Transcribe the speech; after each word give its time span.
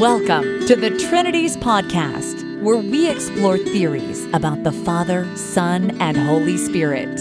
Welcome 0.00 0.66
to 0.66 0.76
the 0.76 0.90
Trinities 1.08 1.56
Podcast, 1.56 2.60
where 2.60 2.76
we 2.76 3.08
explore 3.08 3.56
theories 3.56 4.26
about 4.34 4.62
the 4.62 4.70
Father, 4.70 5.26
Son, 5.38 5.98
and 6.02 6.18
Holy 6.18 6.58
Spirit. 6.58 7.16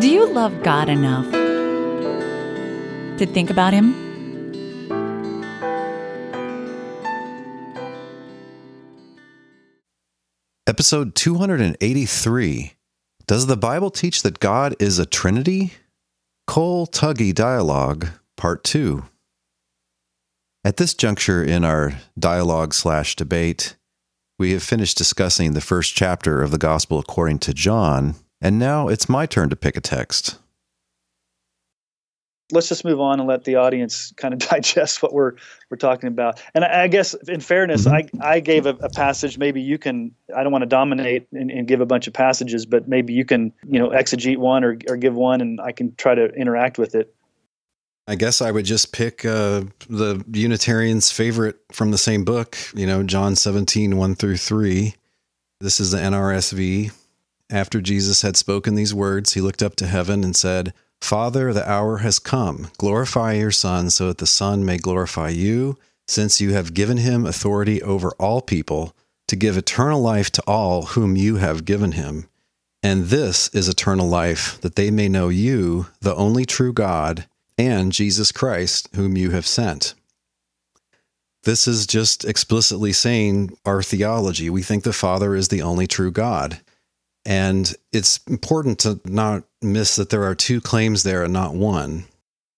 Do 0.00 0.10
you 0.10 0.26
love 0.26 0.60
God 0.64 0.88
enough 0.88 1.30
to 3.18 3.26
think 3.26 3.48
about 3.48 3.72
Him? 3.72 3.94
Episode 10.66 11.14
283 11.14 12.72
Does 13.28 13.46
the 13.46 13.56
Bible 13.56 13.90
teach 13.90 14.22
that 14.22 14.40
God 14.40 14.74
is 14.80 14.98
a 14.98 15.06
Trinity? 15.06 15.74
Cole 16.48 16.86
Tuggy 16.86 17.32
Dialogue, 17.34 18.08
Part 18.36 18.64
2. 18.64 19.04
At 20.64 20.76
this 20.76 20.94
juncture 20.94 21.42
in 21.42 21.64
our 21.64 21.92
dialogue 22.18 22.74
slash 22.74 23.16
debate, 23.16 23.76
we 24.38 24.52
have 24.52 24.62
finished 24.62 24.98
discussing 24.98 25.52
the 25.52 25.60
first 25.60 25.94
chapter 25.94 26.42
of 26.42 26.50
the 26.50 26.58
Gospel 26.58 26.98
according 26.98 27.38
to 27.40 27.54
John, 27.54 28.16
and 28.40 28.58
now 28.58 28.88
it's 28.88 29.08
my 29.08 29.26
turn 29.26 29.48
to 29.50 29.56
pick 29.56 29.76
a 29.76 29.80
text 29.80 30.38
let's 32.52 32.68
just 32.68 32.84
move 32.84 33.00
on 33.00 33.18
and 33.18 33.28
let 33.28 33.44
the 33.44 33.56
audience 33.56 34.12
kind 34.16 34.32
of 34.32 34.40
digest 34.50 35.02
what 35.02 35.12
we're 35.12 35.32
we're 35.70 35.76
talking 35.76 36.08
about. 36.08 36.42
And 36.54 36.64
I, 36.64 36.84
I 36.84 36.88
guess, 36.88 37.14
in 37.14 37.40
fairness, 37.40 37.86
mm-hmm. 37.86 38.22
I 38.22 38.34
I 38.34 38.40
gave 38.40 38.66
a, 38.66 38.70
a, 38.70 38.88
passage. 38.88 39.38
Maybe 39.38 39.60
you 39.60 39.78
can. 39.78 40.12
I 40.34 40.42
don't 40.42 40.52
want 40.52 40.62
to 40.62 40.66
dominate 40.66 41.28
and, 41.32 41.50
and, 41.50 41.66
give 41.66 41.80
a 41.80 41.86
bunch 41.86 42.06
of 42.06 42.14
passages, 42.14 42.66
but 42.66 42.88
maybe 42.88 43.12
you 43.12 43.24
can, 43.24 43.52
you 43.68 43.78
know, 43.78 43.90
exegete 43.90 44.38
one 44.38 44.64
or 44.64 44.78
or 44.88 44.96
give 44.96 45.14
one, 45.14 45.40
and 45.40 45.60
I 45.60 45.72
can 45.72 45.94
try 45.96 46.14
to 46.14 46.26
interact 46.26 46.78
with 46.78 46.94
it. 46.94 47.14
I 48.08 48.14
guess 48.14 48.40
I 48.40 48.52
would 48.52 48.64
just 48.64 48.92
pick 48.92 49.24
uh, 49.24 49.62
the 49.88 50.24
Unitarian's 50.32 51.10
favorite 51.10 51.58
from 51.72 51.90
the 51.90 51.98
same 51.98 52.24
book. 52.24 52.56
You 52.74 52.86
know, 52.86 53.02
John 53.02 53.34
17, 53.34 53.96
1 53.96 54.14
through 54.14 54.36
3. 54.36 54.94
This 55.60 55.80
is 55.80 55.90
the 55.90 55.98
NRSV. 55.98 56.92
After 57.50 57.80
Jesus 57.80 58.22
had 58.22 58.36
spoken 58.36 58.74
these 58.74 58.94
words, 58.94 59.32
he 59.32 59.40
looked 59.40 59.62
up 59.62 59.74
to 59.76 59.86
heaven 59.86 60.22
and 60.22 60.36
said, 60.36 60.72
Father, 61.00 61.52
the 61.52 61.68
hour 61.68 61.98
has 61.98 62.18
come. 62.18 62.68
Glorify 62.78 63.34
your 63.34 63.50
Son, 63.50 63.90
so 63.90 64.08
that 64.08 64.18
the 64.18 64.26
Son 64.26 64.64
may 64.64 64.78
glorify 64.78 65.28
you, 65.28 65.76
since 66.06 66.40
you 66.40 66.52
have 66.52 66.74
given 66.74 66.98
him 66.98 67.26
authority 67.26 67.82
over 67.82 68.10
all 68.12 68.40
people, 68.40 68.94
to 69.28 69.36
give 69.36 69.56
eternal 69.56 70.00
life 70.00 70.30
to 70.30 70.42
all 70.46 70.82
whom 70.82 71.16
you 71.16 71.36
have 71.36 71.64
given 71.64 71.92
him. 71.92 72.28
And 72.82 73.06
this 73.06 73.48
is 73.48 73.68
eternal 73.68 74.08
life, 74.08 74.60
that 74.60 74.76
they 74.76 74.90
may 74.90 75.08
know 75.08 75.28
you, 75.28 75.86
the 76.00 76.14
only 76.14 76.44
true 76.44 76.72
God, 76.72 77.26
and 77.58 77.92
Jesus 77.92 78.32
Christ, 78.32 78.88
whom 78.94 79.16
you 79.16 79.30
have 79.30 79.46
sent. 79.46 79.94
This 81.44 81.68
is 81.68 81.86
just 81.86 82.24
explicitly 82.24 82.92
saying 82.92 83.56
our 83.64 83.82
theology. 83.82 84.50
We 84.50 84.62
think 84.62 84.82
the 84.82 84.92
Father 84.92 85.36
is 85.36 85.48
the 85.48 85.62
only 85.62 85.86
true 85.86 86.10
God. 86.10 86.60
And 87.24 87.72
it's 87.92 88.20
important 88.28 88.80
to 88.80 89.00
not 89.04 89.44
miss 89.62 89.96
that 89.96 90.10
there 90.10 90.24
are 90.24 90.34
two 90.34 90.60
claims 90.60 91.02
there 91.02 91.22
and 91.22 91.32
not 91.32 91.54
one. 91.54 92.04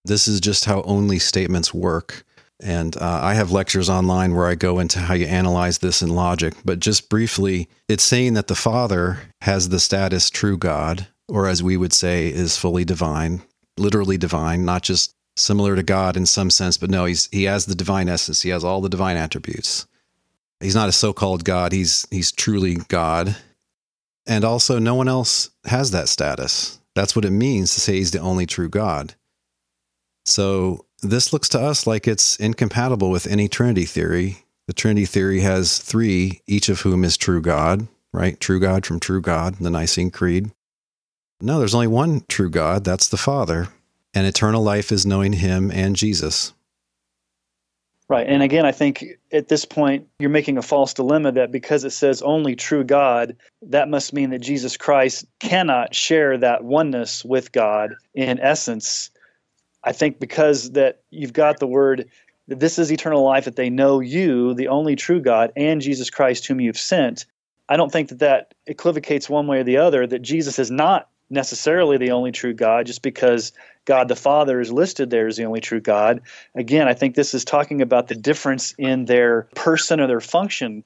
This 0.05 0.27
is 0.27 0.41
just 0.41 0.65
how 0.65 0.83
only 0.83 1.19
statements 1.19 1.75
work. 1.75 2.25
And 2.61 2.97
uh, 2.97 3.21
I 3.23 3.35
have 3.35 3.53
lectures 3.53 3.89
online 3.89 4.35
where 4.35 4.47
I 4.47 4.55
go 4.55 4.79
into 4.79 4.99
how 4.99 5.15
you 5.15 5.27
analyze 5.27 5.79
this 5.79 6.03
in 6.03 6.09
logic. 6.11 6.55
But 6.65 6.81
just 6.81 7.09
briefly, 7.09 7.69
it's 7.89 8.03
saying 8.05 8.35
that 8.35 8.49
the 8.49 8.55
Father 8.55 9.21
has 9.43 9.69
the 9.69 9.81
status 9.81 10.29
true 10.29 10.59
God, 10.59 11.07
or 11.29 11.47
as 11.47 11.63
we 11.63 11.77
would 11.77 11.93
say, 11.93 12.29
is 12.29 12.57
fully 12.57 12.85
divine, 12.85 13.43
literally 13.79 14.19
divine, 14.19 14.65
not 14.65 14.83
just 14.83 15.15
similar 15.37 15.77
to 15.77 15.83
God 15.83 16.17
in 16.17 16.27
some 16.27 16.51
sense, 16.51 16.77
but 16.77 16.91
no, 16.91 17.05
he's, 17.05 17.29
he 17.33 17.45
has 17.45 17.67
the 17.67 17.75
divine 17.75 18.09
essence. 18.09 18.43
He 18.43 18.51
has 18.51 18.65
all 18.65 18.81
the 18.81 18.89
divine 18.89 19.17
attributes. 19.17 19.87
He's 20.61 20.75
not 20.75 20.89
a 20.89 20.93
so 20.93 21.13
called 21.13 21.45
God, 21.45 21.73
he's, 21.73 22.07
he's 22.11 22.33
truly 22.33 22.77
God. 22.89 23.37
And 24.27 24.45
also, 24.45 24.79
no 24.79 24.95
one 24.95 25.09
else 25.09 25.51
has 25.65 25.93
that 25.93 26.09
status. 26.09 26.79
That's 26.95 27.17
what 27.17 27.25
it 27.25 27.31
means 27.31 27.73
to 27.75 27.81
say 27.81 27.95
he's 27.95 28.11
the 28.11 28.19
only 28.19 28.45
true 28.45 28.69
God. 28.69 29.15
So, 30.27 30.85
this 31.01 31.33
looks 31.33 31.49
to 31.51 31.61
us 31.61 31.87
like 31.87 32.09
it's 32.09 32.37
incompatible 32.37 33.11
with 33.11 33.27
any 33.27 33.49
Trinity 33.49 33.85
theory. 33.85 34.45
The 34.67 34.73
Trinity 34.75 35.07
theory 35.07 35.41
has 35.41 35.79
three, 35.79 36.43
each 36.47 36.69
of 36.69 36.81
whom 36.81 37.05
is 37.05 37.17
true 37.17 37.41
God, 37.41 37.87
right? 38.13 38.39
True 38.39 38.61
God 38.61 38.85
from 38.85 39.01
true 39.01 39.23
God, 39.23 39.55
the 39.55 39.71
Nicene 39.71 40.11
Creed. 40.11 40.51
No, 41.41 41.59
there's 41.59 41.75
only 41.75 41.87
one 41.87 42.25
true 42.29 42.51
God, 42.51 42.83
that's 42.85 43.09
the 43.09 43.17
Father, 43.17 43.69
and 44.13 44.27
eternal 44.27 44.63
life 44.63 44.91
is 44.91 45.07
knowing 45.07 45.35
him 45.35 45.71
and 45.71 45.95
Jesus. 45.95 46.53
Right. 48.09 48.27
And 48.27 48.43
again, 48.43 48.65
I 48.65 48.73
think 48.73 49.05
at 49.33 49.49
this 49.49 49.67
point, 49.67 50.09
you're 50.19 50.31
making 50.31 50.57
a 50.57 50.63
false 50.63 50.95
dilemma 50.95 51.31
that 51.33 51.53
because 51.53 51.85
it 51.85 51.91
says 51.91 52.23
only 52.23 52.57
true 52.57 52.83
God, 52.83 53.37
that 53.63 53.89
must 53.89 54.15
mean 54.15 54.31
that 54.31 54.39
Jesus 54.39 54.79
Christ 54.79 55.27
cannot 55.41 55.95
share 55.95 56.39
that 56.39 56.65
oneness 56.65 57.23
with 57.23 57.53
God 57.53 57.95
in 58.15 58.41
essence. 58.41 59.11
I 59.85 59.93
think 59.93 60.19
because 60.19 60.73
that 60.73 61.03
you've 61.11 61.35
got 61.35 61.61
the 61.61 61.67
word 61.67 62.09
that 62.49 62.61
this 62.61 62.79
is 62.79 62.91
eternal 62.91 63.23
life, 63.23 63.45
that 63.45 63.57
they 63.57 63.69
know 63.69 64.01
you, 64.01 64.55
the 64.55 64.69
only 64.69 64.97
true 64.97 65.21
God, 65.21 65.53
and 65.55 65.83
Jesus 65.83 66.09
Christ, 66.09 66.47
whom 66.47 66.61
you've 66.61 66.79
sent. 66.79 67.27
I 67.69 67.77
don't 67.77 67.93
think 67.93 68.09
that 68.09 68.21
that 68.21 68.55
equivocates 68.67 69.29
one 69.29 69.47
way 69.47 69.59
or 69.61 69.65
the 69.65 69.77
other, 69.77 70.07
that 70.07 70.23
Jesus 70.23 70.59
is 70.59 70.71
not 70.71 71.11
necessarily 71.31 71.99
the 71.99 72.13
only 72.13 72.33
true 72.33 72.55
God 72.55 72.87
just 72.87 73.03
because 73.03 73.53
God 73.85 74.09
the 74.09 74.17
Father 74.17 74.61
is 74.61 74.71
listed 74.71 75.11
there 75.11 75.27
as 75.27 75.37
the 75.37 75.45
only 75.45 75.61
true 75.61 75.81
God. 75.81 76.23
Again, 76.55 76.89
I 76.89 76.95
think 76.95 77.15
this 77.15 77.35
is 77.35 77.45
talking 77.45 77.83
about 77.83 78.09
the 78.09 78.15
difference 78.15 78.75
in 78.79 79.05
their 79.05 79.43
person 79.55 80.01
or 80.01 80.07
their 80.07 80.21
function. 80.21 80.85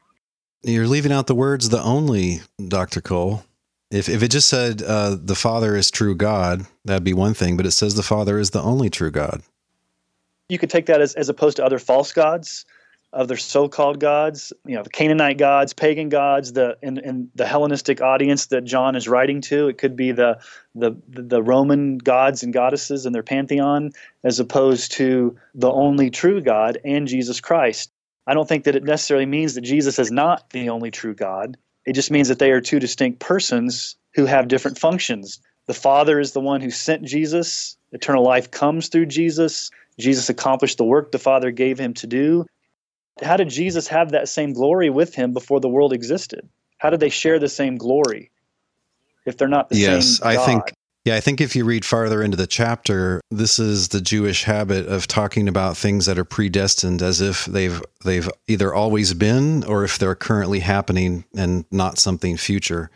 You're 0.63 0.87
leaving 0.87 1.13
out 1.13 1.27
the 1.27 1.35
words 1.35 1.69
the 1.69 1.83
only, 1.83 2.41
Dr. 2.69 3.01
Cole. 3.01 3.45
If, 3.91 4.09
if 4.09 4.23
it 4.23 4.29
just 4.29 4.49
said 4.49 4.83
uh, 4.83 5.17
the 5.21 5.35
Father 5.35 5.77
is 5.77 5.91
true 5.91 6.15
God, 6.15 6.67
that'd 6.85 7.05
be 7.05 7.13
one 7.13 7.35
thing, 7.35 7.57
but 7.57 7.67
it 7.67 7.73
says 7.73 7.95
the 7.95 8.03
Father 8.03 8.39
is 8.39 8.51
the 8.51 8.63
only 8.63 8.89
true 8.89 9.11
God. 9.11 9.43
You 10.49 10.59
could 10.59 10.71
take 10.71 10.87
that 10.87 11.01
as, 11.01 11.15
as 11.15 11.29
opposed 11.29 11.57
to 11.57 11.65
other 11.65 11.79
false 11.79 12.13
gods 12.13 12.65
of 13.13 13.29
their 13.29 13.37
so-called 13.37 14.01
gods, 14.01 14.53
you 14.67 14.75
know, 14.75 14.83
the 14.83 14.91
Canaanite 14.91 15.37
gods, 15.37 15.75
pagan 15.75 16.09
gods, 16.09 16.55
the 16.55 16.79
in, 16.83 16.99
in 16.99 17.29
the 17.35 17.47
Hellenistic 17.47 18.01
audience 18.01 18.47
that 18.47 18.65
John 18.65 18.97
is 18.97 19.07
writing 19.07 19.43
to. 19.43 19.69
It 19.69 19.79
could 19.79 19.97
be 19.97 20.13
the, 20.13 20.39
the 20.75 20.97
the 21.09 21.43
Roman 21.43 21.99
gods 21.99 22.43
and 22.43 22.53
goddesses 22.53 23.05
and 23.05 23.15
their 23.15 23.23
pantheon, 23.23 23.91
as 24.25 24.41
opposed 24.41 24.93
to 24.93 25.37
the 25.55 25.71
only 25.71 26.11
true 26.11 26.41
God 26.41 26.79
and 26.85 27.07
Jesus 27.07 27.41
Christ. 27.41 27.91
I 28.27 28.35
don't 28.35 28.49
think 28.49 28.65
that 28.65 28.77
it 28.77 28.85
necessarily 28.85 29.27
means 29.27 29.55
that 29.55 29.63
Jesus 29.63 29.99
is 29.99 30.11
not 30.11 30.49
the 30.51 30.71
only 30.71 30.91
true 30.91 31.15
God. 31.15 31.57
It 31.85 31.95
just 31.95 32.11
means 32.11 32.29
that 32.29 32.39
they 32.39 32.53
are 32.53 32.61
two 32.61 32.79
distinct 32.79 33.19
persons 33.19 33.97
who 34.15 34.25
have 34.27 34.49
different 34.49 34.79
functions. 34.79 35.41
The 35.67 35.75
Father 35.75 36.19
is 36.21 36.33
the 36.33 36.41
one 36.41 36.61
who 36.61 36.71
sent 36.71 37.05
Jesus. 37.05 37.77
Eternal 37.93 38.25
life 38.25 38.51
comes 38.51 38.89
through 38.89 39.07
Jesus. 39.07 39.71
Jesus 39.99 40.29
accomplished 40.29 40.79
the 40.79 40.85
work 40.85 41.13
the 41.13 41.19
Father 41.19 41.51
gave 41.51 41.79
him 41.79 41.95
to 41.95 42.07
do. 42.07 42.47
How 43.21 43.37
did 43.37 43.49
Jesus 43.49 43.89
have 43.89 44.13
that 44.13 44.29
same 44.29 44.53
glory 44.53 44.91
with 44.91 45.15
him 45.15 45.33
before 45.33 45.61
the 45.61 45.69
world 45.69 45.93
existed? 45.93 46.49
How 46.79 46.91
did 46.91 47.01
they 47.01 47.11
share 47.11 47.39
the 47.39 47.49
same 47.49 47.77
glory 47.77 48.31
if 49.27 49.37
they're 49.37 49.49
not 49.49 49.69
the 49.69 49.77
yes, 49.77 50.19
same? 50.19 50.31
Yes, 50.31 50.39
I 50.41 50.47
think 50.47 50.73
yeah, 51.05 51.17
I 51.17 51.21
think 51.21 51.41
if 51.41 51.57
you 51.57 51.65
read 51.65 51.85
farther 51.85 52.23
into 52.23 52.37
the 52.37 52.47
chapter, 52.47 53.21
this 53.29 53.59
is 53.59 53.89
the 53.89 54.01
Jewish 54.01 54.45
habit 54.45 54.87
of 54.87 55.09
talking 55.09 55.49
about 55.49 55.77
things 55.77 56.07
that 56.07 56.17
are 56.17 56.25
predestined 56.25 57.03
as 57.03 57.21
if 57.21 57.45
they've 57.47 57.83
they've 58.05 58.31
either 58.47 58.73
always 58.73 59.13
been 59.13 59.65
or 59.65 59.83
if 59.83 59.99
they're 59.99 60.15
currently 60.15 60.61
happening 60.61 61.25
and 61.37 61.65
not 61.73 61.99
something 61.99 62.37
future. 62.37 62.91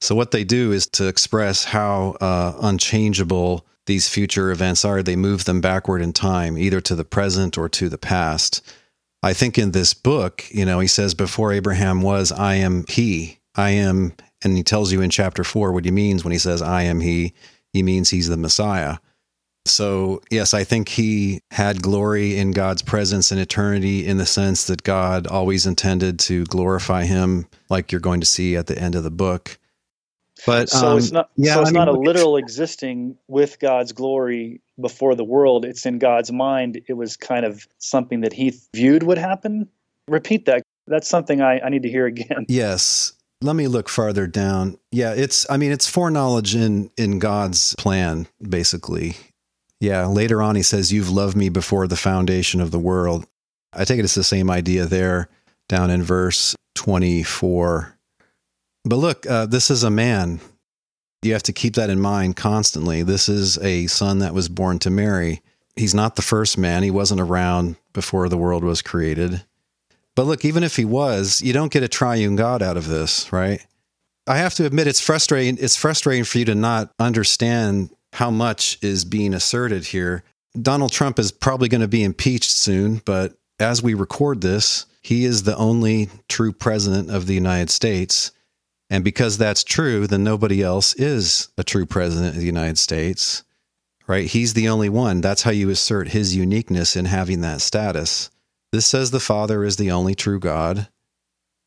So 0.00 0.16
what 0.16 0.32
they 0.32 0.42
do 0.42 0.72
is 0.72 0.86
to 0.88 1.06
express 1.06 1.64
how 1.64 2.16
uh, 2.20 2.54
unchangeable 2.60 3.64
these 3.86 4.08
future 4.08 4.50
events 4.50 4.84
are. 4.84 5.02
They 5.02 5.16
move 5.16 5.44
them 5.44 5.60
backward 5.60 6.02
in 6.02 6.12
time, 6.12 6.58
either 6.58 6.80
to 6.82 6.96
the 6.96 7.04
present 7.04 7.56
or 7.56 7.68
to 7.68 7.88
the 7.88 7.98
past. 7.98 8.62
I 9.24 9.32
think 9.32 9.56
in 9.56 9.70
this 9.70 9.94
book, 9.94 10.44
you 10.50 10.66
know, 10.66 10.80
he 10.80 10.86
says, 10.86 11.14
Before 11.14 11.50
Abraham 11.50 12.02
was, 12.02 12.30
I 12.30 12.56
am 12.56 12.84
he. 12.90 13.38
I 13.54 13.70
am, 13.70 14.12
and 14.42 14.54
he 14.54 14.62
tells 14.62 14.92
you 14.92 15.00
in 15.00 15.08
chapter 15.08 15.42
four 15.42 15.72
what 15.72 15.86
he 15.86 15.90
means 15.90 16.22
when 16.24 16.32
he 16.32 16.38
says, 16.38 16.60
I 16.60 16.82
am 16.82 17.00
he. 17.00 17.32
He 17.72 17.82
means 17.82 18.10
he's 18.10 18.28
the 18.28 18.36
Messiah. 18.36 18.98
So, 19.64 20.20
yes, 20.30 20.52
I 20.52 20.62
think 20.62 20.90
he 20.90 21.40
had 21.52 21.80
glory 21.80 22.36
in 22.36 22.50
God's 22.50 22.82
presence 22.82 23.32
in 23.32 23.38
eternity 23.38 24.06
in 24.06 24.18
the 24.18 24.26
sense 24.26 24.66
that 24.66 24.82
God 24.82 25.26
always 25.26 25.64
intended 25.64 26.18
to 26.20 26.44
glorify 26.44 27.04
him, 27.04 27.46
like 27.70 27.90
you're 27.90 28.02
going 28.02 28.20
to 28.20 28.26
see 28.26 28.56
at 28.56 28.66
the 28.66 28.78
end 28.78 28.94
of 28.94 29.04
the 29.04 29.10
book. 29.10 29.58
But 30.44 30.68
so 30.68 30.88
um, 30.88 30.98
it's 30.98 31.12
not 31.12 31.30
yeah, 31.36 31.54
so 31.54 31.62
it's 31.62 31.70
I 31.70 31.72
mean, 31.72 31.86
not 31.86 31.88
a 31.88 31.92
literal 31.92 32.36
existing 32.36 33.16
with 33.26 33.58
God's 33.58 33.92
glory 33.92 34.60
before 34.80 35.14
the 35.14 35.24
world. 35.24 35.64
It's 35.64 35.86
in 35.86 35.98
God's 35.98 36.32
mind. 36.32 36.80
It 36.88 36.94
was 36.94 37.16
kind 37.16 37.44
of 37.44 37.66
something 37.78 38.20
that 38.22 38.32
he 38.32 38.54
viewed 38.74 39.02
would 39.04 39.18
happen. 39.18 39.68
Repeat 40.08 40.46
that. 40.46 40.62
That's 40.86 41.08
something 41.08 41.40
I, 41.40 41.60
I 41.60 41.68
need 41.68 41.82
to 41.82 41.88
hear 41.88 42.06
again. 42.06 42.46
Yes. 42.48 43.12
Let 43.40 43.56
me 43.56 43.66
look 43.66 43.90
farther 43.90 44.26
down. 44.26 44.78
Yeah, 44.90 45.12
it's 45.12 45.44
I 45.50 45.58
mean 45.58 45.70
it's 45.70 45.88
foreknowledge 45.88 46.54
in 46.54 46.90
in 46.96 47.18
God's 47.18 47.74
plan, 47.76 48.26
basically. 48.40 49.16
Yeah, 49.80 50.06
later 50.06 50.40
on 50.40 50.56
he 50.56 50.62
says, 50.62 50.92
You've 50.92 51.10
loved 51.10 51.36
me 51.36 51.50
before 51.50 51.86
the 51.86 51.96
foundation 51.96 52.62
of 52.62 52.70
the 52.70 52.78
world. 52.78 53.26
I 53.74 53.84
take 53.84 53.98
it 53.98 54.04
it's 54.04 54.14
the 54.14 54.24
same 54.24 54.50
idea 54.50 54.86
there 54.86 55.28
down 55.68 55.90
in 55.90 56.02
verse 56.02 56.54
24. 56.76 57.98
But 58.84 58.96
look, 58.96 59.26
uh, 59.26 59.46
this 59.46 59.70
is 59.70 59.82
a 59.82 59.90
man. 59.90 60.40
You 61.24 61.32
have 61.32 61.42
to 61.44 61.52
keep 61.52 61.74
that 61.74 61.90
in 61.90 62.00
mind 62.00 62.36
constantly. 62.36 63.02
This 63.02 63.28
is 63.28 63.58
a 63.58 63.86
son 63.86 64.18
that 64.18 64.34
was 64.34 64.48
born 64.48 64.78
to 64.80 64.90
Mary. 64.90 65.40
He's 65.76 65.94
not 65.94 66.16
the 66.16 66.22
first 66.22 66.56
man, 66.56 66.82
he 66.82 66.90
wasn't 66.90 67.20
around 67.20 67.76
before 67.92 68.28
the 68.28 68.36
world 68.36 68.62
was 68.62 68.82
created. 68.82 69.42
But 70.14 70.24
look, 70.26 70.44
even 70.44 70.62
if 70.62 70.76
he 70.76 70.84
was, 70.84 71.42
you 71.42 71.52
don't 71.52 71.72
get 71.72 71.82
a 71.82 71.88
triune 71.88 72.36
God 72.36 72.62
out 72.62 72.76
of 72.76 72.86
this, 72.86 73.32
right? 73.32 73.64
I 74.26 74.38
have 74.38 74.54
to 74.54 74.66
admit 74.66 74.86
it's 74.86 75.00
frustrating 75.00 75.58
it's 75.60 75.76
frustrating 75.76 76.24
for 76.24 76.38
you 76.38 76.44
to 76.46 76.54
not 76.54 76.92
understand 76.98 77.90
how 78.12 78.30
much 78.30 78.78
is 78.80 79.04
being 79.04 79.34
asserted 79.34 79.86
here. 79.86 80.22
Donald 80.60 80.92
Trump 80.92 81.18
is 81.18 81.32
probably 81.32 81.68
going 81.68 81.80
to 81.80 81.88
be 81.88 82.04
impeached 82.04 82.50
soon, 82.50 83.02
but 83.04 83.34
as 83.58 83.82
we 83.82 83.94
record 83.94 84.40
this, 84.40 84.86
he 85.02 85.24
is 85.24 85.42
the 85.42 85.56
only 85.56 86.08
true 86.28 86.52
president 86.52 87.10
of 87.10 87.26
the 87.26 87.34
United 87.34 87.70
States. 87.70 88.30
And 88.90 89.02
because 89.02 89.38
that's 89.38 89.64
true, 89.64 90.06
then 90.06 90.24
nobody 90.24 90.62
else 90.62 90.94
is 90.94 91.48
a 91.56 91.64
true 91.64 91.86
president 91.86 92.34
of 92.34 92.40
the 92.40 92.46
United 92.46 92.78
States, 92.78 93.42
right? 94.06 94.26
He's 94.26 94.54
the 94.54 94.68
only 94.68 94.88
one. 94.88 95.20
That's 95.20 95.42
how 95.42 95.50
you 95.50 95.70
assert 95.70 96.08
his 96.08 96.36
uniqueness 96.36 96.94
in 96.94 97.06
having 97.06 97.40
that 97.40 97.60
status. 97.60 98.30
This 98.72 98.86
says 98.86 99.10
the 99.10 99.20
Father 99.20 99.64
is 99.64 99.76
the 99.76 99.90
only 99.90 100.14
true 100.14 100.38
God. 100.38 100.88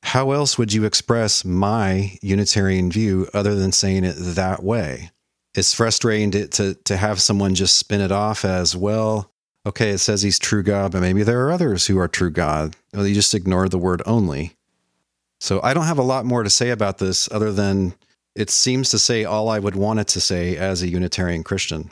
How 0.04 0.32
else 0.32 0.58
would 0.58 0.74
you 0.74 0.86
express 0.86 1.44
my 1.44 2.18
Unitarian 2.22 2.92
view 2.92 3.28
other 3.34 3.56
than 3.56 3.72
saying 3.72 4.04
it 4.04 4.16
that 4.18 4.64
way? 4.64 5.10
It's 5.56 5.74
frustrating 5.74 6.32
to, 6.32 6.48
to, 6.50 6.74
to 6.76 6.98
have 6.98 7.20
someone 7.20 7.56
just 7.56 7.78
spin 7.78 8.02
it 8.02 8.12
off 8.12 8.46
as, 8.46 8.76
well, 8.76 9.32
okay, 9.66 9.90
it 9.90 9.98
says 9.98 10.22
he's 10.22 10.38
true 10.38 10.64
God, 10.64 10.92
but 10.92 11.02
maybe 11.02 11.24
there 11.24 11.46
are 11.46 11.52
others 11.52 11.88
who 11.88 11.98
are 11.98 12.08
true 12.08 12.30
God. 12.30 12.76
Well, 12.94 13.08
you 13.08 13.16
just 13.16 13.34
ignore 13.34 13.68
the 13.68 13.80
word 13.80 14.04
only. 14.06 14.57
So 15.40 15.60
I 15.64 15.74
don't 15.74 15.86
have 15.86 16.00
a 16.00 16.04
lot 16.04 16.26
more 16.26 16.44
to 16.44 16.50
say 16.50 16.70
about 16.70 16.98
this 16.98 17.30
other 17.32 17.52
than 17.52 17.94
it 18.36 18.50
seems 18.50 18.90
to 18.92 19.00
say 19.00 19.24
all 19.24 19.50
I 19.50 19.60
would 19.60 19.76
want 19.76 20.00
it 20.00 20.08
to 20.10 20.22
say 20.22 20.58
as 20.58 20.82
a 20.82 20.88
Unitarian 20.88 21.44
Christian. 21.44 21.92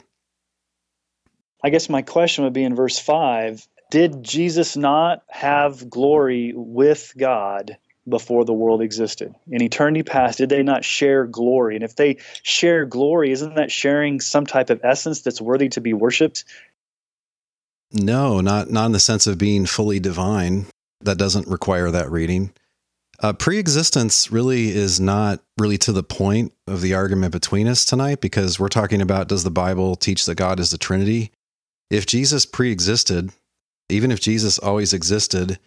I 1.62 1.70
guess 1.70 1.88
my 1.88 2.02
question 2.02 2.44
would 2.44 2.52
be 2.52 2.64
in 2.64 2.74
verse 2.74 2.98
5 2.98 3.66
Did 3.90 4.22
Jesus 4.22 4.76
not 4.76 5.22
have 5.28 5.90
glory 5.90 6.52
with 6.54 7.12
God 7.16 7.76
before 8.08 8.44
the 8.44 8.52
world 8.52 8.82
existed? 8.82 9.34
In 9.50 9.62
eternity 9.62 10.04
past, 10.04 10.38
did 10.38 10.48
they 10.48 10.62
not 10.62 10.84
share 10.84 11.26
glory? 11.26 11.74
And 11.74 11.84
if 11.84 11.96
they 11.96 12.18
share 12.42 12.84
glory, 12.84 13.32
isn't 13.32 13.56
that 13.56 13.72
sharing 13.72 14.20
some 14.20 14.46
type 14.46 14.70
of 14.70 14.80
essence 14.84 15.22
that's 15.22 15.40
worthy 15.40 15.68
to 15.70 15.80
be 15.80 15.92
worshiped? 15.92 16.44
No, 17.92 18.40
not 18.40 18.70
not 18.70 18.86
in 18.86 18.92
the 18.92 19.00
sense 19.00 19.26
of 19.26 19.38
being 19.38 19.66
fully 19.66 20.00
divine. 20.00 20.66
That 21.00 21.18
doesn't 21.18 21.48
require 21.48 21.90
that 21.90 22.10
reading. 22.10 22.52
Uh, 23.20 23.32
pre-existence 23.32 24.30
really 24.30 24.68
is 24.68 25.00
not 25.00 25.40
really 25.58 25.78
to 25.78 25.92
the 25.92 26.02
point 26.02 26.52
of 26.66 26.82
the 26.82 26.94
argument 26.94 27.32
between 27.32 27.66
us 27.66 27.84
tonight 27.84 28.20
because 28.20 28.60
we're 28.60 28.68
talking 28.68 29.00
about 29.00 29.28
does 29.28 29.44
the 29.44 29.50
Bible 29.50 29.96
teach 29.96 30.26
that 30.26 30.34
God 30.34 30.60
is 30.60 30.70
the 30.70 30.78
Trinity? 30.78 31.32
If 31.90 32.06
Jesus 32.06 32.44
pre-existed, 32.44 33.30
even 33.88 34.10
if 34.10 34.20
Jesus 34.20 34.58
always 34.58 34.92
existed, 34.92 35.58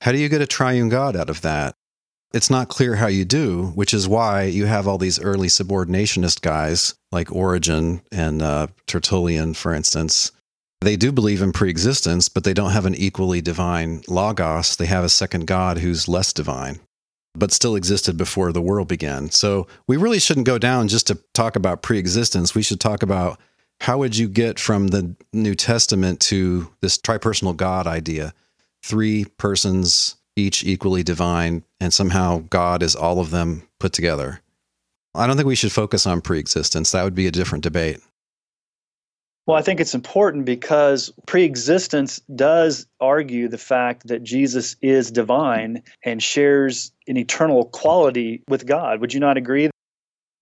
how 0.00 0.12
do 0.12 0.18
you 0.18 0.28
get 0.28 0.40
a 0.40 0.46
triune 0.46 0.88
God 0.88 1.16
out 1.16 1.28
of 1.28 1.42
that? 1.42 1.74
It's 2.32 2.50
not 2.50 2.68
clear 2.68 2.96
how 2.96 3.06
you 3.06 3.24
do, 3.24 3.72
which 3.74 3.94
is 3.94 4.08
why 4.08 4.44
you 4.44 4.66
have 4.66 4.86
all 4.86 4.98
these 4.98 5.20
early 5.20 5.48
subordinationist 5.48 6.40
guys 6.42 6.94
like 7.12 7.32
Origen 7.32 8.02
and 8.12 8.42
uh, 8.42 8.66
Tertullian, 8.86 9.54
for 9.54 9.72
instance. 9.72 10.32
They 10.80 10.96
do 10.96 11.12
believe 11.12 11.40
in 11.40 11.52
preexistence, 11.52 12.28
but 12.28 12.44
they 12.44 12.52
don't 12.52 12.72
have 12.72 12.86
an 12.86 12.94
equally 12.94 13.40
divine 13.40 14.02
logos. 14.08 14.76
They 14.76 14.86
have 14.86 15.04
a 15.04 15.08
second 15.08 15.46
God 15.46 15.78
who's 15.78 16.08
less 16.08 16.32
divine, 16.32 16.80
but 17.38 17.52
still 17.52 17.76
existed 17.76 18.16
before 18.16 18.52
the 18.52 18.62
world 18.62 18.88
began. 18.88 19.30
So 19.30 19.66
we 19.86 19.96
really 19.96 20.18
shouldn't 20.18 20.46
go 20.46 20.58
down 20.58 20.88
just 20.88 21.06
to 21.08 21.18
talk 21.34 21.56
about 21.56 21.82
preexistence. 21.82 22.54
We 22.54 22.62
should 22.62 22.80
talk 22.80 23.02
about 23.02 23.38
how 23.80 23.98
would 23.98 24.16
you 24.16 24.28
get 24.28 24.58
from 24.58 24.88
the 24.88 25.14
New 25.32 25.54
Testament 25.54 26.20
to 26.20 26.70
this 26.80 26.96
tripersonal 26.98 27.56
God 27.56 27.86
idea? 27.86 28.32
three 28.86 29.24
persons, 29.24 30.16
each 30.36 30.64
equally 30.64 31.02
divine, 31.02 31.64
and 31.80 31.92
somehow 31.92 32.44
God 32.50 32.82
is 32.82 32.94
all 32.94 33.20
of 33.20 33.30
them 33.30 33.68
put 33.80 33.92
together. 33.92 34.40
I 35.14 35.26
don't 35.26 35.36
think 35.36 35.48
we 35.48 35.56
should 35.56 35.72
focus 35.72 36.06
on 36.06 36.20
preexistence. 36.20 36.92
That 36.92 37.02
would 37.02 37.14
be 37.14 37.26
a 37.26 37.32
different 37.32 37.64
debate. 37.64 38.00
Well, 39.46 39.56
I 39.56 39.62
think 39.62 39.80
it's 39.80 39.94
important 39.94 40.44
because 40.44 41.12
preexistence 41.26 42.20
does 42.34 42.86
argue 43.00 43.48
the 43.48 43.58
fact 43.58 44.08
that 44.08 44.24
Jesus 44.24 44.76
is 44.82 45.10
divine 45.10 45.82
and 46.04 46.20
shares 46.22 46.90
an 47.06 47.16
eternal 47.16 47.66
quality 47.66 48.42
with 48.48 48.66
God. 48.66 49.00
Would 49.00 49.14
you 49.14 49.20
not 49.20 49.36
agree? 49.36 49.70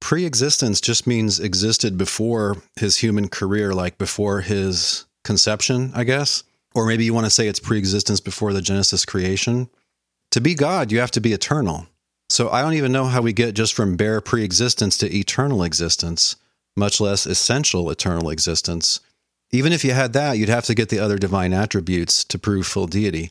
Preexistence 0.01 0.81
just 0.81 1.06
means 1.06 1.39
existed 1.39 1.99
before 1.99 2.56
his 2.77 2.99
human 2.99 3.29
career, 3.29 3.75
like 3.75 3.99
before 3.99 4.41
his 4.41 5.07
conception, 5.23 5.93
I 5.95 6.05
guess 6.05 6.45
or 6.75 6.87
maybe 6.87 7.05
you 7.05 7.15
want 7.15 7.27
to 7.27 7.31
say 7.31 7.47
it's 7.47 7.61
preexistence 7.61 8.21
before 8.21 8.53
the 8.53 8.61
Genesis 8.61 9.05
creation. 9.05 9.69
To 10.33 10.41
be 10.41 10.55
God, 10.55 10.91
you 10.91 10.99
have 10.99 11.12
to 11.12 11.21
be 11.21 11.33
eternal. 11.33 11.87
So 12.29 12.50
I 12.50 12.62
don't 12.62 12.75
even 12.75 12.93
know 12.93 13.05
how 13.05 13.23
we 13.23 13.33
get 13.33 13.55
just 13.55 13.75
from 13.75 13.97
bare 13.97 14.21
preexistence 14.21 14.97
to 14.99 15.17
eternal 15.17 15.62
existence, 15.62 16.37
much 16.76 17.00
less 17.00 17.26
essential 17.26 17.91
eternal 17.91 18.31
existence. 18.31 19.00
Even 19.50 19.73
if 19.73 19.85
you 19.85 19.93
had 19.93 20.12
that, 20.12 20.38
you'd 20.38 20.49
have 20.49 20.65
to 20.65 20.75
get 20.75 20.88
the 20.88 20.99
other 20.99 21.19
divine 21.19 21.53
attributes 21.53 22.25
to 22.25 22.38
prove 22.38 22.67
full 22.67 22.87
deity. 22.87 23.31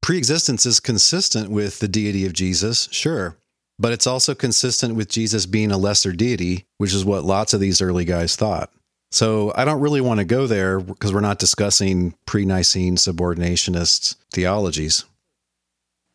Preexistence 0.00 0.66
is 0.66 0.80
consistent 0.80 1.50
with 1.50 1.78
the 1.78 1.88
deity 1.88 2.26
of 2.26 2.32
Jesus, 2.32 2.88
sure, 2.90 3.36
but 3.78 3.92
it's 3.92 4.06
also 4.06 4.34
consistent 4.34 4.94
with 4.94 5.08
Jesus 5.08 5.46
being 5.46 5.70
a 5.70 5.78
lesser 5.78 6.12
deity, 6.12 6.66
which 6.78 6.94
is 6.94 7.04
what 7.04 7.24
lots 7.24 7.54
of 7.54 7.60
these 7.60 7.80
early 7.80 8.04
guys 8.04 8.34
thought. 8.34 8.72
So 9.12 9.52
I 9.54 9.66
don't 9.66 9.80
really 9.80 10.00
want 10.00 10.18
to 10.18 10.24
go 10.24 10.46
there 10.46 10.80
because 10.80 11.12
we're 11.12 11.20
not 11.20 11.38
discussing 11.38 12.14
pre 12.24 12.46
Nicene 12.46 12.96
subordinationist 12.96 14.16
theologies. 14.32 15.04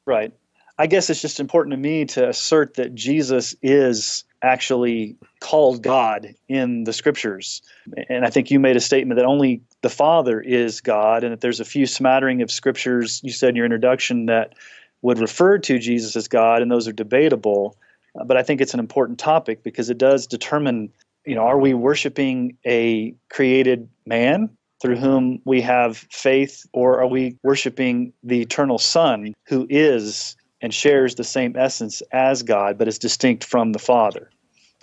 Right. 0.08 0.34
I 0.80 0.88
guess 0.88 1.10
it's 1.10 1.22
just 1.22 1.40
important 1.40 1.74
to 1.74 1.78
me 1.78 2.06
to 2.06 2.28
assert 2.28 2.76
that 2.76 2.96
Jesus 2.96 3.56
is 3.62 4.24
actually 4.42 5.16
called 5.40 5.82
God 5.82 6.36
in 6.48 6.84
the 6.84 6.94
scriptures. 6.94 7.62
And 8.10 8.26
I 8.26 8.30
think 8.30 8.52
you 8.52 8.60
made 8.60 8.76
a 8.76 8.82
statement 8.82 9.18
that 9.18 9.26
only 9.26 9.62
the 9.82 9.90
Father 9.90 10.40
is 10.40 10.82
God, 10.82 11.24
and 11.24 11.32
that 11.34 11.42
there's 11.42 11.60
a 11.60 11.66
few 11.66 11.86
smattering 11.86 12.42
of 12.42 12.52
scriptures 12.52 13.22
you 13.24 13.32
said 13.32 13.50
in 13.50 13.56
your 13.56 13.66
introduction 13.66 14.28
that 14.28 14.54
would 15.02 15.20
refer 15.20 15.58
to 15.60 15.80
Jesus 15.80 16.16
as 16.16 16.28
God, 16.28 16.62
and 16.62 16.72
those 16.72 16.88
are 16.88 16.94
debatable. 16.94 17.78
Uh, 18.20 18.24
but 18.24 18.38
I 18.38 18.44
think 18.44 18.62
it's 18.62 18.74
an 18.74 18.80
important 18.80 19.20
topic 19.20 19.64
because 19.64 19.90
it 19.90 19.98
does 19.98 20.28
determine 20.28 20.92
you 21.28 21.36
know, 21.36 21.42
are 21.42 21.60
we 21.60 21.74
worshiping 21.74 22.58
a 22.66 23.14
created 23.30 23.90
man 24.06 24.50
through 24.82 24.96
whom 24.96 25.42
we 25.44 25.60
have 25.62 25.98
faith, 25.98 26.66
or 26.72 27.02
are 27.02 27.08
we 27.08 27.36
worshiping 27.44 28.14
the 28.24 28.42
eternal 28.42 28.78
Son 28.78 29.34
who 29.48 29.68
is 29.70 30.38
and 30.62 30.74
shares 30.74 31.16
the 31.16 31.24
same 31.24 31.56
essence 31.58 32.02
as 32.14 32.44
God, 32.44 32.78
but 32.78 32.88
is 32.88 32.98
distinct 32.98 33.44
from 33.44 33.74
the 33.74 33.80
Father? 33.80 34.30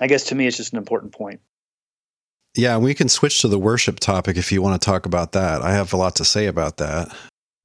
I 0.00 0.06
guess 0.06 0.24
to 0.24 0.34
me, 0.34 0.46
it's 0.46 0.56
just 0.56 0.72
an 0.72 0.78
important 0.78 1.12
point. 1.12 1.40
Yeah, 2.56 2.78
we 2.78 2.94
can 2.94 3.08
switch 3.08 3.40
to 3.40 3.48
the 3.48 3.58
worship 3.58 3.98
topic 3.98 4.36
if 4.36 4.52
you 4.52 4.62
want 4.62 4.80
to 4.80 4.84
talk 4.84 5.06
about 5.06 5.32
that. 5.32 5.62
I 5.62 5.72
have 5.72 5.92
a 5.92 5.96
lot 5.96 6.16
to 6.16 6.24
say 6.24 6.46
about 6.46 6.76
that. 6.76 7.14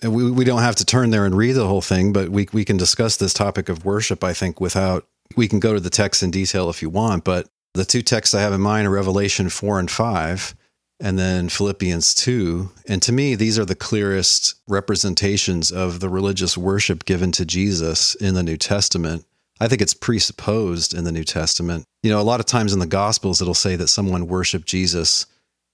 We, 0.01 0.31
we 0.31 0.45
don't 0.45 0.61
have 0.61 0.77
to 0.77 0.85
turn 0.85 1.11
there 1.11 1.25
and 1.25 1.35
read 1.35 1.53
the 1.53 1.67
whole 1.67 1.81
thing, 1.81 2.13
but 2.13 2.29
we, 2.29 2.47
we 2.53 2.65
can 2.65 2.77
discuss 2.77 3.17
this 3.17 3.33
topic 3.33 3.69
of 3.69 3.85
worship, 3.85 4.23
I 4.23 4.33
think, 4.33 4.59
without, 4.59 5.07
we 5.35 5.47
can 5.47 5.59
go 5.59 5.73
to 5.73 5.79
the 5.79 5.89
text 5.89 6.23
in 6.23 6.31
detail 6.31 6.69
if 6.69 6.81
you 6.81 6.89
want. 6.89 7.23
But 7.23 7.47
the 7.73 7.85
two 7.85 8.01
texts 8.01 8.33
I 8.33 8.41
have 8.41 8.53
in 8.53 8.61
mind 8.61 8.87
are 8.87 8.91
Revelation 8.91 9.49
4 9.49 9.79
and 9.79 9.91
5, 9.91 10.55
and 11.01 11.19
then 11.19 11.49
Philippians 11.49 12.15
2. 12.15 12.71
And 12.87 13.01
to 13.03 13.11
me, 13.11 13.35
these 13.35 13.59
are 13.59 13.65
the 13.65 13.75
clearest 13.75 14.55
representations 14.67 15.71
of 15.71 15.99
the 15.99 16.09
religious 16.09 16.57
worship 16.57 17.05
given 17.05 17.31
to 17.33 17.45
Jesus 17.45 18.15
in 18.15 18.33
the 18.33 18.43
New 18.43 18.57
Testament. 18.57 19.25
I 19.59 19.67
think 19.67 19.81
it's 19.81 19.93
presupposed 19.93 20.93
in 20.93 21.03
the 21.03 21.11
New 21.11 21.23
Testament. 21.23 21.85
You 22.03 22.11
know, 22.11 22.21
a 22.21 22.23
lot 22.23 22.39
of 22.39 22.45
times 22.45 22.73
in 22.73 22.79
the 22.79 22.85
Gospels, 22.85 23.41
it'll 23.41 23.53
say 23.53 23.75
that 23.75 23.87
someone 23.87 24.27
worshiped 24.27 24.67
Jesus, 24.67 25.25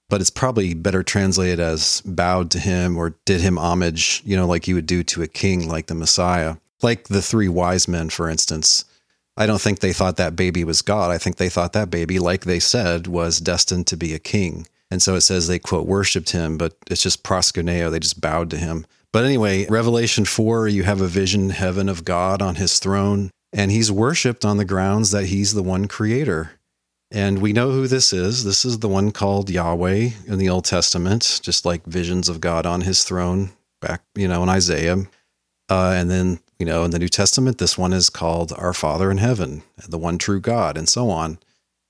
but 0.08 0.20
it's 0.20 0.30
probably 0.30 0.74
better 0.74 1.02
translated 1.02 1.60
as 1.60 2.00
bowed 2.02 2.50
to 2.52 2.58
him 2.58 2.96
or 2.96 3.14
did 3.24 3.40
him 3.40 3.58
homage, 3.58 4.22
you 4.24 4.36
know, 4.36 4.46
like 4.46 4.66
you 4.66 4.74
would 4.74 4.86
do 4.86 5.02
to 5.04 5.22
a 5.22 5.28
king 5.28 5.68
like 5.68 5.86
the 5.86 5.94
Messiah. 5.94 6.56
Like 6.82 7.08
the 7.08 7.22
three 7.22 7.48
wise 7.48 7.88
men, 7.88 8.10
for 8.10 8.28
instance 8.28 8.84
I 9.36 9.46
don't 9.46 9.60
think 9.60 9.80
they 9.80 9.92
thought 9.92 10.16
that 10.16 10.34
baby 10.34 10.64
was 10.64 10.82
God. 10.82 11.10
I 11.10 11.18
think 11.18 11.36
they 11.36 11.50
thought 11.50 11.74
that 11.74 11.90
baby, 11.90 12.18
like 12.18 12.44
they 12.44 12.58
said, 12.58 13.06
was 13.06 13.38
destined 13.38 13.86
to 13.88 13.96
be 13.96 14.14
a 14.14 14.18
king. 14.18 14.66
And 14.90 15.02
so 15.02 15.14
it 15.14 15.22
says 15.22 15.46
they, 15.46 15.58
quote, 15.58 15.86
worshiped 15.86 16.30
him, 16.30 16.56
but 16.56 16.74
it's 16.90 17.02
just 17.02 17.22
proskuneo. 17.22 17.90
They 17.90 17.98
just 17.98 18.20
bowed 18.20 18.50
to 18.50 18.56
him. 18.56 18.86
But 19.12 19.24
anyway, 19.24 19.66
Revelation 19.68 20.24
4, 20.24 20.68
you 20.68 20.84
have 20.84 21.00
a 21.00 21.06
vision, 21.06 21.50
heaven 21.50 21.88
of 21.88 22.04
God 22.04 22.40
on 22.40 22.54
his 22.54 22.78
throne, 22.78 23.30
and 23.56 23.72
he's 23.72 23.90
worshiped 23.90 24.44
on 24.44 24.58
the 24.58 24.66
grounds 24.66 25.10
that 25.12 25.26
he's 25.26 25.54
the 25.54 25.62
one 25.62 25.88
creator. 25.88 26.52
And 27.10 27.40
we 27.40 27.54
know 27.54 27.70
who 27.70 27.86
this 27.86 28.12
is. 28.12 28.44
This 28.44 28.66
is 28.66 28.80
the 28.80 28.88
one 28.88 29.12
called 29.12 29.48
Yahweh 29.48 30.10
in 30.26 30.38
the 30.38 30.50
Old 30.50 30.66
Testament, 30.66 31.40
just 31.42 31.64
like 31.64 31.86
visions 31.86 32.28
of 32.28 32.40
God 32.40 32.66
on 32.66 32.82
his 32.82 33.02
throne 33.02 33.50
back, 33.80 34.02
you 34.14 34.28
know, 34.28 34.42
in 34.42 34.50
Isaiah. 34.50 34.98
Uh, 35.70 35.94
and 35.96 36.10
then, 36.10 36.38
you 36.58 36.66
know, 36.66 36.84
in 36.84 36.90
the 36.90 36.98
New 36.98 37.08
Testament, 37.08 37.56
this 37.56 37.78
one 37.78 37.94
is 37.94 38.10
called 38.10 38.52
Our 38.52 38.74
Father 38.74 39.10
in 39.10 39.18
Heaven, 39.18 39.62
the 39.88 39.98
one 39.98 40.18
true 40.18 40.40
God, 40.40 40.76
and 40.76 40.88
so 40.88 41.08
on. 41.08 41.38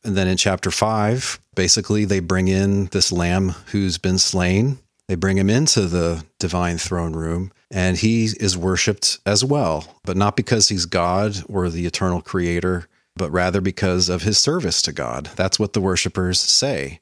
And 0.05 0.17
then 0.17 0.29
in 0.29 0.37
chapter 0.37 0.71
five, 0.71 1.41
basically, 1.57 2.05
they 2.05 2.21
bring 2.21 2.47
in 2.47 2.87
this 2.87 3.11
lamb 3.11 3.55
who's 3.73 3.99
been 3.99 4.19
slain. 4.19 4.79
They 5.09 5.17
bring 5.17 5.37
him 5.37 5.51
into 5.51 5.83
the 5.87 6.25
divine 6.39 6.79
throne 6.79 7.15
room, 7.15 7.51
and 7.71 7.97
he 7.97 8.25
is 8.25 8.57
worshiped 8.57 9.19
as 9.27 9.45
well, 9.45 9.99
but 10.05 10.17
not 10.17 10.37
because 10.37 10.69
he's 10.69 10.87
God 10.87 11.43
or 11.49 11.69
the 11.69 11.87
eternal 11.87 12.21
creator, 12.21 12.89
but 13.17 13.31
rather 13.31 13.61
because 13.61 14.09
of 14.09 14.23
his 14.23 14.39
service 14.39 14.83
to 14.83 14.93
God. 14.93 15.31
That's 15.37 15.59
what 15.59 15.73
the 15.73 15.81
worshipers 15.81 16.39
say. 16.39 17.01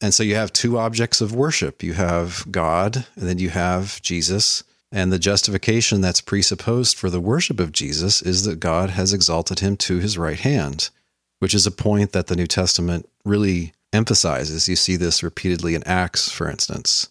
And 0.00 0.12
so 0.12 0.22
you 0.22 0.34
have 0.34 0.52
two 0.52 0.78
objects 0.78 1.20
of 1.20 1.34
worship 1.34 1.82
you 1.82 1.94
have 1.94 2.44
God, 2.50 3.06
and 3.16 3.28
then 3.28 3.38
you 3.38 3.50
have 3.50 4.02
Jesus. 4.02 4.64
And 4.90 5.10
the 5.10 5.18
justification 5.18 6.00
that's 6.00 6.20
presupposed 6.20 6.98
for 6.98 7.08
the 7.08 7.20
worship 7.20 7.60
of 7.60 7.72
Jesus 7.72 8.20
is 8.20 8.44
that 8.44 8.60
God 8.60 8.90
has 8.90 9.14
exalted 9.14 9.60
him 9.60 9.76
to 9.78 10.00
his 10.00 10.18
right 10.18 10.38
hand, 10.38 10.90
which 11.38 11.54
is 11.54 11.66
a 11.66 11.70
point 11.70 12.12
that 12.12 12.26
the 12.26 12.36
New 12.36 12.48
Testament 12.48 13.08
really 13.24 13.72
emphasizes. 13.92 14.68
You 14.68 14.76
see 14.76 14.96
this 14.96 15.22
repeatedly 15.22 15.74
in 15.74 15.82
Acts, 15.84 16.30
for 16.30 16.50
instance. 16.50 17.08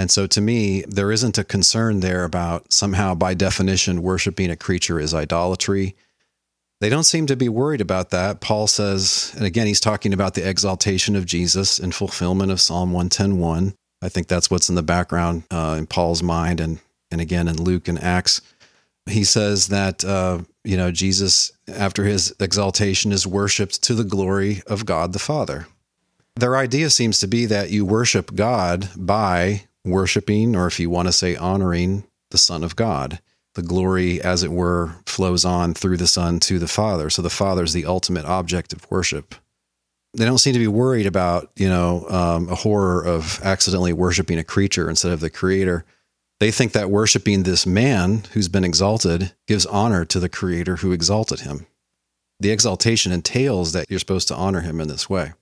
And 0.00 0.10
so 0.10 0.26
to 0.28 0.40
me, 0.40 0.80
there 0.88 1.12
isn't 1.12 1.36
a 1.36 1.44
concern 1.44 2.00
there 2.00 2.24
about 2.24 2.72
somehow, 2.72 3.14
by 3.14 3.34
definition, 3.34 4.00
worshiping 4.00 4.50
a 4.50 4.56
creature 4.56 4.98
is 4.98 5.12
idolatry. 5.12 5.94
They 6.80 6.88
don't 6.88 7.04
seem 7.04 7.26
to 7.26 7.36
be 7.36 7.50
worried 7.50 7.82
about 7.82 8.08
that. 8.08 8.40
Paul 8.40 8.66
says, 8.66 9.34
and 9.36 9.44
again, 9.44 9.66
he's 9.66 9.78
talking 9.78 10.14
about 10.14 10.32
the 10.32 10.48
exaltation 10.48 11.16
of 11.16 11.26
Jesus 11.26 11.78
in 11.78 11.92
fulfillment 11.92 12.50
of 12.50 12.62
Psalm 12.62 12.92
110.1. 12.92 13.74
I 14.00 14.08
think 14.08 14.26
that's 14.26 14.50
what's 14.50 14.70
in 14.70 14.74
the 14.74 14.82
background 14.82 15.42
uh, 15.50 15.76
in 15.76 15.86
Paul's 15.86 16.22
mind, 16.22 16.60
and 16.60 16.80
and 17.10 17.20
again 17.20 17.46
in 17.46 17.62
Luke 17.62 17.86
and 17.86 18.02
Acts. 18.02 18.40
He 19.04 19.22
says 19.22 19.68
that 19.68 20.02
uh, 20.02 20.38
you 20.64 20.78
know 20.78 20.90
Jesus, 20.90 21.52
after 21.68 22.04
his 22.04 22.34
exaltation, 22.40 23.12
is 23.12 23.26
worshipped 23.26 23.82
to 23.82 23.94
the 23.94 24.04
glory 24.04 24.62
of 24.66 24.86
God 24.86 25.12
the 25.12 25.18
Father. 25.18 25.66
Their 26.36 26.56
idea 26.56 26.88
seems 26.88 27.20
to 27.20 27.26
be 27.26 27.44
that 27.44 27.68
you 27.68 27.84
worship 27.84 28.34
God 28.34 28.88
by 28.96 29.64
worshiping, 29.84 30.56
or 30.56 30.66
if 30.66 30.78
you 30.80 30.90
want 30.90 31.08
to 31.08 31.12
say 31.12 31.36
honoring, 31.36 32.04
the 32.30 32.38
Son 32.38 32.62
of 32.62 32.76
God 32.76 33.20
the 33.54 33.62
glory, 33.62 34.20
as 34.22 34.42
it 34.42 34.52
were, 34.52 34.94
flows 35.06 35.44
on 35.44 35.74
through 35.74 35.96
the 35.96 36.06
Son 36.06 36.38
to 36.40 36.58
the 36.58 36.68
Father. 36.68 37.10
So 37.10 37.22
the 37.22 37.30
Father 37.30 37.64
is 37.64 37.72
the 37.72 37.86
ultimate 37.86 38.24
object 38.24 38.72
of 38.72 38.88
worship. 38.90 39.34
They 40.14 40.24
don't 40.24 40.38
seem 40.38 40.54
to 40.54 40.58
be 40.58 40.68
worried 40.68 41.06
about, 41.06 41.50
you 41.56 41.68
know, 41.68 42.06
um, 42.08 42.48
a 42.48 42.54
horror 42.54 43.04
of 43.04 43.40
accidentally 43.42 43.92
worshiping 43.92 44.38
a 44.38 44.44
creature 44.44 44.88
instead 44.88 45.12
of 45.12 45.20
the 45.20 45.30
Creator. 45.30 45.84
They 46.38 46.50
think 46.50 46.72
that 46.72 46.90
worshiping 46.90 47.42
this 47.42 47.66
man 47.66 48.22
who's 48.32 48.48
been 48.48 48.64
exalted 48.64 49.34
gives 49.46 49.66
honor 49.66 50.04
to 50.06 50.18
the 50.18 50.28
Creator 50.28 50.76
who 50.76 50.92
exalted 50.92 51.40
him. 51.40 51.66
The 52.40 52.50
exaltation 52.50 53.12
entails 53.12 53.72
that 53.72 53.86
you're 53.90 53.98
supposed 53.98 54.28
to 54.28 54.34
honor 54.34 54.60
him 54.60 54.80
in 54.80 54.88
this 54.88 55.10
way. 55.10 55.32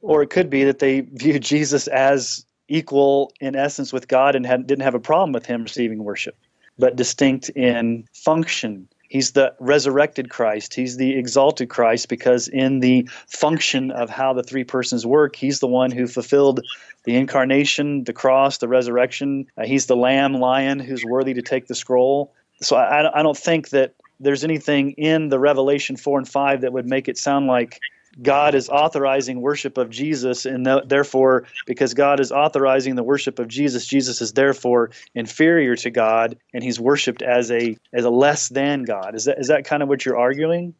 Or 0.00 0.22
it 0.22 0.30
could 0.30 0.50
be 0.50 0.64
that 0.64 0.78
they 0.78 1.00
view 1.00 1.38
Jesus 1.38 1.86
as 1.86 2.44
equal 2.68 3.32
in 3.40 3.56
essence 3.56 3.92
with 3.92 4.08
God 4.08 4.34
and 4.34 4.46
had, 4.46 4.66
didn't 4.66 4.84
have 4.84 4.94
a 4.94 5.00
problem 5.00 5.32
with 5.32 5.46
him 5.46 5.62
receiving 5.62 6.04
worship 6.04 6.36
but 6.78 6.96
distinct 6.96 7.48
in 7.50 8.06
function. 8.12 8.88
He's 9.08 9.32
the 9.32 9.54
resurrected 9.58 10.28
Christ. 10.28 10.74
He's 10.74 10.98
the 10.98 11.16
exalted 11.16 11.70
Christ 11.70 12.08
because, 12.08 12.46
in 12.46 12.80
the 12.80 13.08
function 13.26 13.90
of 13.90 14.10
how 14.10 14.34
the 14.34 14.42
three 14.42 14.64
persons 14.64 15.06
work, 15.06 15.34
he's 15.34 15.60
the 15.60 15.66
one 15.66 15.90
who 15.90 16.06
fulfilled 16.06 16.60
the 17.04 17.16
incarnation, 17.16 18.04
the 18.04 18.12
cross, 18.12 18.58
the 18.58 18.68
resurrection. 18.68 19.46
Uh, 19.56 19.64
he's 19.64 19.86
the 19.86 19.96
lamb, 19.96 20.34
lion 20.34 20.78
who's 20.78 21.04
worthy 21.04 21.32
to 21.34 21.42
take 21.42 21.68
the 21.68 21.74
scroll. 21.74 22.34
So 22.60 22.76
I, 22.76 23.18
I 23.18 23.22
don't 23.22 23.36
think 23.36 23.70
that 23.70 23.94
there's 24.20 24.44
anything 24.44 24.90
in 24.92 25.30
the 25.30 25.38
Revelation 25.38 25.96
4 25.96 26.18
and 26.18 26.28
5 26.28 26.60
that 26.60 26.72
would 26.72 26.86
make 26.86 27.08
it 27.08 27.16
sound 27.16 27.46
like 27.46 27.80
God 28.20 28.54
is 28.54 28.68
authorizing 28.68 29.40
worship 29.40 29.78
of 29.78 29.90
Jesus, 29.90 30.46
and 30.46 30.66
therefore, 30.86 31.44
because 31.66 31.94
God 31.94 32.20
is 32.20 32.32
authorizing 32.32 32.96
the 32.96 33.02
worship 33.02 33.38
of 33.38 33.48
Jesus, 33.48 33.86
Jesus 33.86 34.20
is 34.20 34.32
therefore 34.32 34.90
inferior 35.14 35.76
to 35.76 35.90
God, 35.90 36.36
and 36.52 36.62
he's 36.62 36.80
worshipped 36.80 37.22
as 37.22 37.50
a 37.50 37.76
as 37.92 38.04
a 38.04 38.10
less 38.10 38.48
than 38.48 38.82
God. 38.82 39.14
Is 39.14 39.26
that 39.26 39.38
is 39.38 39.48
that 39.48 39.64
kind 39.64 39.82
of 39.82 39.88
what 39.88 40.04
you're 40.04 40.18
arguing? 40.18 40.74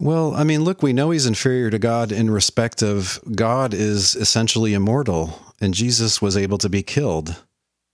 Well, 0.00 0.34
I 0.34 0.42
mean, 0.42 0.64
look, 0.64 0.82
we 0.82 0.92
know 0.92 1.10
he's 1.10 1.26
inferior 1.26 1.70
to 1.70 1.78
God 1.78 2.10
in 2.10 2.28
respect 2.28 2.82
of 2.82 3.20
God 3.36 3.72
is 3.72 4.16
essentially 4.16 4.74
immortal, 4.74 5.38
and 5.60 5.74
Jesus 5.74 6.20
was 6.20 6.36
able 6.36 6.58
to 6.58 6.68
be 6.68 6.82
killed. 6.82 7.36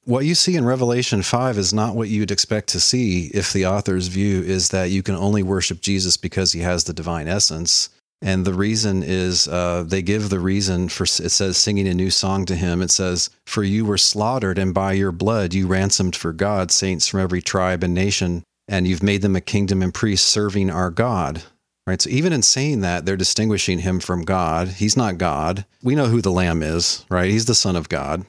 What 0.04 0.25
you 0.25 0.35
see 0.35 0.56
in 0.56 0.64
Revelation 0.64 1.20
5 1.20 1.58
is 1.58 1.75
not 1.75 1.94
what 1.94 2.08
you'd 2.08 2.30
expect 2.30 2.68
to 2.70 2.80
see 2.80 3.26
if 3.35 3.52
the 3.52 3.66
author's 3.66 4.08
view 4.08 4.40
is 4.40 4.70
that 4.70 4.88
you 4.88 5.02
can 5.02 5.16
only 5.16 5.42
worship 5.42 5.82
Jesus 5.82 6.16
because 6.16 6.52
he 6.52 6.61
has 6.61 6.85
the 6.85 6.94
divine 6.94 7.28
essence 7.28 7.90
and 8.20 8.44
the 8.44 8.54
reason 8.54 9.02
is 9.02 9.46
uh, 9.46 9.84
they 9.87 10.02
give 10.02 10.28
the 10.28 10.40
reason 10.40 10.88
for 10.88 11.04
it 11.04 11.08
says 11.08 11.56
singing 11.56 11.87
a 11.87 11.94
new 11.94 12.10
song 12.10 12.44
to 12.46 12.56
him. 12.56 12.82
It 12.82 12.90
says, 12.90 13.30
For 13.46 13.62
you 13.62 13.84
were 13.84 13.98
slaughtered, 13.98 14.58
and 14.58 14.75
by 14.75 14.92
your 14.92 15.12
blood 15.12 15.54
you 15.54 15.66
ransomed 15.66 16.16
for 16.16 16.32
God 16.32 16.70
saints 16.70 17.06
from 17.06 17.20
every 17.20 17.40
tribe 17.40 17.84
and 17.84 17.94
nation, 17.94 18.42
and 18.66 18.88
you've 18.88 19.02
made 19.02 19.22
them 19.22 19.37
a 19.37 19.40
kingdom 19.40 19.82
and 19.82 19.94
priests 19.94 20.28
serving 20.28 20.70
our 20.70 20.90
God. 20.90 21.42
Right. 21.87 22.02
So 22.02 22.10
even 22.10 22.34
in 22.34 22.42
saying 22.42 22.82
that, 22.82 23.06
they're 23.06 23.16
distinguishing 23.16 23.78
him 23.78 23.98
from 23.98 24.22
God. 24.22 24.68
He's 24.68 24.94
not 24.94 25.16
God. 25.16 25.64
We 25.82 25.94
know 25.94 26.04
who 26.04 26.20
the 26.20 26.30
Lamb 26.30 26.62
is, 26.62 27.06
right? 27.08 27.30
He's 27.30 27.46
the 27.46 27.54
Son 27.54 27.76
of 27.76 27.88
God. 27.88 28.26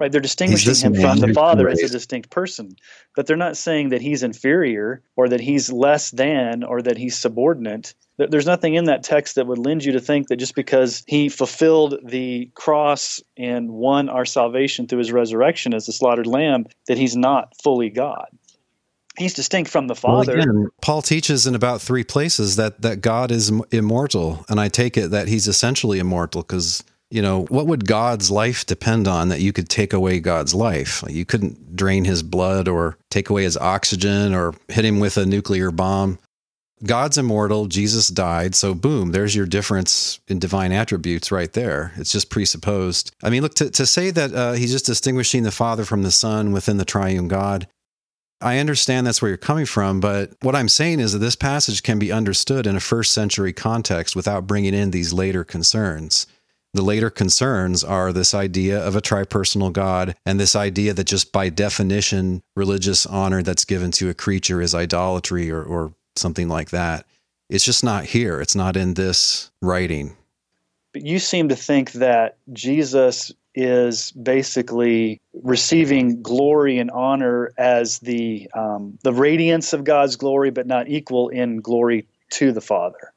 Right, 0.00 0.10
they're 0.10 0.20
distinguishing 0.20 0.74
him 0.74 1.00
from 1.00 1.18
the 1.18 1.32
Father 1.32 1.68
as 1.68 1.80
a 1.80 1.88
distinct 1.88 2.30
person, 2.30 2.74
but 3.14 3.26
they're 3.26 3.36
not 3.36 3.56
saying 3.56 3.90
that 3.90 4.00
he's 4.00 4.24
inferior 4.24 5.00
or 5.14 5.28
that 5.28 5.40
he's 5.40 5.70
less 5.70 6.10
than 6.10 6.64
or 6.64 6.82
that 6.82 6.96
he's 6.96 7.16
subordinate. 7.16 7.94
There's 8.16 8.46
nothing 8.46 8.74
in 8.74 8.86
that 8.86 9.04
text 9.04 9.36
that 9.36 9.46
would 9.46 9.58
lend 9.58 9.84
you 9.84 9.92
to 9.92 10.00
think 10.00 10.26
that 10.28 10.36
just 10.36 10.56
because 10.56 11.04
he 11.06 11.28
fulfilled 11.28 12.00
the 12.04 12.50
cross 12.54 13.22
and 13.36 13.70
won 13.70 14.08
our 14.08 14.24
salvation 14.24 14.88
through 14.88 14.98
his 14.98 15.12
resurrection 15.12 15.72
as 15.72 15.86
the 15.86 15.92
slaughtered 15.92 16.26
lamb, 16.26 16.66
that 16.88 16.98
he's 16.98 17.16
not 17.16 17.52
fully 17.62 17.88
God. 17.88 18.26
He's 19.18 19.34
distinct 19.34 19.70
from 19.70 19.86
the 19.88 19.94
Father. 19.94 20.32
Well, 20.32 20.42
again, 20.42 20.68
Paul 20.80 21.02
teaches 21.02 21.46
in 21.46 21.54
about 21.54 21.82
three 21.82 22.02
places 22.02 22.56
that 22.56 22.80
that 22.80 23.02
God 23.02 23.30
is 23.30 23.52
immortal, 23.70 24.44
and 24.48 24.58
I 24.58 24.68
take 24.68 24.96
it 24.96 25.10
that 25.10 25.28
he's 25.28 25.46
essentially 25.46 25.98
immortal 25.98 26.42
because 26.42 26.82
you 27.12 27.20
know, 27.20 27.42
what 27.50 27.66
would 27.66 27.86
God's 27.86 28.30
life 28.30 28.64
depend 28.64 29.06
on 29.06 29.28
that 29.28 29.40
you 29.40 29.52
could 29.52 29.68
take 29.68 29.92
away 29.92 30.18
God's 30.18 30.54
life? 30.54 31.04
you 31.08 31.26
couldn't 31.26 31.76
drain 31.76 32.06
his 32.06 32.22
blood 32.22 32.68
or 32.68 32.96
take 33.10 33.28
away 33.28 33.42
his 33.42 33.58
oxygen 33.58 34.34
or 34.34 34.54
hit 34.68 34.86
him 34.86 34.98
with 34.98 35.18
a 35.18 35.26
nuclear 35.26 35.70
bomb. 35.70 36.18
God's 36.84 37.18
immortal, 37.18 37.66
Jesus 37.66 38.08
died, 38.08 38.54
so 38.54 38.74
boom, 38.74 39.12
there's 39.12 39.36
your 39.36 39.46
difference 39.46 40.20
in 40.26 40.38
divine 40.38 40.72
attributes 40.72 41.30
right 41.30 41.52
there. 41.52 41.92
It's 41.96 42.10
just 42.10 42.30
presupposed. 42.30 43.12
I 43.22 43.28
mean, 43.28 43.42
look, 43.42 43.54
to, 43.56 43.70
to 43.70 43.84
say 43.84 44.10
that 44.10 44.34
uh, 44.34 44.52
he's 44.54 44.72
just 44.72 44.86
distinguishing 44.86 45.42
the 45.42 45.52
Father 45.52 45.84
from 45.84 46.02
the 46.02 46.10
Son 46.10 46.50
within 46.50 46.78
the 46.78 46.84
triune 46.84 47.28
God, 47.28 47.68
I 48.40 48.58
understand 48.58 49.06
that's 49.06 49.20
where 49.20 49.28
you're 49.28 49.38
coming 49.38 49.66
from, 49.66 50.00
but 50.00 50.32
what 50.40 50.56
I'm 50.56 50.68
saying 50.68 50.98
is 50.98 51.12
that 51.12 51.18
this 51.18 51.36
passage 51.36 51.82
can 51.82 51.98
be 51.98 52.10
understood 52.10 52.66
in 52.66 52.74
a 52.74 52.80
first 52.80 53.12
century 53.12 53.52
context 53.52 54.16
without 54.16 54.46
bringing 54.46 54.74
in 54.74 54.90
these 54.90 55.12
later 55.12 55.44
concerns. 55.44 56.26
The 56.74 56.82
later 56.82 57.10
concerns 57.10 57.84
are 57.84 58.12
this 58.12 58.32
idea 58.32 58.82
of 58.82 58.96
a 58.96 59.02
tripersonal 59.02 59.72
God 59.72 60.16
and 60.24 60.40
this 60.40 60.56
idea 60.56 60.94
that 60.94 61.04
just 61.04 61.30
by 61.30 61.50
definition, 61.50 62.42
religious 62.56 63.04
honor 63.04 63.42
that's 63.42 63.66
given 63.66 63.90
to 63.92 64.08
a 64.08 64.14
creature 64.14 64.62
is 64.62 64.74
idolatry 64.74 65.50
or, 65.50 65.62
or 65.62 65.92
something 66.16 66.48
like 66.48 66.70
that. 66.70 67.04
It's 67.50 67.66
just 67.66 67.84
not 67.84 68.06
here. 68.06 68.40
It's 68.40 68.56
not 68.56 68.78
in 68.78 68.94
this 68.94 69.50
writing. 69.60 70.16
But 70.94 71.04
you 71.04 71.18
seem 71.18 71.50
to 71.50 71.56
think 71.56 71.92
that 71.92 72.38
Jesus 72.54 73.32
is 73.54 74.10
basically 74.12 75.20
receiving 75.42 76.22
glory 76.22 76.78
and 76.78 76.90
honor 76.90 77.52
as 77.58 77.98
the 77.98 78.48
um, 78.54 78.98
the 79.02 79.12
radiance 79.12 79.74
of 79.74 79.84
God's 79.84 80.16
glory, 80.16 80.50
but 80.50 80.66
not 80.66 80.88
equal 80.88 81.28
in 81.28 81.60
glory 81.60 82.06
to 82.30 82.52
the 82.52 82.62
Father 82.62 83.11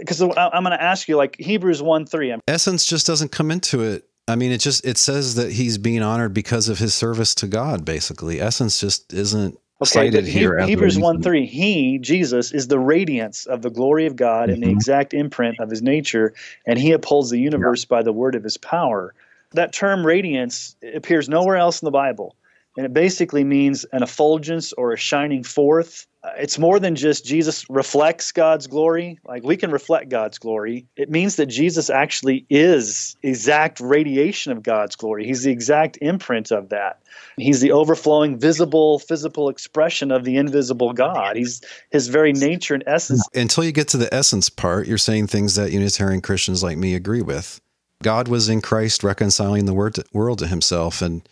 because 0.00 0.20
I'm 0.20 0.30
going 0.64 0.76
to 0.76 0.82
ask 0.82 1.08
you 1.08 1.16
like 1.16 1.36
Hebrews 1.38 1.80
1 1.80 2.06
3. 2.06 2.36
Essence 2.48 2.84
just 2.84 3.06
doesn't 3.06 3.30
come 3.30 3.50
into 3.50 3.82
it. 3.82 4.04
I 4.26 4.36
mean, 4.36 4.52
it 4.52 4.58
just 4.58 4.84
it 4.84 4.98
says 4.98 5.34
that 5.36 5.52
he's 5.52 5.78
being 5.78 6.02
honored 6.02 6.34
because 6.34 6.68
of 6.68 6.78
his 6.78 6.94
service 6.94 7.34
to 7.36 7.46
God. 7.46 7.84
Basically, 7.84 8.40
essence 8.40 8.78
just 8.78 9.12
isn't 9.12 9.58
okay, 9.82 9.88
cited 9.88 10.26
here. 10.26 10.58
Hebrews 10.60 10.98
one 10.98 11.22
three. 11.22 11.46
He 11.46 11.98
Jesus 11.98 12.52
is 12.52 12.68
the 12.68 12.78
radiance 12.78 13.46
of 13.46 13.62
the 13.62 13.70
glory 13.70 14.06
of 14.06 14.16
God 14.16 14.44
mm-hmm. 14.44 14.54
and 14.54 14.62
the 14.62 14.68
mm-hmm. 14.68 14.76
exact 14.76 15.14
imprint 15.14 15.58
of 15.58 15.68
His 15.68 15.82
nature, 15.82 16.32
and 16.66 16.78
He 16.78 16.92
upholds 16.92 17.30
the 17.30 17.40
universe 17.40 17.84
yeah. 17.84 17.96
by 17.96 18.02
the 18.02 18.12
word 18.12 18.34
of 18.34 18.44
His 18.44 18.56
power. 18.56 19.14
That 19.52 19.72
term 19.72 20.06
radiance 20.06 20.76
appears 20.94 21.28
nowhere 21.28 21.56
else 21.56 21.82
in 21.82 21.86
the 21.86 21.90
Bible. 21.90 22.36
And 22.76 22.86
it 22.86 22.92
basically 22.92 23.44
means 23.44 23.84
an 23.92 24.02
effulgence 24.02 24.72
or 24.72 24.92
a 24.92 24.96
shining 24.96 25.42
forth. 25.42 26.06
Uh, 26.22 26.30
it's 26.38 26.58
more 26.58 26.78
than 26.78 26.94
just 26.94 27.24
Jesus 27.24 27.68
reflects 27.68 28.30
God's 28.32 28.66
glory. 28.66 29.18
Like 29.24 29.42
we 29.42 29.56
can 29.56 29.70
reflect 29.70 30.08
God's 30.08 30.38
glory. 30.38 30.86
It 30.96 31.10
means 31.10 31.36
that 31.36 31.46
Jesus 31.46 31.90
actually 31.90 32.46
is 32.48 33.16
exact 33.22 33.80
radiation 33.80 34.52
of 34.52 34.62
God's 34.62 34.96
glory. 34.96 35.26
He's 35.26 35.42
the 35.42 35.50
exact 35.50 35.98
imprint 36.00 36.52
of 36.52 36.68
that. 36.68 37.00
He's 37.36 37.60
the 37.60 37.72
overflowing, 37.72 38.38
visible, 38.38 38.98
physical 38.98 39.48
expression 39.48 40.10
of 40.10 40.24
the 40.24 40.36
invisible 40.36 40.92
God. 40.92 41.36
He's 41.36 41.62
his 41.90 42.08
very 42.08 42.32
nature 42.32 42.74
and 42.74 42.84
essence. 42.86 43.26
Until 43.34 43.64
you 43.64 43.72
get 43.72 43.88
to 43.88 43.96
the 43.96 44.12
essence 44.14 44.48
part, 44.48 44.86
you're 44.86 44.98
saying 44.98 45.26
things 45.26 45.54
that 45.56 45.72
Unitarian 45.72 46.20
Christians 46.20 46.62
like 46.62 46.78
me 46.78 46.94
agree 46.94 47.22
with. 47.22 47.60
God 48.02 48.28
was 48.28 48.48
in 48.48 48.60
Christ 48.60 49.02
reconciling 49.02 49.66
the 49.66 49.74
world 49.74 50.38
to 50.38 50.46
himself. 50.46 51.02
And 51.02 51.22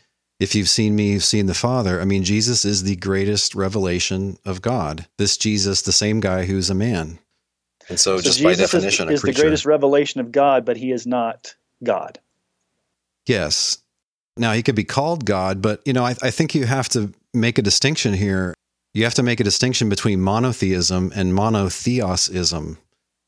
if 0.40 0.54
you've 0.54 0.68
seen 0.68 0.94
me, 0.94 1.12
you've 1.12 1.24
seen 1.24 1.46
the 1.46 1.54
Father. 1.54 2.00
I 2.00 2.04
mean, 2.04 2.24
Jesus 2.24 2.64
is 2.64 2.82
the 2.82 2.96
greatest 2.96 3.54
revelation 3.54 4.38
of 4.44 4.62
God. 4.62 5.06
This 5.16 5.36
Jesus, 5.36 5.82
the 5.82 5.92
same 5.92 6.20
guy 6.20 6.44
who's 6.44 6.70
a 6.70 6.74
man. 6.74 7.18
And 7.88 7.98
so, 7.98 8.18
so 8.18 8.22
just 8.22 8.38
Jesus 8.38 8.56
by 8.56 8.62
definition, 8.62 9.08
is, 9.08 9.14
is 9.14 9.22
the 9.22 9.32
greatest 9.32 9.66
revelation 9.66 10.20
of 10.20 10.30
God, 10.30 10.64
but 10.64 10.76
he 10.76 10.92
is 10.92 11.06
not 11.06 11.54
God. 11.82 12.18
Yes. 13.26 13.78
Now, 14.36 14.52
he 14.52 14.62
could 14.62 14.76
be 14.76 14.84
called 14.84 15.24
God, 15.24 15.60
but, 15.60 15.80
you 15.84 15.92
know, 15.92 16.04
I, 16.04 16.14
I 16.22 16.30
think 16.30 16.54
you 16.54 16.66
have 16.66 16.88
to 16.90 17.12
make 17.34 17.58
a 17.58 17.62
distinction 17.62 18.14
here. 18.14 18.54
You 18.94 19.04
have 19.04 19.14
to 19.14 19.22
make 19.22 19.40
a 19.40 19.44
distinction 19.44 19.88
between 19.88 20.20
monotheism 20.20 21.12
and 21.14 21.34
monotheosism. 21.34 22.78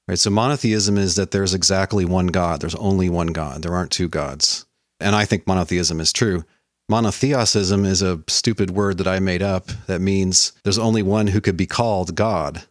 Right? 0.06 0.18
So 0.18 0.30
monotheism 0.30 0.98
is 0.98 1.16
that 1.16 1.32
there's 1.32 1.54
exactly 1.54 2.04
one 2.04 2.28
God. 2.28 2.60
There's 2.60 2.74
only 2.76 3.08
one 3.08 3.28
God. 3.28 3.62
There 3.62 3.74
aren't 3.74 3.90
two 3.90 4.08
gods. 4.08 4.66
And 5.00 5.16
I 5.16 5.24
think 5.24 5.46
monotheism 5.46 6.00
is 6.00 6.12
true. 6.12 6.44
Monotheosism 6.90 7.84
is 7.84 8.02
a 8.02 8.20
stupid 8.26 8.72
word 8.72 8.98
that 8.98 9.06
I 9.06 9.20
made 9.20 9.42
up 9.42 9.68
that 9.86 10.00
means 10.00 10.52
there's 10.64 10.76
only 10.76 11.04
one 11.04 11.28
who 11.28 11.40
could 11.40 11.56
be 11.56 11.66
called 11.66 12.16
God. 12.16 12.64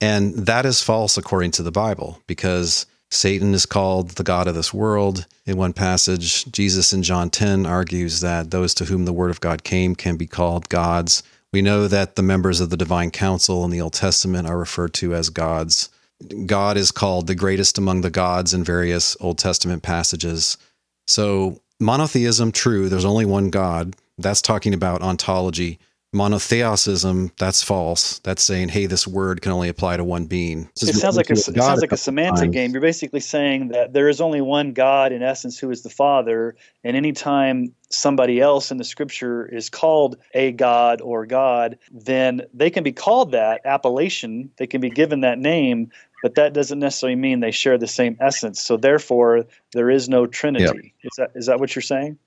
And 0.00 0.34
that 0.34 0.66
is 0.66 0.82
false 0.82 1.16
according 1.16 1.52
to 1.52 1.62
the 1.62 1.70
Bible 1.70 2.20
because 2.26 2.84
Satan 3.12 3.54
is 3.54 3.64
called 3.64 4.10
the 4.10 4.24
God 4.24 4.48
of 4.48 4.56
this 4.56 4.74
world. 4.74 5.24
In 5.46 5.56
one 5.56 5.72
passage, 5.72 6.50
Jesus 6.50 6.92
in 6.92 7.04
John 7.04 7.30
10 7.30 7.64
argues 7.64 8.22
that 8.22 8.50
those 8.50 8.74
to 8.74 8.86
whom 8.86 9.04
the 9.04 9.12
word 9.12 9.30
of 9.30 9.40
God 9.40 9.62
came 9.62 9.94
can 9.94 10.16
be 10.16 10.26
called 10.26 10.68
gods. 10.68 11.22
We 11.52 11.62
know 11.62 11.86
that 11.86 12.16
the 12.16 12.22
members 12.22 12.58
of 12.58 12.70
the 12.70 12.76
divine 12.76 13.12
council 13.12 13.64
in 13.64 13.70
the 13.70 13.80
Old 13.80 13.92
Testament 13.92 14.48
are 14.48 14.58
referred 14.58 14.94
to 14.94 15.14
as 15.14 15.30
gods. 15.30 15.90
God 16.44 16.76
is 16.76 16.90
called 16.90 17.28
the 17.28 17.36
greatest 17.36 17.78
among 17.78 18.00
the 18.00 18.10
gods 18.10 18.52
in 18.52 18.64
various 18.64 19.16
Old 19.20 19.38
Testament 19.38 19.84
passages. 19.84 20.58
So, 21.06 21.60
monotheism, 21.80 22.52
true, 22.52 22.88
there's 22.88 23.04
only 23.04 23.24
one 23.24 23.50
God. 23.50 23.96
That's 24.18 24.42
talking 24.42 24.74
about 24.74 25.02
ontology. 25.02 25.78
Monotheism, 26.12 27.32
that's 27.40 27.64
false. 27.64 28.20
That's 28.20 28.44
saying, 28.44 28.68
hey, 28.68 28.86
this 28.86 29.04
word 29.04 29.42
can 29.42 29.50
only 29.50 29.68
apply 29.68 29.96
to 29.96 30.04
one 30.04 30.26
being. 30.26 30.70
It 30.80 30.94
sounds 30.94 31.16
like 31.16 31.28
a, 31.28 31.32
it 31.32 31.38
sounds 31.38 31.80
like 31.80 31.90
a 31.90 31.96
semantic 31.96 32.36
times. 32.36 32.54
game. 32.54 32.70
You're 32.70 32.80
basically 32.80 33.18
saying 33.18 33.68
that 33.68 33.92
there 33.92 34.08
is 34.08 34.20
only 34.20 34.40
one 34.40 34.74
God 34.74 35.10
in 35.10 35.24
essence 35.24 35.58
who 35.58 35.72
is 35.72 35.82
the 35.82 35.90
Father, 35.90 36.54
and 36.84 36.96
anytime 36.96 37.74
somebody 37.90 38.40
else 38.40 38.70
in 38.70 38.76
the 38.76 38.84
scripture 38.84 39.44
is 39.46 39.68
called 39.68 40.16
a 40.34 40.52
God 40.52 41.00
or 41.00 41.26
God, 41.26 41.78
then 41.90 42.42
they 42.54 42.70
can 42.70 42.84
be 42.84 42.92
called 42.92 43.32
that 43.32 43.62
appellation, 43.64 44.52
they 44.56 44.68
can 44.68 44.80
be 44.80 44.90
given 44.90 45.22
that 45.22 45.40
name, 45.40 45.90
but 46.24 46.36
that 46.36 46.54
doesn't 46.54 46.78
necessarily 46.78 47.16
mean 47.16 47.40
they 47.40 47.50
share 47.50 47.76
the 47.76 47.86
same 47.86 48.16
essence. 48.18 48.58
So 48.58 48.78
therefore, 48.78 49.44
there 49.74 49.90
is 49.90 50.08
no 50.08 50.26
Trinity. 50.26 50.64
Yep. 50.64 51.12
Is 51.12 51.16
that 51.18 51.30
is 51.34 51.46
that 51.48 51.60
what 51.60 51.76
you're 51.76 51.82
saying? 51.82 52.18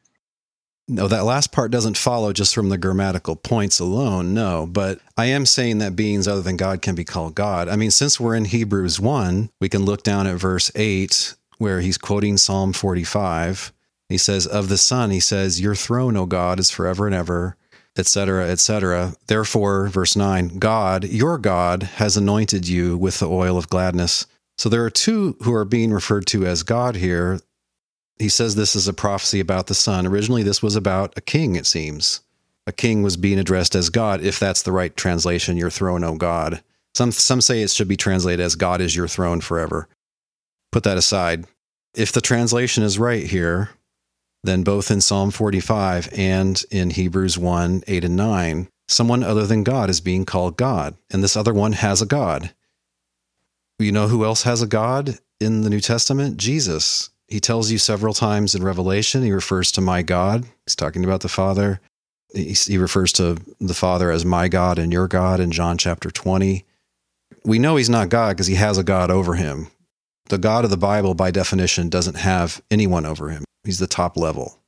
No, 0.88 1.08
that 1.08 1.26
last 1.26 1.52
part 1.52 1.72
doesn't 1.72 1.98
follow 1.98 2.32
just 2.32 2.54
from 2.54 2.70
the 2.70 2.78
grammatical 2.78 3.36
points 3.36 3.80
alone. 3.80 4.36
No, 4.36 4.68
but 4.68 5.00
I 5.18 5.26
am 5.26 5.48
saying 5.48 5.80
that 5.80 5.96
beings 5.96 6.28
other 6.28 6.44
than 6.44 6.58
God 6.58 6.84
can 6.84 6.94
be 6.94 7.04
called 7.04 7.34
God. 7.34 7.68
I 7.68 7.76
mean, 7.76 7.90
since 7.90 8.20
we're 8.20 8.36
in 8.36 8.46
Hebrews 8.46 9.00
1, 9.00 9.50
we 9.60 9.68
can 9.68 9.84
look 9.84 10.04
down 10.04 10.28
at 10.28 10.36
verse 10.36 10.70
8 10.76 11.34
where 11.58 11.82
he's 11.82 11.98
quoting 11.98 12.38
Psalm 12.38 12.74
45. 12.74 13.74
He 14.10 14.20
says, 14.20 14.46
Of 14.46 14.70
the 14.70 14.78
Son, 14.78 15.10
he 15.10 15.20
says, 15.20 15.60
Your 15.60 15.74
throne, 15.74 16.16
O 16.16 16.28
God, 16.28 16.60
is 16.60 16.70
forever 16.70 17.08
and 17.08 17.16
ever 17.16 17.58
etc., 17.98 18.50
etc. 18.50 19.14
Therefore, 19.28 19.88
verse 19.88 20.16
9, 20.16 20.60
God, 20.60 21.06
your 21.06 21.38
God, 21.38 21.84
has 21.84 22.18
anointed 22.18 22.68
you 22.68 22.98
with 22.98 23.20
the 23.20 23.30
oil 23.30 23.58
of 23.58 23.70
gladness. 23.70 24.26
So 24.58 24.70
there 24.70 24.84
are 24.84 24.90
two 24.90 25.38
who 25.44 25.54
are 25.54 25.66
being 25.66 25.92
referred 25.92 26.26
to 26.28 26.46
as 26.46 26.64
God 26.64 26.96
here. 26.96 27.40
He 28.18 28.30
says 28.30 28.56
this 28.56 28.76
is 28.76 28.88
a 28.88 28.94
prophecy 28.94 29.40
about 29.40 29.68
the 29.68 29.76
Son. 29.76 30.08
Originally, 30.08 30.44
this 30.44 30.64
was 30.64 30.76
about 30.76 31.14
a 31.16 31.22
king, 31.22 31.56
it 31.56 31.66
seems. 31.66 32.22
A 32.66 32.72
king 32.72 33.04
was 33.04 33.16
being 33.16 33.40
addressed 33.40 33.76
as 33.76 33.90
God, 33.90 34.22
if 34.22 34.40
that's 34.40 34.64
the 34.64 34.72
right 34.72 34.96
translation, 34.96 35.56
your 35.56 35.70
throne, 35.70 36.04
O 36.04 36.16
God. 36.16 36.62
Some, 36.96 37.12
some 37.12 37.42
say 37.42 37.62
it 37.62 37.70
should 37.70 37.88
be 37.88 37.96
translated 37.96 38.44
as 38.44 38.56
God 38.56 38.82
is 38.82 38.96
your 38.96 39.08
throne 39.08 39.40
forever. 39.40 39.88
Put 40.72 40.84
that 40.84 40.98
aside. 40.98 41.46
If 41.96 42.12
the 42.12 42.22
translation 42.22 42.84
is 42.84 43.00
right 43.00 43.26
here, 43.26 43.70
then 44.48 44.64
both 44.64 44.90
in 44.90 45.02
Psalm 45.02 45.32
45 45.32 46.10
and 46.14 46.64
in 46.72 46.92
Hebrews 46.92 47.38
1 47.38 47.84
8 47.86 48.04
and 48.06 48.16
9, 48.16 48.68
someone 48.88 49.24
other 49.24 49.46
than 49.46 49.64
God 49.64 49.90
is 49.90 50.00
being 50.00 50.26
called 50.26 50.58
God, 50.58 50.96
and 51.12 51.24
this 51.24 51.36
other 51.36 51.54
one 51.54 51.74
has 51.74 52.02
a 52.02 52.06
God. 52.06 52.54
You 53.80 53.92
know 53.92 54.08
who 54.08 54.24
else 54.26 54.44
has 54.44 54.62
a 54.62 54.68
God 54.68 55.20
in 55.40 55.62
the 55.62 55.70
New 55.70 55.82
Testament? 55.82 56.38
Jesus. 56.38 57.10
He 57.28 57.40
tells 57.40 57.70
you 57.70 57.78
several 57.78 58.14
times 58.14 58.56
in 58.56 58.64
Revelation, 58.64 59.22
he 59.22 59.32
refers 59.32 59.72
to 59.74 59.82
my 59.82 60.02
God. 60.02 60.46
He's 60.66 60.76
talking 60.76 61.04
about 61.04 61.22
the 61.22 61.30
Father. 61.30 61.82
He 62.34 62.78
refers 62.78 63.12
to 63.14 63.38
the 63.60 63.74
Father 63.74 64.12
as 64.12 64.26
my 64.26 64.48
God 64.48 64.80
and 64.80 64.92
your 64.92 65.08
God 65.08 65.40
in 65.40 65.52
John 65.52 65.78
chapter 65.78 66.10
20. 66.10 66.64
We 67.44 67.60
know 67.60 67.76
he's 67.76 67.90
not 67.90 68.10
God 68.10 68.30
because 68.30 68.48
he 68.48 68.56
has 68.56 68.78
a 68.78 68.84
God 68.84 69.12
over 69.12 69.36
him. 69.36 69.68
The 70.30 70.38
God 70.38 70.64
of 70.64 70.70
the 70.70 70.78
Bible, 70.78 71.14
by 71.14 71.32
definition, 71.32 71.90
doesn't 71.90 72.16
have 72.16 72.62
anyone 72.72 73.06
over 73.06 73.30
him. 73.30 73.44
He's 73.68 73.80
the 73.80 73.86
top 73.86 74.16
level. 74.16 74.62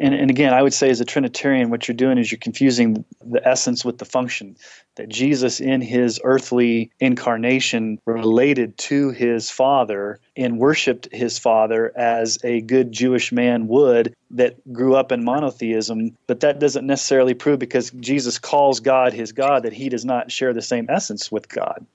And, 0.00 0.14
and 0.14 0.30
again, 0.30 0.52
I 0.52 0.62
would 0.62 0.74
say 0.74 0.90
as 0.90 1.00
a 1.00 1.04
Trinitarian, 1.04 1.70
what 1.70 1.86
you're 1.86 1.94
doing 1.94 2.18
is 2.18 2.32
you're 2.32 2.40
confusing 2.40 3.04
the 3.24 3.46
essence 3.46 3.84
with 3.84 3.98
the 3.98 4.04
function. 4.04 4.56
That 4.96 5.08
Jesus, 5.08 5.60
in 5.60 5.80
his 5.80 6.20
earthly 6.24 6.90
incarnation, 6.98 8.00
related 8.06 8.76
to 8.78 9.10
his 9.10 9.48
Father 9.48 10.18
and 10.34 10.58
worshiped 10.58 11.06
his 11.12 11.38
Father 11.38 11.92
as 11.96 12.36
a 12.42 12.62
good 12.62 12.90
Jewish 12.90 13.30
man 13.30 13.68
would 13.68 14.12
that 14.32 14.56
grew 14.72 14.96
up 14.96 15.12
in 15.12 15.22
monotheism. 15.22 16.16
But 16.26 16.40
that 16.40 16.58
doesn't 16.58 16.84
necessarily 16.84 17.34
prove 17.34 17.60
because 17.60 17.92
Jesus 17.92 18.40
calls 18.40 18.80
God 18.80 19.12
his 19.12 19.30
God 19.30 19.62
that 19.62 19.72
he 19.72 19.88
does 19.88 20.04
not 20.04 20.32
share 20.32 20.52
the 20.52 20.62
same 20.62 20.86
essence 20.90 21.30
with 21.30 21.48
God. 21.48 21.86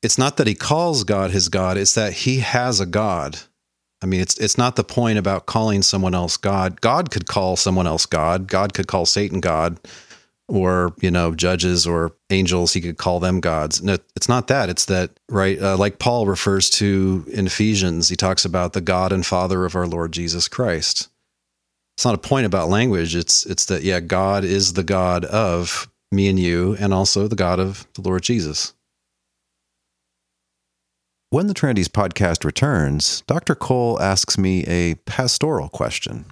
It's 0.00 0.16
not 0.16 0.38
that 0.38 0.46
he 0.46 0.54
calls 0.54 1.04
God 1.04 1.32
his 1.32 1.50
God, 1.50 1.76
it's 1.76 1.94
that 1.96 2.14
he 2.14 2.38
has 2.38 2.80
a 2.80 2.86
God 2.86 3.40
I 4.02 4.06
mean, 4.06 4.20
it's 4.20 4.36
it's 4.38 4.58
not 4.58 4.76
the 4.76 4.84
point 4.84 5.18
about 5.18 5.46
calling 5.46 5.82
someone 5.82 6.14
else 6.14 6.36
God. 6.36 6.80
God 6.80 7.10
could 7.10 7.26
call 7.26 7.56
someone 7.56 7.86
else 7.86 8.06
God. 8.06 8.46
God 8.46 8.74
could 8.74 8.86
call 8.86 9.06
Satan 9.06 9.40
God, 9.40 9.80
or 10.48 10.94
you 11.00 11.10
know, 11.10 11.34
judges 11.34 11.86
or 11.86 12.12
angels. 12.30 12.74
He 12.74 12.80
could 12.80 12.98
call 12.98 13.20
them 13.20 13.40
gods. 13.40 13.82
No, 13.82 13.96
it's 14.14 14.28
not 14.28 14.48
that. 14.48 14.68
It's 14.68 14.84
that 14.86 15.10
right. 15.28 15.60
Uh, 15.60 15.76
like 15.76 15.98
Paul 15.98 16.26
refers 16.26 16.68
to 16.70 17.24
in 17.32 17.46
Ephesians, 17.46 18.08
he 18.08 18.16
talks 18.16 18.44
about 18.44 18.74
the 18.74 18.82
God 18.82 19.12
and 19.12 19.24
Father 19.24 19.64
of 19.64 19.74
our 19.74 19.86
Lord 19.86 20.12
Jesus 20.12 20.46
Christ. 20.46 21.08
It's 21.96 22.04
not 22.04 22.14
a 22.14 22.18
point 22.18 22.44
about 22.44 22.68
language. 22.68 23.16
It's 23.16 23.46
it's 23.46 23.64
that 23.66 23.82
yeah, 23.82 24.00
God 24.00 24.44
is 24.44 24.74
the 24.74 24.84
God 24.84 25.24
of 25.24 25.88
me 26.12 26.28
and 26.28 26.38
you, 26.38 26.76
and 26.78 26.92
also 26.92 27.26
the 27.28 27.34
God 27.34 27.58
of 27.58 27.86
the 27.94 28.02
Lord 28.02 28.22
Jesus. 28.22 28.74
When 31.36 31.48
the 31.48 31.52
Trinities 31.52 31.88
podcast 31.88 32.46
returns, 32.46 33.22
Dr. 33.26 33.54
Cole 33.54 34.00
asks 34.00 34.38
me 34.38 34.64
a 34.64 34.94
pastoral 35.04 35.68
question. 35.68 36.24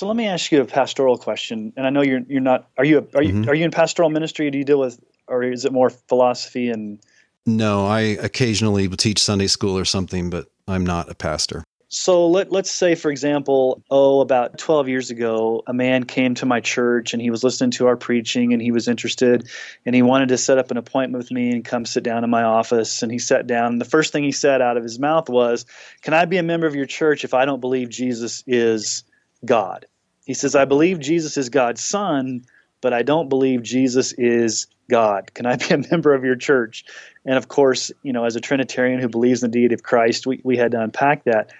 So 0.00 0.06
let 0.06 0.16
me 0.16 0.26
ask 0.26 0.50
you 0.50 0.62
a 0.62 0.64
pastoral 0.64 1.18
question, 1.18 1.74
and 1.76 1.86
I 1.86 1.90
know 1.90 2.00
you're 2.00 2.22
you're 2.26 2.40
not. 2.40 2.70
Are 2.78 2.86
you 2.86 3.00
a, 3.00 3.18
are 3.18 3.22
you 3.22 3.34
mm-hmm. 3.34 3.50
are 3.50 3.54
you 3.54 3.66
in 3.66 3.70
pastoral 3.70 4.08
ministry? 4.08 4.50
Do 4.50 4.56
you 4.56 4.64
deal 4.64 4.80
with, 4.80 4.98
or 5.28 5.42
is 5.42 5.66
it 5.66 5.74
more 5.74 5.90
philosophy 5.90 6.70
and? 6.70 7.00
No, 7.44 7.86
I 7.86 8.00
occasionally 8.00 8.88
teach 8.88 9.18
Sunday 9.18 9.46
school 9.46 9.76
or 9.76 9.84
something, 9.84 10.30
but 10.30 10.46
I'm 10.66 10.86
not 10.86 11.10
a 11.10 11.14
pastor. 11.14 11.64
So 11.88 12.26
let, 12.26 12.50
let's 12.50 12.70
say, 12.70 12.94
for 12.94 13.10
example, 13.10 13.82
oh, 13.90 14.20
about 14.20 14.56
12 14.56 14.88
years 14.88 15.10
ago, 15.10 15.62
a 15.66 15.74
man 15.74 16.04
came 16.04 16.34
to 16.36 16.46
my 16.46 16.60
church 16.60 17.12
and 17.12 17.20
he 17.20 17.28
was 17.28 17.44
listening 17.44 17.72
to 17.72 17.86
our 17.86 17.96
preaching 17.96 18.54
and 18.54 18.62
he 18.62 18.72
was 18.72 18.88
interested 18.88 19.50
and 19.84 19.94
he 19.94 20.00
wanted 20.00 20.30
to 20.30 20.38
set 20.38 20.56
up 20.56 20.70
an 20.70 20.78
appointment 20.78 21.22
with 21.22 21.30
me 21.30 21.50
and 21.50 21.62
come 21.62 21.84
sit 21.84 22.04
down 22.04 22.24
in 22.24 22.30
my 22.30 22.42
office. 22.42 23.02
And 23.02 23.12
he 23.12 23.18
sat 23.18 23.46
down. 23.46 23.72
And 23.72 23.80
the 23.82 23.86
first 23.86 24.14
thing 24.14 24.24
he 24.24 24.32
said 24.32 24.62
out 24.62 24.78
of 24.78 24.82
his 24.82 24.98
mouth 24.98 25.28
was, 25.28 25.66
Can 26.00 26.14
I 26.14 26.24
be 26.24 26.38
a 26.38 26.42
member 26.42 26.66
of 26.66 26.74
your 26.74 26.86
church 26.86 27.22
if 27.22 27.34
I 27.34 27.44
don't 27.44 27.60
believe 27.60 27.90
Jesus 27.90 28.42
is 28.46 29.04
God? 29.44 29.84
He 30.30 30.34
says, 30.34 30.54
I 30.54 30.64
believe 30.64 31.00
Jesus 31.00 31.36
is 31.36 31.48
God's 31.48 31.82
son, 31.82 32.44
but 32.80 32.92
I 32.92 33.02
don't 33.02 33.28
believe 33.28 33.64
Jesus 33.64 34.12
is 34.12 34.68
God. 34.88 35.34
Can 35.34 35.44
I 35.44 35.56
be 35.56 35.74
a 35.74 35.78
member 35.90 36.14
of 36.14 36.22
your 36.22 36.36
church? 36.36 36.84
And 37.24 37.36
of 37.36 37.48
course, 37.48 37.90
you 38.04 38.12
know, 38.12 38.24
as 38.24 38.36
a 38.36 38.40
Trinitarian 38.40 39.00
who 39.00 39.08
believes 39.08 39.42
in 39.42 39.50
the 39.50 39.58
deity 39.58 39.74
of 39.74 39.82
Christ, 39.82 40.28
we, 40.28 40.40
we 40.44 40.56
had 40.56 40.70
to 40.70 40.80
unpack 40.80 41.24
that 41.24 41.50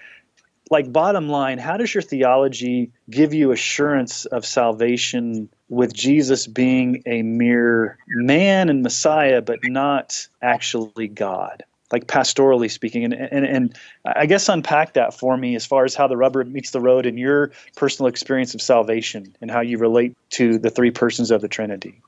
like 0.69 0.89
bottom 0.89 1.27
line 1.27 1.57
how 1.57 1.75
does 1.75 1.93
your 1.93 2.01
theology 2.01 2.93
give 3.09 3.33
you 3.33 3.51
assurance 3.51 4.23
of 4.23 4.45
salvation 4.45 5.49
with 5.67 5.93
jesus 5.93 6.47
being 6.47 7.03
a 7.05 7.21
mere 7.23 7.97
man 8.07 8.69
and 8.69 8.81
messiah 8.81 9.41
but 9.41 9.59
not 9.65 10.29
actually 10.41 11.09
god 11.09 11.65
like 11.91 12.07
pastorally 12.07 12.69
speaking 12.69 13.03
and, 13.03 13.13
and 13.13 13.45
and 13.45 13.77
i 14.05 14.25
guess 14.25 14.49
unpack 14.49 14.93
that 14.93 15.13
for 15.13 15.37
me 15.37 15.55
as 15.55 15.65
far 15.65 15.85
as 15.85 15.95
how 15.95 16.07
the 16.07 16.17
rubber 16.17 16.43
meets 16.43 16.71
the 16.71 16.81
road 16.81 17.05
in 17.05 17.17
your 17.17 17.51
personal 17.75 18.07
experience 18.07 18.53
of 18.53 18.61
salvation 18.61 19.35
and 19.41 19.51
how 19.51 19.61
you 19.61 19.77
relate 19.77 20.15
to 20.29 20.57
the 20.57 20.69
three 20.69 20.91
persons 20.91 21.31
of 21.31 21.41
the 21.41 21.47
trinity 21.47 22.01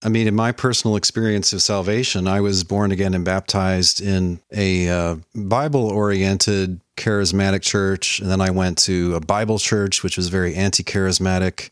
I 0.00 0.08
mean, 0.08 0.28
in 0.28 0.34
my 0.36 0.52
personal 0.52 0.94
experience 0.94 1.52
of 1.52 1.60
salvation, 1.60 2.28
I 2.28 2.40
was 2.40 2.62
born 2.62 2.92
again 2.92 3.14
and 3.14 3.24
baptized 3.24 4.00
in 4.00 4.38
a 4.52 4.88
uh, 4.88 5.16
Bible 5.34 5.88
oriented 5.88 6.80
charismatic 6.96 7.62
church. 7.62 8.20
And 8.20 8.30
then 8.30 8.40
I 8.40 8.50
went 8.50 8.78
to 8.78 9.16
a 9.16 9.20
Bible 9.20 9.58
church, 9.58 10.04
which 10.04 10.16
was 10.16 10.28
very 10.28 10.54
anti 10.54 10.84
charismatic. 10.84 11.70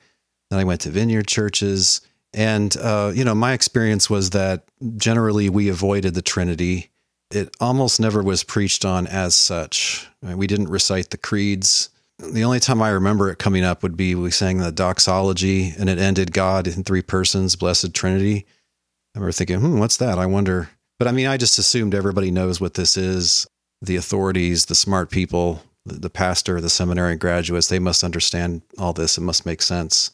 Then 0.51 0.59
I 0.59 0.65
went 0.65 0.81
to 0.83 0.91
vineyard 0.91 1.29
churches. 1.29 2.01
And, 2.37 2.77
uh, 2.77 3.11
you 3.13 3.25
know, 3.25 3.35
my 3.35 3.53
experience 3.53 4.09
was 4.09 4.31
that 4.31 4.65
generally 4.97 5.49
we 5.49 5.69
avoided 5.69 6.15
the 6.15 6.23
Trinity. 6.23 6.91
It 7.33 7.53
almost 7.61 7.99
never 7.99 8.23
was 8.23 8.45
preached 8.45 8.85
on 8.85 9.09
as 9.09 9.35
such. 9.35 10.07
We 10.23 10.47
didn't 10.47 10.69
recite 10.69 11.11
the 11.11 11.17
creeds 11.17 11.91
the 12.19 12.45
only 12.45 12.61
time 12.61 12.81
I 12.81 12.91
remember 12.91 13.31
it 13.31 13.39
coming 13.39 13.65
up 13.65 13.83
would 13.83 13.97
be 13.97 14.15
we 14.15 14.31
sang 14.31 14.59
the 14.59 14.73
doxology 14.73 15.75
and 15.79 15.89
it 15.89 15.99
ended 15.99 16.33
God 16.33 16.67
in 16.67 16.83
three 16.83 17.03
persons, 17.03 17.57
blessed 17.57 17.95
Trinity. 17.95 18.47
I 19.15 19.19
remember 19.19 19.33
thinking, 19.33 19.61
hmm, 19.61 19.79
what's 19.79 19.99
that? 19.99 20.19
I 20.19 20.27
wonder. 20.27 20.71
But 20.99 21.09
I 21.09 21.13
mean, 21.13 21.27
I 21.27 21.37
just 21.37 21.59
assumed 21.59 21.95
everybody 21.95 22.31
knows 22.31 22.61
what 22.61 22.75
this 22.75 22.97
is. 22.97 23.47
The 23.83 23.97
authorities, 23.97 24.67
the 24.67 24.75
smart 24.75 25.11
people, 25.11 25.63
the, 25.85 25.95
the 25.95 26.11
pastor, 26.11 26.61
the 26.61 26.71
seminary 26.71 27.17
graduates, 27.17 27.69
they 27.69 27.79
must 27.79 28.03
understand 28.03 28.63
all 28.79 28.95
this. 28.95 29.19
It 29.19 29.23
must 29.23 29.45
make 29.45 29.61
sense. 29.61 30.11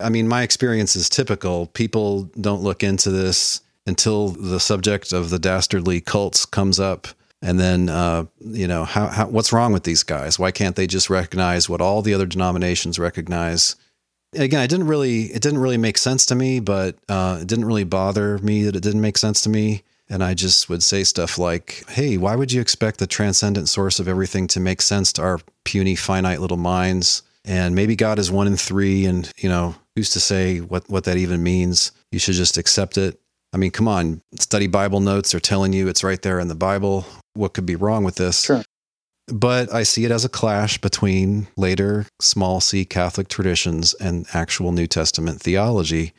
I 0.00 0.08
mean, 0.08 0.28
my 0.28 0.42
experience 0.42 0.96
is 0.96 1.08
typical. 1.08 1.66
People 1.68 2.24
don't 2.40 2.62
look 2.62 2.82
into 2.82 3.10
this 3.10 3.60
until 3.86 4.28
the 4.28 4.60
subject 4.60 5.12
of 5.12 5.30
the 5.30 5.38
dastardly 5.38 6.00
cults 6.00 6.46
comes 6.46 6.80
up 6.80 7.08
and 7.44 7.60
then, 7.60 7.90
uh, 7.90 8.24
you 8.40 8.66
know, 8.66 8.86
how, 8.86 9.08
how, 9.08 9.26
what's 9.26 9.52
wrong 9.52 9.74
with 9.74 9.84
these 9.84 10.02
guys? 10.02 10.38
Why 10.38 10.50
can't 10.50 10.76
they 10.76 10.86
just 10.86 11.10
recognize 11.10 11.68
what 11.68 11.82
all 11.82 12.00
the 12.00 12.14
other 12.14 12.24
denominations 12.24 12.98
recognize? 12.98 13.76
Again, 14.34 14.62
it 14.62 14.68
didn't 14.68 14.86
really, 14.86 15.24
it 15.24 15.42
didn't 15.42 15.58
really 15.58 15.76
make 15.76 15.98
sense 15.98 16.24
to 16.26 16.34
me, 16.34 16.58
but 16.58 16.96
uh, 17.06 17.40
it 17.42 17.46
didn't 17.46 17.66
really 17.66 17.84
bother 17.84 18.38
me 18.38 18.64
that 18.64 18.74
it 18.74 18.82
didn't 18.82 19.02
make 19.02 19.18
sense 19.18 19.42
to 19.42 19.50
me. 19.50 19.82
And 20.08 20.24
I 20.24 20.32
just 20.32 20.70
would 20.70 20.82
say 20.82 21.04
stuff 21.04 21.38
like, 21.38 21.84
"Hey, 21.88 22.16
why 22.16 22.34
would 22.34 22.52
you 22.52 22.60
expect 22.60 22.98
the 22.98 23.06
transcendent 23.06 23.68
source 23.68 23.98
of 24.00 24.08
everything 24.08 24.46
to 24.48 24.60
make 24.60 24.82
sense 24.82 25.12
to 25.14 25.22
our 25.22 25.40
puny, 25.64 25.96
finite 25.96 26.40
little 26.40 26.58
minds? 26.58 27.22
And 27.44 27.74
maybe 27.74 27.94
God 27.96 28.18
is 28.18 28.30
one 28.30 28.46
in 28.46 28.56
three, 28.56 29.04
and 29.04 29.30
you 29.36 29.48
know, 29.48 29.74
who's 29.96 30.10
to 30.10 30.20
say 30.20 30.60
what 30.60 30.88
what 30.88 31.04
that 31.04 31.16
even 31.16 31.42
means? 31.42 31.92
You 32.10 32.18
should 32.18 32.34
just 32.34 32.56
accept 32.56 32.96
it." 32.98 33.20
I 33.52 33.56
mean, 33.56 33.70
come 33.70 33.86
on, 33.86 34.20
study 34.38 34.66
Bible 34.66 35.00
notes 35.00 35.34
are 35.34 35.40
telling 35.40 35.72
you 35.72 35.86
it's 35.86 36.02
right 36.02 36.20
there 36.20 36.40
in 36.40 36.48
the 36.48 36.56
Bible 36.56 37.06
what 37.34 37.54
could 37.54 37.66
be 37.66 37.76
wrong 37.76 38.02
with 38.02 38.16
this. 38.16 38.42
Sure. 38.42 38.64
But 39.28 39.72
I 39.72 39.84
see 39.84 40.04
it 40.04 40.10
as 40.10 40.24
a 40.24 40.28
clash 40.28 40.78
between 40.78 41.46
later 41.56 42.06
small 42.20 42.60
c 42.60 42.84
Catholic 42.84 43.28
traditions 43.28 43.94
and 43.94 44.26
actual 44.34 44.72
New 44.72 44.86
Testament 44.86 45.40
theology. 45.40 46.12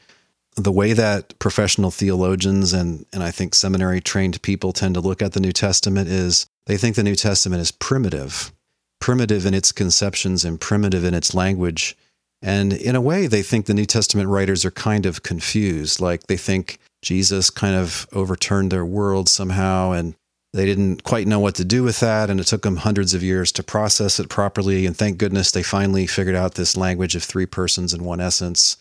The 0.56 0.72
way 0.72 0.94
that 0.94 1.38
professional 1.38 1.92
theologians 1.92 2.72
and, 2.72 3.06
and 3.12 3.22
I 3.22 3.30
think 3.30 3.54
seminary 3.54 4.00
trained 4.00 4.42
people 4.42 4.72
tend 4.72 4.96
to 4.96 5.02
look 5.02 5.22
at 5.22 5.34
the 5.34 5.42
New 5.42 5.52
Testament 5.52 6.08
is 6.08 6.48
they 6.66 6.78
think 6.78 6.96
the 6.96 7.04
New 7.04 7.16
Testament 7.16 7.62
is 7.62 7.72
primitive, 7.72 8.52
primitive 9.00 9.46
in 9.46 9.54
its 9.54 9.72
conceptions 9.72 10.46
and 10.46 10.60
primitive 10.60 11.04
in 11.04 11.14
its 11.14 11.34
language. 11.34 11.96
And 12.42 12.74
in 12.74 12.96
a 12.96 13.02
way, 13.02 13.28
they 13.28 13.42
think 13.42 13.66
the 13.66 13.74
New 13.74 13.86
Testament 13.86 14.30
writers 14.30 14.66
are 14.66 14.72
kind 14.72 15.06
of 15.06 15.24
confused. 15.24 16.00
Like 16.00 16.28
they 16.28 16.38
think 16.38 16.80
Jesus 17.02 17.50
kind 17.50 17.76
of 17.76 18.08
overturned 18.14 18.72
their 18.72 18.86
world 18.86 19.30
somehow 19.30 19.92
and 19.92 20.16
they 20.56 20.66
didn't 20.66 21.04
quite 21.04 21.28
know 21.28 21.40
what 21.40 21.56
to 21.56 21.66
do 21.66 21.84
with 21.84 22.00
that, 22.00 22.30
and 22.30 22.40
it 22.40 22.48
took 22.48 22.62
them 22.62 22.78
hundreds 22.78 23.14
of 23.14 23.22
years 23.22 23.52
to 23.52 23.62
process 23.62 24.22
it 24.22 24.30
properly. 24.30 24.86
And 24.86 24.96
thank 24.96 25.18
goodness 25.18 25.52
they 25.52 25.64
finally 25.64 26.08
figured 26.08 26.36
out 26.36 26.56
this 26.56 26.78
language 26.78 27.14
of 27.14 27.24
three 27.24 27.46
persons 27.46 27.94
in 27.94 28.06
one 28.06 28.22
essence. 28.22 28.78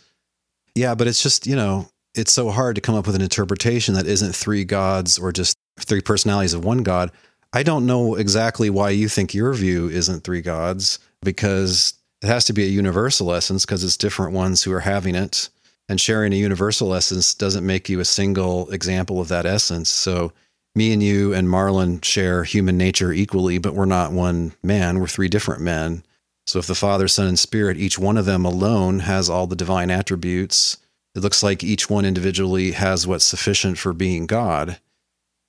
Yeah, 0.77 0.95
but 0.95 1.09
it's 1.09 1.21
just, 1.21 1.49
you 1.49 1.57
know, 1.57 1.89
it's 2.15 2.33
so 2.33 2.51
hard 2.51 2.77
to 2.77 2.81
come 2.81 2.95
up 2.95 3.07
with 3.07 3.17
an 3.17 3.23
interpretation 3.23 3.95
that 3.95 4.07
isn't 4.07 4.37
three 4.37 4.65
gods 4.65 5.19
or 5.19 5.33
just 5.33 5.57
three 5.81 6.01
personalities 6.01 6.55
of 6.55 6.65
one 6.65 6.85
God. 6.85 7.11
I 7.55 7.63
don't 7.63 7.87
know 7.87 8.17
exactly 8.17 8.69
why 8.69 8.91
you 8.91 9.09
think 9.09 9.33
your 9.33 9.55
view 9.55 9.89
isn't 9.89 10.25
three 10.25 10.43
gods 10.43 10.99
because 11.23 11.95
it 12.21 12.27
has 12.27 12.45
to 12.47 12.53
be 12.53 12.65
a 12.65 12.69
universal 12.69 13.33
essence 13.33 13.65
because 13.65 13.85
it's 13.85 13.97
different 13.97 14.33
ones 14.33 14.65
who 14.65 14.73
are 14.73 14.81
having 14.81 15.15
it. 15.15 15.49
And 15.89 16.01
sharing 16.01 16.33
a 16.33 16.37
universal 16.37 16.93
essence 16.95 17.33
doesn't 17.33 17.65
make 17.65 17.89
you 17.89 18.01
a 18.01 18.05
single 18.05 18.69
example 18.73 19.21
of 19.21 19.29
that 19.29 19.47
essence. 19.47 19.89
So 19.89 20.33
me 20.75 20.93
and 20.93 21.01
you 21.01 21.33
and 21.33 21.47
Marlon 21.47 22.05
share 22.05 22.43
human 22.43 22.77
nature 22.77 23.13
equally, 23.13 23.59
but 23.59 23.77
we're 23.77 23.85
not 23.85 24.11
one 24.11 24.55
man. 24.65 24.99
We're 24.99 25.07
three 25.07 25.29
different 25.29 25.63
men. 25.63 26.03
So 26.49 26.59
if 26.59 26.67
the 26.67 26.75
Father, 26.75 27.07
Son, 27.07 27.29
and 27.29 27.39
Spirit, 27.39 27.77
each 27.77 28.01
one 28.01 28.17
of 28.17 28.25
them 28.25 28.45
alone 28.45 28.99
has 29.01 29.31
all 29.31 29.47
the 29.47 29.55
divine 29.55 29.93
attributes, 29.93 30.79
it 31.15 31.21
looks 31.21 31.45
like 31.45 31.63
each 31.63 31.89
one 31.89 32.05
individually 32.05 32.73
has 32.73 33.07
what's 33.07 33.25
sufficient 33.25 33.79
for 33.79 33.93
being 33.93 34.27
God. 34.27 34.81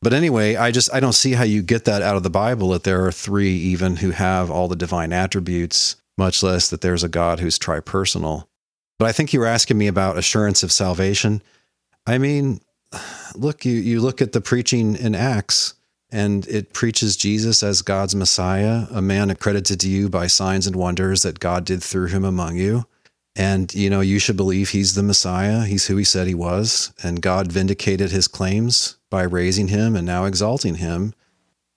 But 0.01 0.13
anyway, 0.13 0.55
I 0.55 0.71
just 0.71 0.93
I 0.93 0.99
don't 0.99 1.13
see 1.13 1.34
how 1.34 1.43
you 1.43 1.62
get 1.62 1.86
that 1.86 2.01
out 2.01 2.15
of 2.15 2.23
the 2.23 2.29
Bible 2.29 2.69
that 2.69 2.84
there 2.84 3.05
are 3.05 3.12
three 3.12 3.53
even 3.53 3.97
who 3.97 4.12
have 4.12 4.51
all 4.51 4.67
the 4.67 4.75
divine 4.75 5.13
attributes, 5.13 5.95
much 6.17 6.43
less 6.43 6.69
that 6.69 6.81
there's 6.81 7.03
a 7.03 7.10
God 7.10 7.39
who's 7.39 7.58
tripersonal. 7.58 8.47
But 8.99 9.08
I 9.08 9.12
think 9.12 9.34
you 9.34 9.39
were 9.39 9.47
asking 9.47 9.77
me 9.77 9.88
about 9.88 10.17
assurance 10.17 10.63
of 10.63 10.71
salvation. 10.71 11.41
I 12.05 12.17
mean, 12.17 12.62
look, 13.36 13.65
you, 13.65 13.73
you 13.73 13.99
look 13.99 14.21
at 14.21 14.31
the 14.31 14.41
preaching 14.41 14.95
in 14.95 15.15
Acts, 15.15 15.73
and 16.12 16.47
it 16.47 16.71
preaches 16.71 17.17
Jesus 17.17 17.63
as 17.63 17.81
God's 17.81 18.15
Messiah, 18.15 18.86
a 18.91 19.01
man 19.01 19.29
accredited 19.29 19.79
to 19.81 19.89
you 19.89 20.08
by 20.08 20.27
signs 20.27 20.67
and 20.67 20.75
wonders 20.75 21.23
that 21.23 21.39
God 21.39 21.65
did 21.65 21.84
through 21.84 22.08
him 22.08 22.23
among 22.23 22.55
you. 22.55 22.86
And, 23.36 23.73
you 23.73 23.89
know, 23.89 23.99
you 23.99 24.19
should 24.19 24.38
believe 24.38 24.69
he's 24.69 24.95
the 24.95 25.03
Messiah. 25.03 25.65
He's 25.65 25.88
who 25.88 25.97
he 25.97 26.05
said 26.05 26.27
he 26.27 26.34
was. 26.34 26.93
And 27.03 27.21
God 27.21 27.51
vindicated 27.51 28.12
his 28.12 28.29
claims 28.29 28.95
by 29.15 29.23
raising 29.23 29.69
him 29.69 29.95
and 29.95 30.06
now 30.06 30.25
exalting 30.25 30.75
him. 30.75 31.13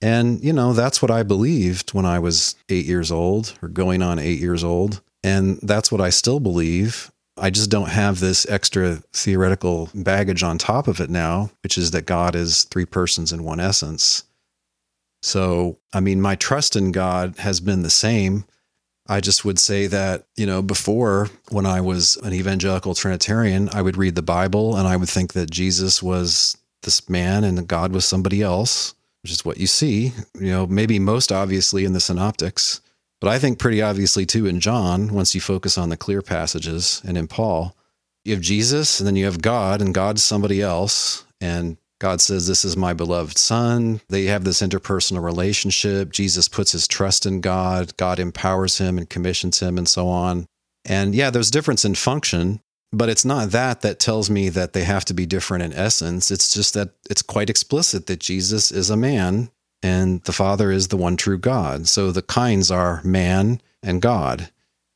And, 0.01 0.43
you 0.43 0.51
know, 0.51 0.73
that's 0.73 1.01
what 1.01 1.09
I 1.09 1.23
believed 1.23 1.93
when 1.93 2.05
I 2.05 2.19
was 2.19 2.57
eight 2.67 2.85
years 2.85 3.13
old 3.13 3.57
or 3.61 3.69
going 3.69 4.01
on 4.01 4.19
eight 4.19 4.39
years 4.39 4.61
old. 4.61 5.01
And 5.23 5.57
that's 5.61 5.89
what 5.89 6.01
I 6.01 6.09
still 6.09 6.41
believe. 6.41 7.13
I 7.37 7.49
just 7.49 7.69
don't 7.69 7.91
have 7.91 8.19
this 8.19 8.45
extra 8.49 8.95
theoretical 9.13 9.89
baggage 9.95 10.43
on 10.43 10.57
top 10.57 10.89
of 10.89 10.99
it 10.99 11.09
now, 11.09 11.49
which 11.63 11.77
is 11.77 11.91
that 11.91 12.05
God 12.05 12.35
is 12.35 12.65
three 12.65 12.83
persons 12.83 13.31
in 13.31 13.45
one 13.45 13.61
essence. 13.61 14.25
So, 15.21 15.77
I 15.93 16.01
mean, 16.01 16.19
my 16.19 16.35
trust 16.35 16.75
in 16.75 16.91
God 16.91 17.37
has 17.37 17.61
been 17.61 17.83
the 17.83 17.89
same. 17.89 18.43
I 19.07 19.21
just 19.21 19.45
would 19.45 19.59
say 19.59 19.87
that, 19.87 20.25
you 20.35 20.45
know, 20.45 20.61
before 20.61 21.29
when 21.51 21.65
I 21.65 21.79
was 21.79 22.17
an 22.17 22.33
evangelical 22.33 22.95
Trinitarian, 22.95 23.69
I 23.71 23.81
would 23.81 23.95
read 23.95 24.15
the 24.15 24.21
Bible 24.21 24.75
and 24.75 24.89
I 24.89 24.97
would 24.97 25.09
think 25.09 25.31
that 25.33 25.49
Jesus 25.49 26.03
was 26.03 26.57
this 26.83 27.09
man 27.09 27.43
and 27.43 27.67
God 27.67 27.93
was 27.93 28.05
somebody 28.05 28.41
else, 28.41 28.93
which 29.23 29.31
is 29.31 29.43
what 29.43 29.57
you 29.57 29.67
see, 29.67 30.13
you 30.35 30.49
know, 30.51 30.67
maybe 30.67 30.99
most 30.99 31.31
obviously 31.31 31.85
in 31.85 31.93
the 31.93 31.99
synoptics. 31.99 32.81
But 33.21 33.29
I 33.29 33.39
think 33.39 33.59
pretty 33.59 33.81
obviously 33.81 34.25
too 34.25 34.45
in 34.45 34.59
John, 34.59 35.13
once 35.13 35.35
you 35.35 35.41
focus 35.41 35.77
on 35.77 35.89
the 35.89 35.97
clear 35.97 36.21
passages, 36.21 37.01
and 37.05 37.17
in 37.17 37.27
Paul, 37.27 37.75
you 38.23 38.33
have 38.33 38.41
Jesus 38.41 38.99
and 38.99 39.07
then 39.07 39.15
you 39.15 39.25
have 39.25 39.41
God, 39.41 39.81
and 39.81 39.93
God's 39.93 40.23
somebody 40.23 40.61
else. 40.61 41.25
And 41.41 41.77
God 41.99 42.21
says, 42.21 42.47
This 42.47 42.63
is 42.63 42.77
my 42.77 42.93
beloved 42.93 43.37
son. 43.37 44.01
They 44.09 44.25
have 44.25 44.45
this 44.45 44.61
interpersonal 44.61 45.23
relationship. 45.23 46.11
Jesus 46.11 46.47
puts 46.47 46.71
his 46.71 46.87
trust 46.87 47.25
in 47.25 47.41
God. 47.41 47.95
God 47.97 48.19
empowers 48.19 48.77
him 48.77 48.97
and 48.97 49.09
commissions 49.09 49.59
him, 49.59 49.77
and 49.77 49.87
so 49.87 50.07
on. 50.07 50.47
And 50.85 51.13
yeah, 51.13 51.29
there's 51.29 51.51
difference 51.51 51.83
in 51.83 51.95
function, 51.95 52.61
but 52.91 53.09
it's 53.09 53.25
not 53.25 53.51
that 53.51 53.81
that 53.81 53.99
tells 53.99 54.29
me 54.29 54.49
that 54.49 54.73
they 54.73 54.83
have 54.83 55.05
to 55.05 55.13
be 55.13 55.25
different 55.25 55.63
in 55.63 55.73
essence. 55.73 56.31
It's 56.31 56.53
just 56.53 56.73
that 56.73 56.89
it's 57.09 57.21
quite 57.21 57.49
explicit 57.49 58.07
that 58.07 58.19
Jesus 58.19 58.71
is 58.71 58.89
a 58.89 58.97
man 58.97 59.49
and 59.83 60.21
the 60.23 60.33
Father 60.33 60.71
is 60.71 60.87
the 60.87 60.97
one 60.97 61.15
true 61.15 61.37
God. 61.37 61.87
So 61.87 62.11
the 62.11 62.21
kinds 62.21 62.71
are 62.71 63.01
man 63.03 63.61
and 63.83 64.01
God. 64.01 64.49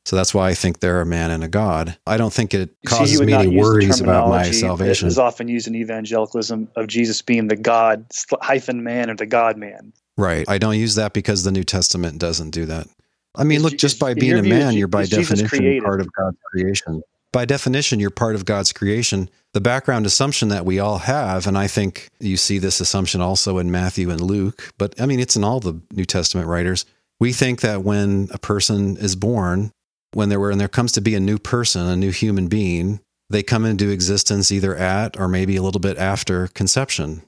So 0.04 0.16
that's 0.16 0.34
why 0.34 0.50
I 0.50 0.54
think 0.54 0.80
they're 0.80 1.00
a 1.00 1.06
man 1.06 1.30
and 1.30 1.42
a 1.42 1.48
God. 1.48 1.96
I 2.06 2.18
don't 2.18 2.32
think 2.32 2.52
it 2.52 2.76
causes 2.86 3.22
me 3.22 3.32
any 3.32 3.56
worries 3.56 4.00
about 4.00 4.28
my 4.28 4.50
salvation. 4.50 5.08
It's 5.08 5.16
often 5.16 5.48
used 5.48 5.66
in 5.66 5.74
evangelicalism 5.74 6.68
of 6.76 6.88
Jesus 6.88 7.22
being 7.22 7.48
the 7.48 7.56
God 7.56 8.04
hyphen 8.42 8.82
man 8.82 9.08
or 9.08 9.16
the 9.16 9.24
God 9.24 9.56
man. 9.56 9.94
Right. 10.18 10.44
I 10.46 10.58
don't 10.58 10.78
use 10.78 10.96
that 10.96 11.14
because 11.14 11.42
the 11.44 11.52
New 11.52 11.64
Testament 11.64 12.18
doesn't 12.18 12.50
do 12.50 12.66
that. 12.66 12.86
I 13.34 13.44
mean, 13.44 13.62
look, 13.62 13.78
just 13.78 13.98
by 13.98 14.14
being 14.14 14.38
a 14.38 14.42
man, 14.42 14.74
you're 14.74 14.88
by 14.88 15.06
definition 15.06 15.80
part 15.82 16.00
of 16.00 16.12
God's 16.12 16.36
creation. 16.52 17.02
By 17.34 17.44
definition, 17.46 17.98
you're 17.98 18.10
part 18.10 18.36
of 18.36 18.44
God's 18.44 18.72
creation. 18.72 19.28
The 19.54 19.60
background 19.60 20.06
assumption 20.06 20.50
that 20.50 20.64
we 20.64 20.78
all 20.78 20.98
have, 20.98 21.48
and 21.48 21.58
I 21.58 21.66
think 21.66 22.08
you 22.20 22.36
see 22.36 22.58
this 22.58 22.78
assumption 22.78 23.20
also 23.20 23.58
in 23.58 23.72
Matthew 23.72 24.08
and 24.10 24.20
Luke, 24.20 24.72
but 24.78 25.00
I 25.00 25.06
mean, 25.06 25.18
it's 25.18 25.34
in 25.34 25.42
all 25.42 25.58
the 25.58 25.80
New 25.90 26.04
Testament 26.04 26.46
writers. 26.46 26.86
We 27.18 27.32
think 27.32 27.60
that 27.62 27.82
when 27.82 28.28
a 28.30 28.38
person 28.38 28.96
is 28.98 29.16
born, 29.16 29.72
when 30.12 30.28
there 30.28 30.38
when 30.38 30.58
there 30.58 30.68
comes 30.68 30.92
to 30.92 31.00
be 31.00 31.16
a 31.16 31.20
new 31.20 31.38
person, 31.38 31.88
a 31.88 31.96
new 31.96 32.12
human 32.12 32.46
being, 32.46 33.00
they 33.28 33.42
come 33.42 33.64
into 33.64 33.90
existence 33.90 34.52
either 34.52 34.76
at 34.76 35.18
or 35.18 35.26
maybe 35.26 35.56
a 35.56 35.62
little 35.62 35.80
bit 35.80 35.98
after 35.98 36.46
conception. 36.46 37.22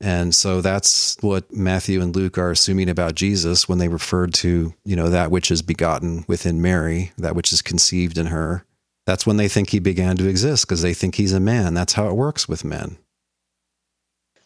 And 0.00 0.34
so 0.34 0.62
that's 0.62 1.18
what 1.20 1.52
Matthew 1.52 2.00
and 2.00 2.16
Luke 2.16 2.38
are 2.38 2.50
assuming 2.50 2.88
about 2.88 3.14
Jesus 3.14 3.68
when 3.68 3.76
they 3.76 3.88
referred 3.88 4.32
to, 4.34 4.72
you 4.86 4.96
know, 4.96 5.10
that 5.10 5.30
which 5.30 5.50
is 5.50 5.60
begotten 5.60 6.24
within 6.26 6.62
Mary, 6.62 7.12
that 7.18 7.36
which 7.36 7.52
is 7.52 7.60
conceived 7.60 8.16
in 8.16 8.28
her. 8.28 8.64
That's 9.06 9.26
when 9.26 9.36
they 9.36 9.48
think 9.48 9.70
he 9.70 9.78
began 9.78 10.16
to 10.18 10.28
exist 10.28 10.66
because 10.66 10.82
they 10.82 10.94
think 10.94 11.16
he's 11.16 11.32
a 11.32 11.40
man. 11.40 11.74
That's 11.74 11.94
how 11.94 12.08
it 12.08 12.14
works 12.14 12.48
with 12.48 12.64
men. 12.64 12.98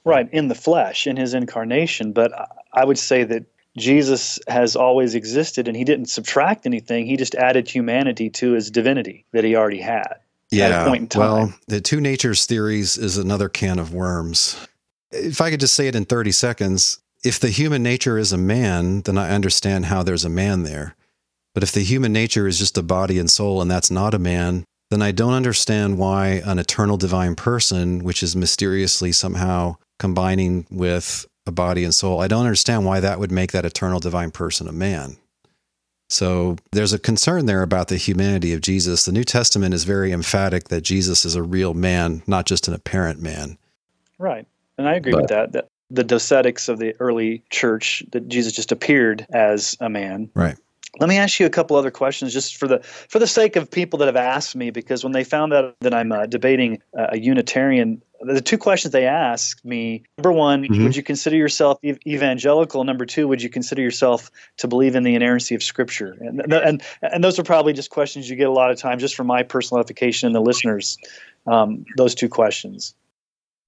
Right, 0.04 0.28
in 0.32 0.48
the 0.48 0.54
flesh, 0.54 1.06
in 1.06 1.16
his 1.16 1.34
incarnation. 1.34 2.12
But 2.12 2.32
I 2.72 2.84
would 2.84 2.98
say 2.98 3.24
that 3.24 3.44
Jesus 3.76 4.38
has 4.48 4.76
always 4.76 5.14
existed 5.14 5.68
and 5.68 5.76
he 5.76 5.84
didn't 5.84 6.06
subtract 6.06 6.64
anything. 6.64 7.06
He 7.06 7.16
just 7.16 7.34
added 7.34 7.68
humanity 7.68 8.30
to 8.30 8.52
his 8.52 8.70
divinity 8.70 9.26
that 9.32 9.44
he 9.44 9.54
already 9.56 9.80
had. 9.80 10.14
Yeah. 10.50 10.88
Well, 11.14 11.52
the 11.66 11.80
two 11.80 12.00
natures 12.00 12.46
theories 12.46 12.96
is 12.96 13.18
another 13.18 13.48
can 13.48 13.78
of 13.78 13.92
worms. 13.92 14.56
If 15.10 15.40
I 15.40 15.50
could 15.50 15.60
just 15.60 15.74
say 15.74 15.88
it 15.88 15.96
in 15.96 16.04
30 16.04 16.32
seconds, 16.32 17.00
if 17.24 17.40
the 17.40 17.50
human 17.50 17.82
nature 17.82 18.16
is 18.16 18.32
a 18.32 18.38
man, 18.38 19.02
then 19.02 19.18
I 19.18 19.30
understand 19.30 19.86
how 19.86 20.02
there's 20.02 20.24
a 20.24 20.30
man 20.30 20.62
there. 20.62 20.94
But 21.56 21.62
if 21.62 21.72
the 21.72 21.80
human 21.80 22.12
nature 22.12 22.46
is 22.46 22.58
just 22.58 22.76
a 22.76 22.82
body 22.82 23.18
and 23.18 23.30
soul 23.30 23.62
and 23.62 23.70
that's 23.70 23.90
not 23.90 24.12
a 24.12 24.18
man, 24.18 24.66
then 24.90 25.00
I 25.00 25.10
don't 25.10 25.32
understand 25.32 25.96
why 25.96 26.42
an 26.44 26.58
eternal 26.58 26.98
divine 26.98 27.34
person, 27.34 28.04
which 28.04 28.22
is 28.22 28.36
mysteriously 28.36 29.10
somehow 29.10 29.76
combining 29.98 30.66
with 30.70 31.24
a 31.46 31.50
body 31.50 31.82
and 31.82 31.94
soul. 31.94 32.20
I 32.20 32.28
don't 32.28 32.44
understand 32.44 32.84
why 32.84 33.00
that 33.00 33.18
would 33.18 33.32
make 33.32 33.52
that 33.52 33.64
eternal 33.64 34.00
divine 34.00 34.32
person 34.32 34.68
a 34.68 34.72
man. 34.72 35.16
So 36.10 36.56
there's 36.72 36.92
a 36.92 36.98
concern 36.98 37.46
there 37.46 37.62
about 37.62 37.88
the 37.88 37.96
humanity 37.96 38.52
of 38.52 38.60
Jesus. 38.60 39.06
The 39.06 39.12
New 39.12 39.24
Testament 39.24 39.72
is 39.72 39.84
very 39.84 40.12
emphatic 40.12 40.68
that 40.68 40.82
Jesus 40.82 41.24
is 41.24 41.36
a 41.36 41.42
real 41.42 41.72
man, 41.72 42.22
not 42.26 42.44
just 42.44 42.68
an 42.68 42.74
apparent 42.74 43.22
man. 43.22 43.56
Right. 44.18 44.46
And 44.76 44.86
I 44.86 44.96
agree 44.96 45.12
but, 45.12 45.22
with 45.22 45.30
that. 45.30 45.52
That 45.52 45.68
the 45.88 46.04
docetics 46.04 46.68
of 46.68 46.78
the 46.78 46.94
early 47.00 47.44
church 47.48 48.02
that 48.12 48.28
Jesus 48.28 48.52
just 48.52 48.72
appeared 48.72 49.26
as 49.30 49.74
a 49.80 49.88
man. 49.88 50.28
Right. 50.34 50.56
Let 50.98 51.08
me 51.08 51.18
ask 51.18 51.38
you 51.38 51.46
a 51.46 51.50
couple 51.50 51.76
other 51.76 51.90
questions, 51.90 52.32
just 52.32 52.56
for 52.56 52.66
the 52.66 52.80
for 52.82 53.18
the 53.18 53.26
sake 53.26 53.56
of 53.56 53.70
people 53.70 53.98
that 53.98 54.06
have 54.06 54.16
asked 54.16 54.56
me, 54.56 54.70
because 54.70 55.04
when 55.04 55.12
they 55.12 55.24
found 55.24 55.52
out 55.52 55.76
that 55.80 55.94
I'm 55.94 56.12
uh, 56.12 56.26
debating 56.26 56.80
uh, 56.98 57.08
a 57.10 57.18
Unitarian 57.18 58.02
the 58.20 58.40
two 58.40 58.58
questions 58.58 58.92
they 58.92 59.06
asked 59.06 59.64
me 59.64 60.02
number 60.18 60.32
one 60.32 60.64
mm-hmm. 60.64 60.84
would 60.84 60.96
you 60.96 61.02
consider 61.02 61.36
yourself 61.36 61.78
evangelical? 62.06 62.84
Number 62.84 63.04
two 63.04 63.28
would 63.28 63.42
you 63.42 63.50
consider 63.50 63.82
yourself 63.82 64.30
to 64.58 64.68
believe 64.68 64.96
in 64.96 65.02
the 65.02 65.14
inerrancy 65.14 65.54
of 65.54 65.62
scripture? 65.62 66.16
And, 66.20 66.52
and 66.52 66.82
and 67.02 67.24
those 67.24 67.38
are 67.38 67.44
probably 67.44 67.72
just 67.72 67.90
questions 67.90 68.28
you 68.28 68.36
get 68.36 68.48
a 68.48 68.52
lot 68.52 68.70
of 68.70 68.78
times 68.78 69.02
just 69.02 69.14
for 69.14 69.24
my 69.24 69.42
personal 69.42 69.80
edification 69.80 70.26
and 70.26 70.34
the 70.34 70.40
listeners 70.40 70.98
um, 71.46 71.84
those 71.96 72.14
two 72.14 72.28
questions 72.28 72.94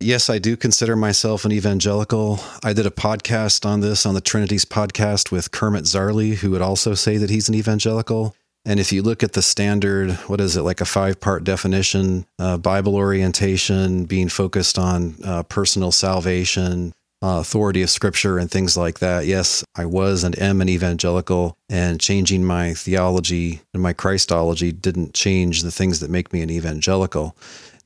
Yes, 0.01 0.31
I 0.31 0.39
do 0.39 0.57
consider 0.57 0.95
myself 0.95 1.45
an 1.45 1.51
evangelical. 1.51 2.39
I 2.63 2.73
did 2.73 2.87
a 2.87 2.91
podcast 2.91 3.67
on 3.67 3.81
this 3.81 4.07
on 4.07 4.15
the 4.15 4.21
Trinities 4.21 4.65
podcast 4.65 5.33
with 5.33 5.51
Kermit 5.51 5.85
Zarley, 5.87 6.37
who 6.37 6.53
would 6.53 6.63
also 6.63 6.95
say 6.95 7.17
that 7.17 7.31
he's 7.31 7.49
an 7.49 7.57
evangelical. 7.57 8.37
And 8.65 8.79
if 8.79 8.93
you 8.93 9.03
look 9.03 9.25
at 9.25 9.33
the 9.33 9.43
standard, 9.43 10.13
what 10.29 10.41
is 10.41 10.57
it, 10.57 10.63
like 10.63 10.81
a 10.81 10.85
five 10.85 11.19
part 11.19 11.43
definition, 11.43 12.27
uh, 12.39 12.59
Bible 12.59 12.95
orientation, 12.95 14.05
being 14.05 14.29
focused 14.29 14.79
on 14.79 15.17
uh, 15.25 15.43
personal 15.43 15.91
salvation, 15.91 16.95
uh, 17.21 17.39
authority 17.41 17.83
of 17.83 17.91
scripture, 17.91 18.39
and 18.39 18.49
things 18.49 18.77
like 18.77 19.01
that, 19.01 19.27
yes, 19.27 19.65
I 19.75 19.87
was 19.87 20.23
and 20.23 20.39
am 20.39 20.61
an 20.61 20.69
evangelical, 20.69 21.57
and 21.69 22.01
changing 22.01 22.45
my 22.45 22.73
theology 22.75 23.63
and 23.75 23.83
my 23.83 23.95
Christology 23.95 24.71
didn't 24.71 25.15
change 25.15 25.63
the 25.63 25.73
things 25.73 25.99
that 25.99 26.11
make 26.11 26.33
me 26.33 26.41
an 26.43 26.51
evangelical. 26.51 27.37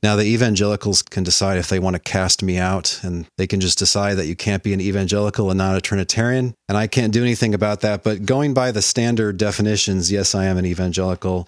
Now, 0.03 0.17
the 0.17 0.25
evangelicals 0.25 1.01
can 1.01 1.23
decide 1.23 1.57
if 1.57 1.69
they 1.69 1.79
want 1.79 1.95
to 1.95 1.99
cast 1.99 2.43
me 2.43 2.57
out, 2.57 2.99
and 3.03 3.25
they 3.37 3.47
can 3.47 3.61
just 3.61 3.79
decide 3.79 4.15
that 4.15 4.27
you 4.27 4.35
can't 4.35 4.61
be 4.61 4.73
an 4.73 4.81
evangelical 4.81 5.49
and 5.49 5.57
not 5.57 5.77
a 5.77 5.81
Trinitarian. 5.81 6.53
And 6.67 6.77
I 6.77 6.87
can't 6.87 7.13
do 7.13 7.21
anything 7.21 7.53
about 7.53 7.79
that. 7.81 8.03
But 8.03 8.25
going 8.25 8.53
by 8.53 8.71
the 8.71 8.81
standard 8.81 9.37
definitions, 9.37 10.11
yes, 10.11 10.35
I 10.35 10.45
am 10.45 10.57
an 10.57 10.65
evangelical. 10.65 11.47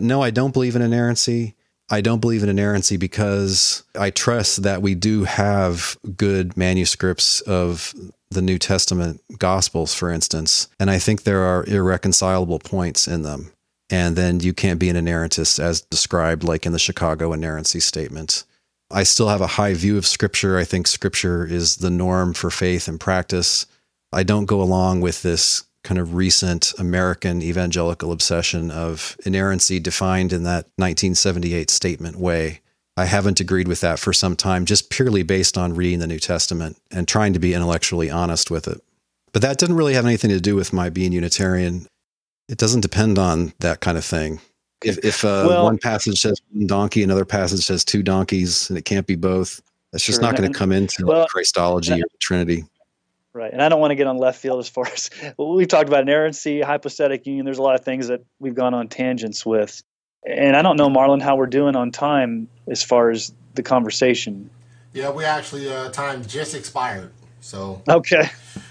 No, 0.00 0.22
I 0.22 0.30
don't 0.30 0.54
believe 0.54 0.74
in 0.74 0.80
inerrancy. 0.80 1.54
I 1.90 2.00
don't 2.00 2.20
believe 2.20 2.42
in 2.42 2.48
inerrancy 2.48 2.96
because 2.96 3.82
I 3.94 4.08
trust 4.08 4.62
that 4.62 4.80
we 4.80 4.94
do 4.94 5.24
have 5.24 5.98
good 6.16 6.56
manuscripts 6.56 7.42
of 7.42 7.94
the 8.30 8.40
New 8.40 8.58
Testament 8.58 9.20
Gospels, 9.38 9.92
for 9.92 10.10
instance. 10.10 10.68
And 10.80 10.90
I 10.90 10.98
think 10.98 11.22
there 11.22 11.42
are 11.42 11.66
irreconcilable 11.66 12.60
points 12.60 13.06
in 13.06 13.22
them 13.22 13.52
and 13.90 14.16
then 14.16 14.40
you 14.40 14.52
can't 14.52 14.80
be 14.80 14.88
an 14.88 14.96
inerrantist 14.96 15.58
as 15.58 15.82
described 15.82 16.44
like 16.44 16.66
in 16.66 16.72
the 16.72 16.78
Chicago 16.78 17.32
inerrancy 17.32 17.80
statement. 17.80 18.44
I 18.90 19.02
still 19.02 19.28
have 19.28 19.40
a 19.40 19.46
high 19.46 19.74
view 19.74 19.96
of 19.96 20.06
scripture. 20.06 20.58
I 20.58 20.64
think 20.64 20.86
scripture 20.86 21.46
is 21.46 21.76
the 21.76 21.90
norm 21.90 22.34
for 22.34 22.50
faith 22.50 22.86
and 22.86 23.00
practice. 23.00 23.66
I 24.12 24.22
don't 24.22 24.46
go 24.46 24.60
along 24.60 25.00
with 25.00 25.22
this 25.22 25.64
kind 25.82 25.98
of 25.98 26.14
recent 26.14 26.72
American 26.78 27.42
evangelical 27.42 28.10
obsession 28.10 28.70
of 28.70 29.16
inerrancy 29.26 29.78
defined 29.78 30.32
in 30.32 30.44
that 30.44 30.66
1978 30.76 31.70
statement 31.70 32.16
way. 32.16 32.60
I 32.96 33.06
haven't 33.06 33.40
agreed 33.40 33.68
with 33.68 33.80
that 33.80 33.98
for 33.98 34.12
some 34.12 34.36
time, 34.36 34.66
just 34.66 34.88
purely 34.88 35.24
based 35.24 35.58
on 35.58 35.74
reading 35.74 35.98
the 35.98 36.06
New 36.06 36.20
Testament 36.20 36.78
and 36.90 37.06
trying 37.06 37.32
to 37.32 37.38
be 37.38 37.52
intellectually 37.52 38.10
honest 38.10 38.50
with 38.50 38.68
it. 38.68 38.80
But 39.32 39.42
that 39.42 39.58
didn't 39.58 39.76
really 39.76 39.94
have 39.94 40.06
anything 40.06 40.30
to 40.30 40.40
do 40.40 40.54
with 40.54 40.72
my 40.72 40.90
being 40.90 41.12
Unitarian. 41.12 41.88
It 42.48 42.58
doesn't 42.58 42.80
depend 42.80 43.18
on 43.18 43.52
that 43.60 43.80
kind 43.80 43.96
of 43.96 44.04
thing. 44.04 44.40
If, 44.82 44.98
if 44.98 45.24
uh, 45.24 45.46
well, 45.48 45.64
one 45.64 45.78
passage 45.78 46.20
says 46.20 46.40
one 46.52 46.66
donkey, 46.66 47.02
another 47.02 47.24
passage 47.24 47.64
says 47.64 47.84
two 47.84 48.02
donkeys, 48.02 48.68
and 48.68 48.78
it 48.78 48.84
can't 48.84 49.06
be 49.06 49.16
both, 49.16 49.62
that's 49.92 50.04
just 50.04 50.20
sure. 50.20 50.28
not 50.28 50.36
going 50.36 50.52
to 50.52 50.58
come 50.58 50.72
into 50.72 51.06
well, 51.06 51.26
Christology 51.28 51.94
or 51.94 52.06
Trinity. 52.18 52.64
Right. 53.32 53.52
And 53.52 53.62
I 53.62 53.68
don't 53.68 53.80
want 53.80 53.92
to 53.92 53.94
get 53.96 54.06
on 54.06 54.16
left 54.16 54.40
field 54.40 54.60
as 54.60 54.68
far 54.68 54.86
as 54.92 55.10
well, 55.36 55.54
we've 55.54 55.68
talked 55.68 55.88
about 55.88 56.02
inerrancy, 56.02 56.60
hypostatic 56.60 57.26
union. 57.26 57.44
There's 57.44 57.58
a 57.58 57.62
lot 57.62 57.74
of 57.74 57.84
things 57.84 58.08
that 58.08 58.24
we've 58.38 58.54
gone 58.54 58.74
on 58.74 58.88
tangents 58.88 59.46
with. 59.46 59.82
And 60.26 60.56
I 60.56 60.62
don't 60.62 60.76
know, 60.76 60.88
Marlon, 60.88 61.22
how 61.22 61.36
we're 61.36 61.46
doing 61.46 61.76
on 61.76 61.90
time 61.90 62.48
as 62.66 62.82
far 62.82 63.10
as 63.10 63.32
the 63.54 63.62
conversation. 63.62 64.50
Yeah, 64.92 65.10
we 65.10 65.24
actually, 65.24 65.72
uh, 65.72 65.90
time 65.90 66.24
just 66.24 66.54
expired. 66.54 67.12
So, 67.40 67.82
okay. 67.88 68.30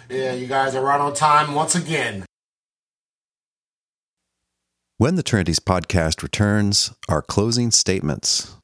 Yeah, 0.09 0.33
you 0.33 0.47
guys 0.47 0.75
are 0.75 0.83
right 0.83 0.99
on 0.99 1.13
time 1.13 1.53
once 1.53 1.75
again. 1.75 2.25
When 4.99 5.15
the 5.15 5.23
Trinities 5.23 5.59
podcast 5.59 6.21
returns, 6.21 6.93
our 7.09 7.23
closing 7.23 7.71
statements. 7.71 8.55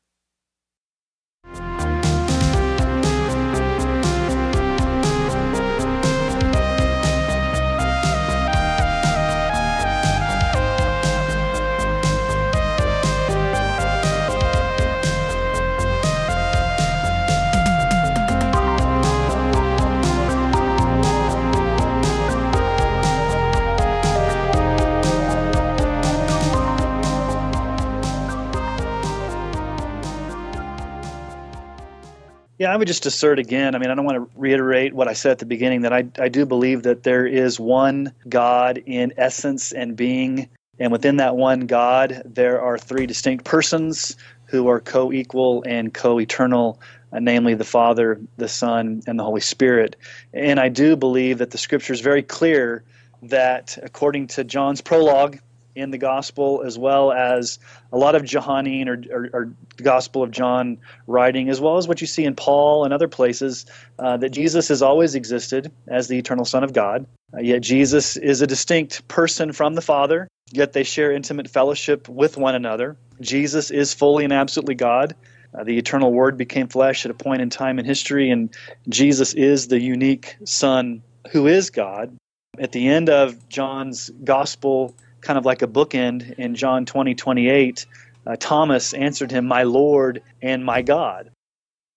Yeah, 32.60 32.74
I 32.74 32.76
would 32.76 32.90
just 32.90 33.06
assert 33.06 33.40
again. 33.40 33.74
I 33.74 33.78
mean, 33.78 33.90
I 33.90 33.96
don't 33.96 34.04
want 34.04 34.18
to 34.18 34.40
reiterate 34.40 34.94
what 34.94 35.08
I 35.08 35.14
said 35.14 35.32
at 35.32 35.40
the 35.40 35.46
beginning 35.46 35.82
that 35.84 35.94
I, 35.94 36.04
I 36.20 36.28
do 36.28 36.46
believe 36.46 36.84
that 36.84 37.04
there 37.04 37.26
is 37.26 37.58
one 37.58 38.12
God 38.28 38.84
in 38.86 39.14
essence 39.16 39.72
and 39.72 39.96
being. 39.96 40.50
And 40.78 40.92
within 40.92 41.16
that 41.18 41.38
one 41.38 41.68
God, 41.68 42.22
there 42.26 42.62
are 42.62 42.78
three 42.78 43.06
distinct 43.06 43.46
persons 43.46 44.18
who 44.46 44.68
are 44.68 44.82
co 44.82 45.14
equal 45.14 45.64
and 45.66 45.94
co 45.94 46.20
eternal 46.20 46.82
uh, 47.14 47.20
namely 47.20 47.54
the 47.54 47.64
Father, 47.64 48.20
the 48.38 48.50
Son, 48.50 49.02
and 49.08 49.18
the 49.18 49.24
Holy 49.24 49.42
Spirit. 49.42 49.96
And 50.34 50.60
I 50.60 50.70
do 50.70 50.96
believe 50.96 51.38
that 51.40 51.52
the 51.52 51.58
scripture 51.58 51.94
is 51.94 52.02
very 52.02 52.22
clear 52.22 52.84
that, 53.24 53.78
according 53.82 54.28
to 54.28 54.44
John's 54.44 54.82
prologue 54.82 55.40
in 55.80 55.92
the 55.92 55.98
Gospel, 55.98 56.64
as 56.66 56.78
well 56.78 57.12
as 57.12 57.60
a 57.92 57.98
lot 57.98 58.16
of 58.16 58.24
Johannine 58.24 58.88
or, 58.88 59.02
or, 59.12 59.30
or 59.34 59.54
the 59.78 59.84
Gospel 59.84 60.24
of 60.24 60.32
John 60.32 60.78
writing, 61.08 61.50
as 61.50 61.60
well 61.60 61.78
as 61.78 61.88
what 61.88 62.02
you 62.02 62.08
see 62.08 62.26
in 62.26 62.36
Paul 62.36 62.86
and 62.86 62.94
other 62.94 63.08
places, 63.08 63.66
uh, 63.98 64.18
that 64.18 64.30
Jesus 64.30 64.68
has 64.68 64.82
always 64.82 65.16
existed 65.16 65.72
as 65.88 66.08
the 66.08 66.18
eternal 66.18 66.46
Son 66.46 66.64
of 66.64 66.74
God. 66.74 67.06
Uh, 67.34 67.42
yet 67.42 67.62
Jesus 67.62 68.18
is 68.18 68.42
a 68.42 68.48
distinct 68.48 69.08
person 69.08 69.52
from 69.54 69.76
the 69.76 69.82
Father, 69.82 70.28
yet 70.52 70.74
they 70.74 70.84
share 70.84 71.12
intimate 71.12 71.50
fellowship 71.50 72.10
with 72.10 72.38
one 72.38 72.56
another. 72.56 72.98
Jesus 73.22 73.72
is 73.72 73.94
fully 73.94 74.24
and 74.24 74.34
absolutely 74.34 74.76
God. 74.76 75.16
Uh, 75.54 75.64
the 75.64 75.78
eternal 75.78 76.12
Word 76.12 76.38
became 76.38 76.68
flesh 76.68 77.06
at 77.06 77.12
a 77.12 77.16
point 77.16 77.42
in 77.42 77.50
time 77.50 77.80
in 77.80 77.86
history, 77.86 78.30
and 78.30 78.56
Jesus 78.88 79.34
is 79.34 79.68
the 79.68 79.80
unique 79.80 80.38
Son 80.44 81.02
who 81.32 81.48
is 81.48 81.70
God. 81.70 82.16
At 82.60 82.72
the 82.72 82.88
end 82.88 83.10
of 83.10 83.50
John's 83.50 84.10
Gospel, 84.24 84.96
kind 85.22 85.38
of 85.38 85.46
like 85.46 85.62
a 85.62 85.68
bookend 85.68 86.34
in 86.38 86.56
John 86.56 86.86
20, 86.86 87.16
28, 87.16 87.86
uh, 88.26 88.36
Thomas 88.40 88.94
answered 88.94 89.32
him, 89.32 89.46
My 89.46 89.64
Lord 89.64 90.22
and 90.42 90.64
my 90.64 90.82
God. 90.82 91.32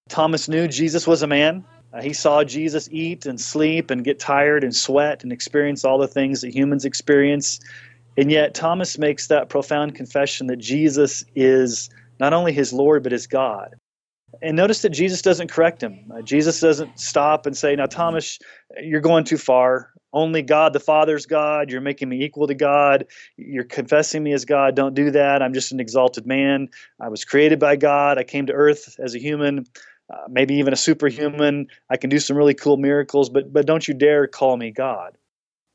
Thomas 0.08 0.48
knew 0.48 0.68
Jesus 0.68 1.06
was 1.06 1.22
a 1.22 1.26
man. 1.26 1.64
Uh, 1.92 2.00
he 2.00 2.12
saw 2.12 2.42
Jesus 2.42 2.88
eat 2.90 3.26
and 3.26 3.40
sleep 3.40 3.90
and 3.90 4.04
get 4.04 4.18
tired 4.18 4.64
and 4.64 4.74
sweat 4.74 5.22
and 5.22 5.32
experience 5.32 5.84
all 5.84 5.98
the 5.98 6.08
things 6.08 6.40
that 6.40 6.54
humans 6.54 6.84
experience. 6.84 7.60
And 8.16 8.30
yet, 8.30 8.54
Thomas 8.54 8.98
makes 8.98 9.28
that 9.28 9.48
profound 9.48 9.94
confession 9.94 10.46
that 10.48 10.58
Jesus 10.58 11.24
is 11.34 11.90
not 12.18 12.32
only 12.32 12.52
his 12.52 12.72
Lord, 12.72 13.02
but 13.02 13.12
his 13.12 13.26
God. 13.26 13.74
And 14.40 14.56
notice 14.56 14.82
that 14.82 14.90
Jesus 14.90 15.20
doesn't 15.20 15.50
correct 15.50 15.82
him. 15.82 16.10
Uh, 16.12 16.22
Jesus 16.22 16.60
doesn't 16.60 16.98
stop 16.98 17.46
and 17.46 17.56
say, 17.56 17.76
Now, 17.76 17.86
Thomas, 17.86 18.38
you're 18.82 19.00
going 19.00 19.24
too 19.24 19.36
far. 19.36 19.92
Only 20.12 20.42
God 20.42 20.72
the 20.72 20.80
Father's 20.80 21.26
God. 21.26 21.70
You're 21.70 21.80
making 21.80 22.08
me 22.08 22.22
equal 22.22 22.46
to 22.46 22.54
God. 22.54 23.06
You're 23.36 23.64
confessing 23.64 24.22
me 24.22 24.32
as 24.32 24.44
God. 24.44 24.74
Don't 24.74 24.94
do 24.94 25.10
that. 25.12 25.42
I'm 25.42 25.54
just 25.54 25.72
an 25.72 25.80
exalted 25.80 26.26
man. 26.26 26.68
I 27.00 27.08
was 27.08 27.24
created 27.24 27.58
by 27.58 27.76
God. 27.76 28.18
I 28.18 28.24
came 28.24 28.46
to 28.46 28.52
earth 28.52 28.96
as 28.98 29.14
a 29.14 29.18
human, 29.18 29.66
uh, 30.12 30.28
maybe 30.28 30.54
even 30.56 30.72
a 30.72 30.76
superhuman. 30.76 31.68
I 31.88 31.96
can 31.96 32.10
do 32.10 32.18
some 32.18 32.36
really 32.36 32.54
cool 32.54 32.76
miracles, 32.76 33.30
but, 33.30 33.52
but 33.52 33.66
don't 33.66 33.86
you 33.86 33.94
dare 33.94 34.26
call 34.26 34.56
me 34.56 34.70
God. 34.70 35.16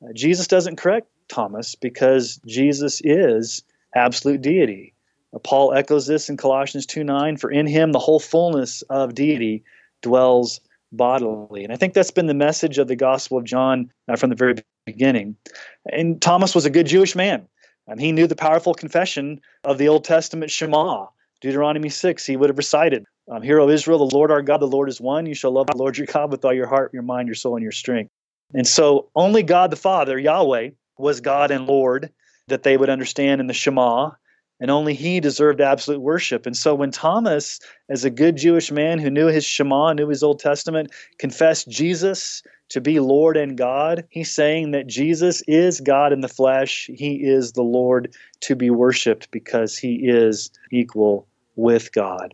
Uh, 0.04 0.14
Jesus 0.14 0.48
doesn't 0.48 0.78
correct 0.78 1.08
Thomas 1.28 1.76
because 1.76 2.40
Jesus 2.46 3.02
is 3.04 3.64
absolute 3.96 4.42
deity. 4.42 4.94
Uh, 5.34 5.40
Paul 5.40 5.74
echoes 5.74 6.08
this 6.08 6.30
in 6.30 6.38
Colossians 6.38 6.86
2 6.86 7.04
9, 7.04 7.38
for 7.38 7.52
in 7.52 7.68
him 7.68 7.92
the 7.92 8.00
whole 8.00 8.20
fullness 8.20 8.82
of 8.84 9.16
deity 9.16 9.64
dwells 10.02 10.60
bodily. 10.92 11.64
And 11.64 11.74
I 11.74 11.76
think 11.76 11.94
that's 11.94 12.12
been 12.12 12.28
the 12.28 12.34
message 12.34 12.78
of 12.78 12.88
the 12.88 12.96
Gospel 12.96 13.38
of 13.38 13.44
John 13.44 13.92
uh, 14.08 14.16
from 14.16 14.30
the 14.30 14.36
very 14.36 14.56
beginning. 14.86 15.36
And 15.92 16.22
Thomas 16.22 16.56
was 16.56 16.66
a 16.66 16.70
good 16.70 16.88
Jewish 16.88 17.16
man. 17.16 17.48
and 17.88 18.00
he 18.00 18.12
knew 18.12 18.28
the 18.28 18.36
powerful 18.36 18.74
confession 18.74 19.42
of 19.64 19.78
the 19.78 19.88
Old 19.88 20.04
Testament 20.04 20.52
Shema, 20.52 21.08
Deuteronomy 21.42 21.90
6. 21.90 22.26
He 22.26 22.38
would 22.38 22.50
have 22.50 22.58
recited, 22.58 23.06
um, 23.30 23.42
Hear, 23.42 23.60
O 23.60 23.70
Israel, 23.70 24.08
the 24.08 24.16
Lord 24.16 24.32
our 24.32 24.42
God, 24.42 24.62
the 24.62 24.68
Lord 24.68 24.90
is 24.90 25.02
one. 25.02 25.26
You 25.26 25.36
shall 25.36 25.52
love 25.52 25.68
the 25.68 25.78
Lord 25.78 25.98
your 25.98 26.08
God 26.08 26.32
with 26.32 26.44
all 26.46 26.54
your 26.54 26.68
heart, 26.68 26.94
your 26.94 27.04
mind, 27.04 27.28
your 27.28 27.36
soul, 27.36 27.56
and 27.56 27.64
your 27.64 27.72
strength. 27.72 28.12
And 28.54 28.68
so 28.68 29.10
only 29.16 29.44
God 29.44 29.72
the 29.72 29.76
Father, 29.76 30.18
Yahweh, 30.18 30.70
was 30.98 31.22
God 31.22 31.52
and 31.52 31.68
Lord 31.68 32.12
that 32.48 32.64
they 32.64 32.78
would 32.78 32.90
understand 32.90 33.42
in 33.42 33.48
the 33.48 33.54
Shema 33.54 34.12
and 34.60 34.72
only 34.72 34.94
he 34.94 35.20
deserved 35.20 35.62
absolute 35.62 36.02
worship. 36.02 36.46
And 36.46 36.56
so 36.56 36.74
when 36.74 36.92
Thomas, 36.92 37.60
as 37.90 38.04
a 38.04 38.10
good 38.10 38.38
Jewish 38.38 38.72
man 38.72 39.00
who 39.00 39.10
knew 39.10 39.28
his 39.28 39.46
Shema, 39.46 39.94
knew 39.94 40.10
his 40.10 40.24
Old 40.24 40.40
Testament, 40.40 40.92
confessed 41.20 41.70
Jesus 41.70 42.44
to 42.70 42.82
be 42.82 43.00
Lord 43.00 43.38
and 43.38 43.58
God, 43.58 44.06
he's 44.10 44.34
saying 44.34 44.72
that 44.72 44.88
Jesus 44.88 45.42
is 45.48 45.80
God 45.80 46.12
in 46.12 46.22
the 46.22 46.28
flesh. 46.28 46.90
He 46.94 47.16
is 47.16 47.54
the 47.54 47.64
Lord 47.64 48.14
to 48.42 48.56
be 48.56 48.70
worshiped 48.70 49.32
because 49.32 49.78
he 49.78 50.08
is 50.08 50.52
equal 50.72 51.28
with 51.56 51.92
God. 51.92 52.34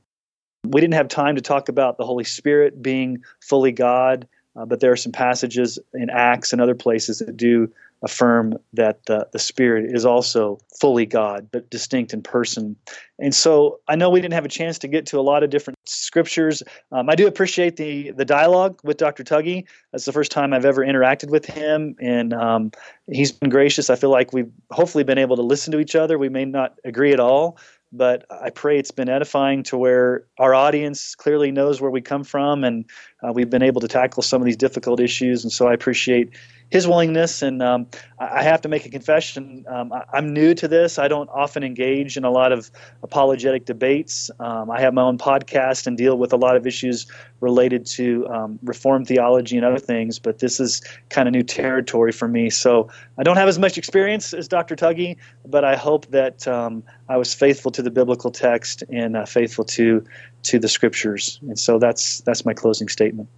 We 0.66 0.82
didn't 0.82 0.96
have 0.96 1.10
time 1.10 1.36
to 1.36 1.42
talk 1.42 1.70
about 1.70 1.98
the 1.98 2.06
Holy 2.06 2.24
Spirit 2.24 2.82
being 2.82 3.22
fully 3.42 3.72
God, 3.72 4.28
uh, 4.56 4.66
but 4.66 4.80
there 4.80 4.92
are 4.92 4.98
some 4.98 5.12
passages 5.12 5.78
in 5.94 6.10
Acts 6.10 6.54
and 6.54 6.62
other 6.62 6.76
places 6.76 7.20
that 7.20 7.36
do 7.36 7.72
affirm 8.04 8.58
that 8.74 9.06
the, 9.06 9.28
the 9.32 9.40
Spirit 9.40 9.90
is 9.96 10.06
also 10.06 10.60
fully 10.80 11.06
God, 11.06 11.48
but 11.52 11.70
distinct 11.70 12.14
in 12.14 12.22
person. 12.22 12.76
And 13.18 13.34
so 13.34 13.80
I 13.88 13.96
know 13.96 14.10
we 14.10 14.20
didn't 14.20 14.34
have 14.34 14.44
a 14.44 14.50
chance 14.50 14.78
to 14.80 14.88
get 14.88 15.06
to 15.08 15.20
a 15.20 15.22
lot 15.22 15.42
of 15.42 15.50
different 15.50 15.80
scriptures. 15.86 16.62
Um, 16.92 17.10
I 17.10 17.16
do 17.16 17.28
appreciate 17.28 17.78
the 17.78 18.12
the 18.12 18.26
dialogue 18.26 18.80
with 18.84 18.98
Dr. 18.98 19.24
Tuggy. 19.24 19.66
That's 19.92 20.06
the 20.06 20.12
first 20.12 20.32
time 20.32 20.54
I've 20.54 20.66
ever 20.66 20.86
interacted 20.86 21.30
with 21.30 21.46
him, 21.46 21.96
and 22.02 22.34
um, 22.34 22.72
he's 23.10 23.32
been 23.32 23.50
gracious. 23.50 23.90
I 23.90 23.96
feel 23.96 24.12
like 24.12 24.34
we've 24.34 24.52
hopefully 24.72 25.06
been 25.06 25.18
able 25.18 25.38
to 25.38 25.42
listen 25.42 25.72
to 25.72 25.80
each 25.80 25.96
other. 25.96 26.18
We 26.18 26.30
may 26.30 26.46
not 26.46 26.78
agree 26.84 27.14
at 27.14 27.20
all, 27.20 27.58
but 27.94 28.26
I 28.30 28.50
pray 28.50 28.80
it's 28.80 28.92
been 28.92 29.08
edifying 29.08 29.64
to 29.64 29.78
where 29.78 30.26
our 30.40 30.54
audience 30.54 31.16
clearly 31.16 31.52
knows 31.52 31.80
where 31.80 31.92
we 31.92 32.02
come 32.02 32.24
from, 32.24 32.64
and 32.64 32.86
uh, 33.22 33.32
we've 33.32 33.50
been 33.50 33.64
able 33.64 33.80
to 33.82 33.88
tackle 33.88 34.24
some 34.24 34.42
of 34.42 34.46
these 34.46 34.58
difficult 34.58 35.00
issues. 35.00 35.44
And 35.44 35.52
so 35.52 35.68
I 35.68 35.74
appreciate 35.74 36.32
his 36.74 36.88
willingness. 36.88 37.44
And 37.44 37.62
um, 37.62 37.86
I 38.18 38.42
have 38.42 38.60
to 38.62 38.68
make 38.68 38.84
a 38.84 38.90
confession. 38.90 39.64
Um, 39.70 39.94
I, 39.94 40.18
am 40.18 40.34
new 40.34 40.56
to 40.56 40.68
this. 40.68 40.98
I 40.98 41.08
don't 41.08 41.30
often 41.30 41.64
engage 41.64 42.18
in 42.18 42.24
a 42.24 42.32
lot 42.32 42.52
of 42.52 42.72
apologetic 43.04 43.66
debates. 43.66 44.32
Um, 44.40 44.72
I 44.72 44.82
have 44.82 44.92
my 44.92 45.04
own 45.04 45.20
podcast 45.20 45.86
and 45.86 45.96
deal 45.96 46.18
with 46.18 46.34
a 46.34 46.36
lot 46.36 46.56
of 46.56 46.66
issues 46.66 47.06
related 47.42 47.86
to 47.98 48.28
um, 48.28 48.58
reform 48.64 49.06
theology 49.06 49.56
and 49.56 49.64
other 49.64 49.78
things, 49.78 50.18
but 50.18 50.40
this 50.40 50.60
is 50.60 50.82
kind 51.10 51.28
of 51.28 51.34
new 51.34 51.44
territory 51.44 52.12
for 52.12 52.28
me. 52.28 52.50
So 52.50 52.90
I 53.20 53.24
don't 53.24 53.38
have 53.38 53.48
as 53.48 53.60
much 53.60 53.78
experience 53.78 54.34
as 54.34 54.48
Dr. 54.48 54.76
Tuggy, 54.76 55.18
but 55.46 55.64
I 55.64 55.76
hope 55.76 56.08
that 56.08 56.48
um, 56.48 56.84
I 57.08 57.18
was 57.18 57.36
faithful 57.36 57.70
to 57.70 57.84
the 57.84 57.92
biblical 57.92 58.32
text 58.32 58.84
and 58.90 59.16
uh, 59.16 59.26
faithful 59.26 59.66
to 59.66 60.04
to 60.50 60.58
the 60.58 60.68
scriptures. 60.68 61.40
And 61.44 61.60
so 61.60 61.78
that's 61.78 62.22
that's 62.22 62.46
my 62.46 62.54
closing 62.56 62.90
statement. 62.90 63.30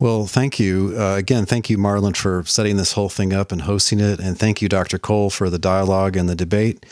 Well, 0.00 0.24
thank 0.26 0.58
you. 0.58 0.94
Uh, 0.96 1.16
again, 1.16 1.44
thank 1.44 1.68
you, 1.68 1.76
Marlon, 1.76 2.16
for 2.16 2.42
setting 2.46 2.78
this 2.78 2.94
whole 2.94 3.10
thing 3.10 3.34
up 3.34 3.52
and 3.52 3.60
hosting 3.60 4.00
it. 4.00 4.18
And 4.18 4.38
thank 4.38 4.62
you, 4.62 4.68
Dr. 4.68 4.98
Cole, 4.98 5.28
for 5.28 5.50
the 5.50 5.58
dialogue 5.58 6.16
and 6.16 6.26
the 6.26 6.34
debate. 6.34 6.86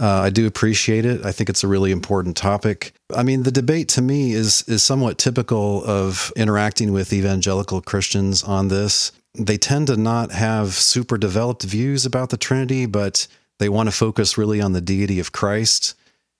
Uh, 0.00 0.22
I 0.22 0.30
do 0.30 0.48
appreciate 0.48 1.04
it. 1.04 1.24
I 1.24 1.30
think 1.30 1.48
it's 1.48 1.62
a 1.62 1.68
really 1.68 1.92
important 1.92 2.36
topic. 2.36 2.92
I 3.14 3.22
mean, 3.22 3.44
the 3.44 3.52
debate 3.52 3.88
to 3.90 4.02
me 4.02 4.32
is 4.32 4.62
is 4.62 4.82
somewhat 4.82 5.18
typical 5.18 5.84
of 5.84 6.32
interacting 6.34 6.92
with 6.92 7.12
evangelical 7.12 7.80
Christians 7.82 8.42
on 8.42 8.68
this. 8.68 9.12
They 9.38 9.58
tend 9.58 9.86
to 9.86 9.96
not 9.96 10.32
have 10.32 10.72
super 10.72 11.18
developed 11.18 11.62
views 11.62 12.04
about 12.04 12.30
the 12.30 12.36
Trinity, 12.36 12.86
but 12.86 13.28
they 13.58 13.68
want 13.68 13.88
to 13.88 13.94
focus 13.94 14.38
really 14.38 14.60
on 14.60 14.72
the 14.72 14.80
deity 14.80 15.20
of 15.20 15.32
Christ. 15.32 15.94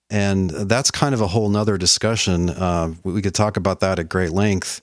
And 0.09 0.49
that's 0.49 0.91
kind 0.91 1.13
of 1.13 1.21
a 1.21 1.27
whole 1.27 1.47
nother 1.47 1.77
discussion. 1.77 2.49
Uh, 2.49 2.95
we 3.03 3.21
could 3.21 3.35
talk 3.35 3.55
about 3.55 3.79
that 3.79 3.97
at 3.99 4.09
great 4.09 4.31
length 4.31 4.81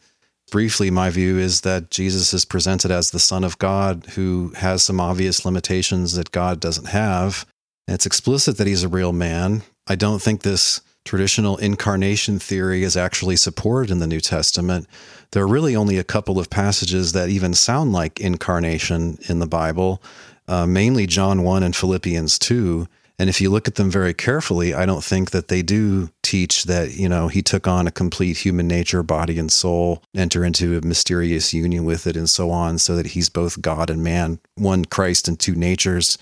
briefly, 0.50 0.90
my 0.90 1.10
view 1.10 1.38
is 1.38 1.60
that 1.62 1.90
Jesus 1.90 2.34
is 2.34 2.44
presented 2.44 2.90
as 2.90 3.10
the 3.10 3.18
Son 3.18 3.44
of 3.44 3.58
God 3.58 4.06
who 4.14 4.52
has 4.56 4.82
some 4.82 5.00
obvious 5.00 5.44
limitations 5.44 6.14
that 6.14 6.32
God 6.32 6.60
doesn't 6.60 6.88
have. 6.88 7.46
it's 7.86 8.06
explicit 8.06 8.58
that 8.58 8.66
he's 8.66 8.82
a 8.82 8.88
real 8.88 9.12
man. 9.12 9.62
I 9.86 9.94
don't 9.94 10.20
think 10.20 10.42
this 10.42 10.82
traditional 11.04 11.56
incarnation 11.56 12.38
theory 12.38 12.82
is 12.82 12.96
actually 12.96 13.36
supported 13.36 13.90
in 13.90 13.98
the 13.98 14.06
New 14.06 14.20
Testament. 14.20 14.86
There 15.30 15.42
are 15.42 15.48
really 15.48 15.74
only 15.74 15.96
a 15.96 16.04
couple 16.04 16.38
of 16.38 16.50
passages 16.50 17.12
that 17.12 17.30
even 17.30 17.54
sound 17.54 17.92
like 17.92 18.20
incarnation 18.20 19.18
in 19.28 19.38
the 19.38 19.46
Bible, 19.46 20.02
uh, 20.46 20.66
mainly 20.66 21.06
John 21.06 21.42
1 21.42 21.62
and 21.62 21.74
Philippians 21.74 22.38
2. 22.38 22.86
And 23.18 23.28
if 23.28 23.40
you 23.40 23.50
look 23.50 23.66
at 23.66 23.74
them 23.74 23.90
very 23.90 24.14
carefully, 24.14 24.72
I 24.72 24.86
don't 24.86 25.02
think 25.02 25.32
that 25.32 25.48
they 25.48 25.60
do 25.60 26.10
teach 26.22 26.64
that, 26.64 26.94
you 26.94 27.08
know, 27.08 27.26
he 27.26 27.42
took 27.42 27.66
on 27.66 27.88
a 27.88 27.90
complete 27.90 28.36
human 28.38 28.68
nature, 28.68 29.02
body 29.02 29.38
and 29.38 29.50
soul, 29.50 30.04
enter 30.14 30.44
into 30.44 30.78
a 30.78 30.86
mysterious 30.86 31.52
union 31.52 31.84
with 31.84 32.06
it, 32.06 32.16
and 32.16 32.30
so 32.30 32.50
on, 32.50 32.78
so 32.78 32.94
that 32.94 33.08
he's 33.08 33.28
both 33.28 33.60
God 33.60 33.90
and 33.90 34.04
man, 34.04 34.38
one 34.54 34.84
Christ 34.84 35.26
and 35.26 35.38
two 35.38 35.56
natures. 35.56 36.16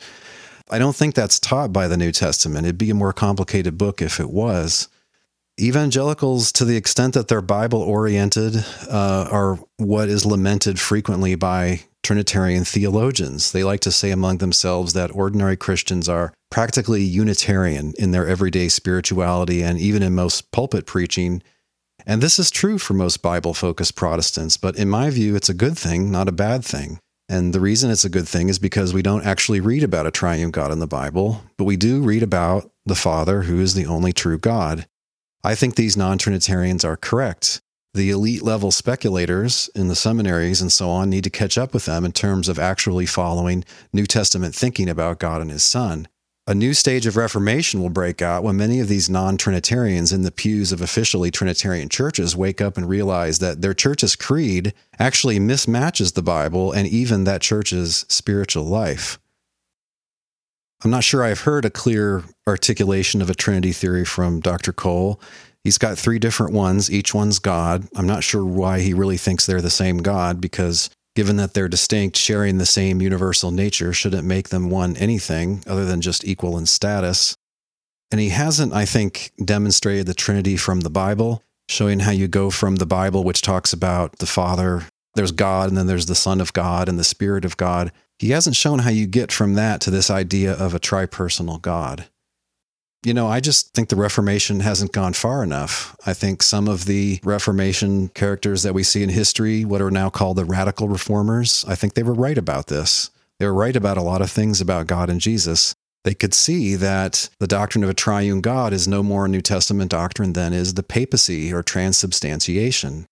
I 0.71 0.79
don't 0.79 0.97
think 0.97 1.15
that's 1.15 1.39
taught 1.39 1.73
by 1.73 1.87
the 1.87 1.99
New 1.99 2.13
Testament. 2.13 2.65
It'd 2.67 2.79
be 2.79 2.91
a 2.91 2.95
more 2.95 3.13
complicated 3.13 3.77
book 3.77 4.01
if 4.01 4.19
it 4.19 4.31
was. 4.31 4.89
Evangelicals, 5.59 6.53
to 6.53 6.67
the 6.67 6.77
extent 6.77 7.15
that 7.15 7.29
they're 7.29 7.41
Bible 7.41 7.81
oriented, 7.81 8.57
uh, 8.91 9.29
are 9.31 9.59
what 9.79 10.11
is 10.11 10.27
lamented 10.27 10.79
frequently 10.79 11.35
by 11.35 11.81
Trinitarian 12.03 12.65
theologians. 12.65 13.53
They 13.53 13.65
like 13.65 13.81
to 13.81 13.91
say 13.91 14.11
among 14.11 14.39
themselves 14.39 14.93
that 14.93 15.17
ordinary 15.17 15.57
Christians 15.57 16.11
are 16.11 16.35
practically 16.51 17.03
Unitarian 17.03 17.95
in 17.99 18.11
their 18.11 18.29
everyday 18.29 18.69
spirituality 18.69 19.63
and 19.63 19.79
even 19.79 20.03
in 20.03 20.15
most 20.15 20.53
pulpit 20.53 20.85
preaching. 20.85 21.43
And 22.07 22.23
this 22.23 22.39
is 22.39 22.51
true 22.51 22.77
for 22.77 22.93
most 22.93 23.23
Bible 23.23 23.55
focused 23.55 23.97
Protestants, 23.97 24.59
but 24.59 24.77
in 24.77 24.91
my 24.91 25.09
view, 25.09 25.37
it's 25.37 25.49
a 25.49 25.55
good 25.55 25.79
thing, 25.79 26.11
not 26.11 26.29
a 26.29 26.33
bad 26.33 26.67
thing. 26.67 27.01
And 27.31 27.55
the 27.55 27.61
reason 27.61 27.91
it's 27.91 28.05
a 28.05 28.11
good 28.11 28.29
thing 28.29 28.51
is 28.51 28.59
because 28.59 28.93
we 28.93 29.03
don't 29.03 29.25
actually 29.25 29.61
read 29.61 29.83
about 29.83 30.07
a 30.07 30.11
triune 30.11 30.51
God 30.51 30.71
in 30.71 30.81
the 30.81 30.87
Bible, 30.87 31.43
but 31.57 31.65
we 31.65 31.77
do 31.77 32.03
read 32.03 32.23
about 32.23 32.71
the 32.85 32.95
Father, 32.95 33.43
who 33.43 33.59
is 33.59 33.73
the 33.73 33.87
only 33.87 34.13
true 34.13 34.39
God. 34.39 34.87
I 35.45 35.55
think 35.55 35.75
these 35.75 35.97
non 35.97 36.19
Trinitarians 36.19 36.85
are 36.85 36.97
correct. 36.97 37.61
The 37.95 38.11
elite 38.11 38.43
level 38.43 38.71
speculators 38.71 39.71
in 39.75 39.89
the 39.89 39.97
seminaries 39.97 40.61
and 40.61 40.71
so 40.71 40.91
on 40.91 41.09
need 41.09 41.25
to 41.25 41.31
catch 41.31 41.57
up 41.57 41.73
with 41.73 41.87
them 41.87 42.05
in 42.05 42.13
terms 42.13 42.49
of 42.49 42.59
actually 42.59 43.07
following 43.07 43.65
New 43.93 44.07
Testament 44.07 44.55
thinking 44.55 44.89
about 44.89 45.19
God 45.19 45.41
and 45.41 45.51
His 45.51 45.65
Son. 45.65 46.07
A 46.49 46.55
new 46.55 46.75
stage 46.75 47.07
of 47.07 47.17
reformation 47.17 47.83
will 47.83 47.91
break 47.91 48.23
out 48.23 48.45
when 48.45 48.57
many 48.57 48.79
of 48.79 48.87
these 48.87 49.11
non 49.11 49.37
Trinitarians 49.37 50.13
in 50.13 50.23
the 50.23 50.31
pews 50.31 50.71
of 50.71 50.81
officially 50.81 51.31
Trinitarian 51.31 51.89
churches 51.89 52.37
wake 52.37 52.61
up 52.61 52.77
and 52.77 52.89
realize 52.89 53.41
that 53.41 53.63
their 53.63 53.75
church's 53.75 54.15
creed 54.15 54.73
actually 54.99 55.41
mismatches 55.41 56.15
the 56.15 56.23
Bible 56.23 56.71
and 56.71 56.87
even 56.87 57.25
that 57.25 57.41
church's 57.41 58.05
spiritual 58.09 58.65
life. 58.65 59.19
I'm 60.85 60.91
not 60.91 61.05
sure 61.05 61.25
I've 61.25 61.41
heard 61.41 61.65
a 61.65 61.71
clear 61.71 62.25
articulation 62.47 63.23
of 63.23 63.31
a 63.31 63.35
Trinity 63.35 63.73
theory 63.73 64.05
from 64.05 64.41
Dr. 64.41 64.73
Cole. 64.73 65.21
He's 65.65 65.79
got 65.79 65.99
three 65.99 66.19
different 66.19 66.53
ones, 66.53 66.91
each 66.91 67.13
one's 67.13 67.39
God. 67.39 67.89
I'm 67.97 68.07
not 68.07 68.23
sure 68.23 68.45
why 68.45 68.81
he 68.81 68.95
really 68.95 69.17
thinks 69.17 69.47
they're 69.47 69.61
the 69.61 69.71
same 69.71 69.99
God 69.99 70.41
because 70.41 70.91
given 71.17 71.37
that 71.39 71.55
they're 71.55 71.67
distinct, 71.67 72.17
sharing 72.17 72.59
the 72.59 72.67
same 72.67 73.01
universal 73.01 73.51
nature 73.51 73.93
shouldn't 73.93 74.27
make 74.27 74.51
them 74.51 74.71
one 74.71 74.97
anything 74.99 75.65
other 75.67 75.85
than 75.85 76.03
just 76.03 76.25
equal 76.25 76.59
in 76.59 76.67
status. 76.67 77.37
And 78.13 78.21
he 78.21 78.29
hasn't, 78.29 78.73
I 78.73 78.85
think, 78.85 79.33
demonstrated 79.43 80.07
the 80.07 80.15
Trinity 80.15 80.57
from 80.57 80.83
the 80.83 80.91
Bible, 80.91 81.43
showing 81.69 82.01
how 82.01 82.13
you 82.13 82.29
go 82.29 82.51
from 82.51 82.77
the 82.77 82.87
Bible, 82.87 83.25
which 83.25 83.43
talks 83.43 83.73
about 83.73 84.19
the 84.19 84.27
Father, 84.27 84.87
there's 85.15 85.33
God, 85.33 85.69
and 85.69 85.77
then 85.77 85.87
there's 85.87 86.07
the 86.07 86.15
Son 86.15 86.41
of 86.41 86.53
God 86.53 86.89
and 86.89 86.99
the 86.99 87.05
Spirit 87.05 87.45
of 87.45 87.57
God. 87.57 87.91
He 88.19 88.31
hasn't 88.31 88.57
shown 88.57 88.81
how 88.81 88.91
you 88.91 89.07
get 89.07 89.31
from 89.31 89.55
that 89.55 89.81
to 89.83 89.91
this 89.91 90.11
idea 90.11 90.53
of 90.53 90.75
a 90.75 90.81
tripersonal 90.81 91.61
God 91.61 92.09
you 93.07 93.15
know, 93.15 93.29
I 93.29 93.39
just 93.39 93.73
think 93.73 93.89
the 93.89 93.95
Reformation 93.95 94.59
hasn't 94.59 94.91
gone 94.91 95.13
far 95.13 95.45
enough. 95.45 95.95
I 96.05 96.13
think 96.13 96.43
some 96.43 96.67
of 96.67 96.87
the 96.87 97.21
Reformation 97.23 98.09
characters 98.09 98.65
that 98.65 98.75
we 98.75 98.83
see 98.83 99.05
in 99.05 99.11
history, 99.11 99.65
what 99.65 99.81
are 99.81 99.93
now 99.93 100.11
called 100.11 100.39
the 100.39 100.45
radical 100.45 100.89
reformers, 100.89 101.65
I 101.69 101.77
think 101.77 101.95
they 101.95 102.03
were 102.03 102.13
right 102.13 102.37
about 102.37 102.67
this. 102.67 103.11
They 103.39 103.47
were 103.47 103.55
right 103.55 103.77
about 103.77 103.97
a 103.97 104.03
lot 104.03 104.23
of 104.23 104.31
things 104.33 104.61
about 104.61 104.89
God 104.89 105.09
and 105.09 105.21
Jesus. 105.21 105.73
They 106.03 106.15
could 106.15 106.35
see 106.35 106.75
that 106.75 107.29
the 107.39 107.47
doctrine 107.47 107.85
of 107.85 107.91
a 107.91 107.95
triune 107.95 108.41
God 108.41 108.73
is 108.73 108.89
no 108.89 109.05
more 109.05 109.27
a 109.27 109.29
New 109.29 109.41
Testament 109.41 109.93
doctrine 109.93 110.33
than 110.33 110.53
is 110.53 110.75
the 110.75 110.83
papacy 110.83 111.53
or 111.53 111.63
transubstantiation. 111.63 113.07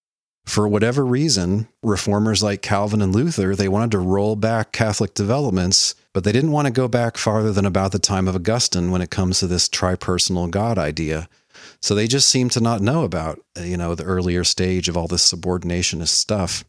For 0.45 0.68
whatever 0.68 1.05
reason, 1.05 1.68
reformers 1.82 2.42
like 2.42 2.62
Calvin 2.62 3.03
and 3.03 3.14
Luther, 3.14 3.57
they 3.57 3.68
wanted 3.68 3.92
to 3.92 3.99
roll 3.99 4.36
back 4.36 4.72
Catholic 4.72 5.14
developments 5.14 5.95
but 6.14 6.22
they 6.22 6.32
didn't 6.32 6.53
want 6.53 6.66
to 6.66 6.72
go 6.72 6.88
back 6.88 7.18
farther 7.18 7.53
than 7.53 7.66
about 7.66 7.92
the 7.92 7.99
time 7.99 8.28
of 8.28 8.36
Augustine 8.36 8.90
when 8.90 9.03
it 9.03 9.11
comes 9.11 9.40
to 9.40 9.47
this 9.47 9.68
tripersonal 9.68 10.49
God 10.49 10.78
idea. 10.78 11.28
So 11.82 11.95
they 11.95 12.07
just 12.07 12.30
seem 12.30 12.49
to 12.51 12.61
not 12.61 12.80
know 12.80 13.03
about, 13.03 13.40
you 13.61 13.76
know, 13.76 13.95
the 13.95 14.05
earlier 14.05 14.45
stage 14.45 14.88
of 14.88 14.97
all 14.97 15.09
this 15.09 15.30
subordinationist 15.30 16.09
stuff. 16.09 16.64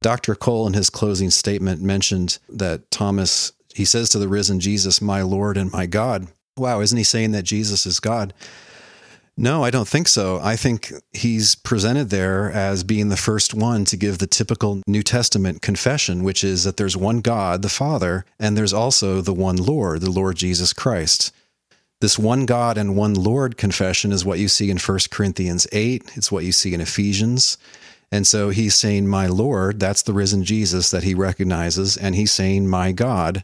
Dr. 0.00 0.34
Cole 0.34 0.66
in 0.66 0.72
his 0.72 0.90
closing 0.90 1.30
statement 1.30 1.82
mentioned 1.82 2.38
that 2.48 2.90
Thomas, 2.90 3.52
he 3.74 3.84
says 3.84 4.08
to 4.10 4.18
the 4.18 4.28
risen 4.28 4.60
Jesus, 4.60 5.00
my 5.00 5.22
Lord 5.22 5.56
and 5.56 5.70
my 5.70 5.84
God. 5.86 6.28
Wow, 6.56 6.80
isn't 6.80 6.98
he 6.98 7.04
saying 7.04 7.32
that 7.32 7.42
Jesus 7.42 7.84
is 7.84 8.00
God? 8.00 8.32
No, 9.36 9.64
I 9.64 9.70
don't 9.70 9.88
think 9.88 10.06
so. 10.06 10.38
I 10.40 10.54
think 10.54 10.92
he's 11.12 11.56
presented 11.56 12.10
there 12.10 12.52
as 12.52 12.84
being 12.84 13.08
the 13.08 13.16
first 13.16 13.52
one 13.52 13.84
to 13.86 13.96
give 13.96 14.18
the 14.18 14.28
typical 14.28 14.80
New 14.86 15.02
Testament 15.02 15.60
confession, 15.60 16.22
which 16.22 16.44
is 16.44 16.62
that 16.62 16.76
there's 16.76 16.96
one 16.96 17.20
God, 17.20 17.62
the 17.62 17.68
Father, 17.68 18.24
and 18.38 18.56
there's 18.56 18.72
also 18.72 19.20
the 19.20 19.34
one 19.34 19.56
Lord, 19.56 20.02
the 20.02 20.10
Lord 20.10 20.36
Jesus 20.36 20.72
Christ. 20.72 21.32
This 22.00 22.18
one 22.18 22.46
God 22.46 22.78
and 22.78 22.96
one 22.96 23.14
Lord 23.14 23.56
confession 23.56 24.12
is 24.12 24.24
what 24.24 24.38
you 24.38 24.46
see 24.46 24.70
in 24.70 24.78
1 24.78 24.98
Corinthians 25.10 25.66
8, 25.72 26.12
it's 26.14 26.30
what 26.30 26.44
you 26.44 26.52
see 26.52 26.72
in 26.72 26.80
Ephesians. 26.80 27.58
And 28.12 28.28
so 28.28 28.50
he's 28.50 28.76
saying, 28.76 29.08
My 29.08 29.26
Lord, 29.26 29.80
that's 29.80 30.02
the 30.02 30.12
risen 30.12 30.44
Jesus 30.44 30.92
that 30.92 31.02
he 31.02 31.14
recognizes, 31.14 31.96
and 31.96 32.14
he's 32.14 32.32
saying, 32.32 32.68
My 32.68 32.92
God. 32.92 33.42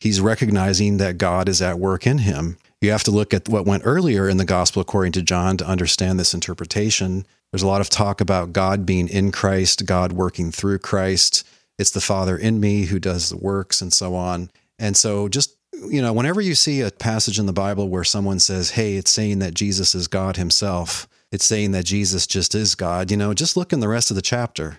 He's 0.00 0.20
recognizing 0.20 0.96
that 0.98 1.18
God 1.18 1.48
is 1.48 1.60
at 1.60 1.78
work 1.78 2.06
in 2.06 2.18
him. 2.18 2.56
You 2.80 2.90
have 2.92 3.04
to 3.04 3.10
look 3.10 3.34
at 3.34 3.48
what 3.48 3.66
went 3.66 3.82
earlier 3.84 4.28
in 4.28 4.36
the 4.36 4.44
gospel 4.44 4.80
according 4.80 5.12
to 5.12 5.22
John 5.22 5.56
to 5.56 5.66
understand 5.66 6.18
this 6.18 6.34
interpretation. 6.34 7.26
There's 7.50 7.62
a 7.62 7.66
lot 7.66 7.80
of 7.80 7.90
talk 7.90 8.20
about 8.20 8.52
God 8.52 8.86
being 8.86 9.08
in 9.08 9.32
Christ, 9.32 9.86
God 9.86 10.12
working 10.12 10.52
through 10.52 10.78
Christ. 10.78 11.46
It's 11.78 11.90
the 11.90 12.00
Father 12.00 12.36
in 12.36 12.60
me 12.60 12.84
who 12.84 12.98
does 12.98 13.30
the 13.30 13.36
works 13.36 13.80
and 13.82 13.92
so 13.92 14.14
on. 14.14 14.50
And 14.78 14.96
so 14.96 15.28
just 15.28 15.56
you 15.86 16.02
know, 16.02 16.12
whenever 16.12 16.40
you 16.40 16.56
see 16.56 16.80
a 16.80 16.90
passage 16.90 17.38
in 17.38 17.46
the 17.46 17.52
Bible 17.52 17.88
where 17.88 18.02
someone 18.02 18.40
says, 18.40 18.70
"Hey, 18.70 18.96
it's 18.96 19.12
saying 19.12 19.38
that 19.38 19.54
Jesus 19.54 19.94
is 19.94 20.08
God 20.08 20.36
himself," 20.36 21.06
it's 21.30 21.44
saying 21.44 21.70
that 21.72 21.84
Jesus 21.84 22.26
just 22.26 22.54
is 22.54 22.74
God, 22.74 23.10
you 23.10 23.16
know, 23.16 23.32
just 23.32 23.56
look 23.56 23.72
in 23.72 23.80
the 23.80 23.88
rest 23.88 24.10
of 24.10 24.16
the 24.16 24.22
chapter 24.22 24.78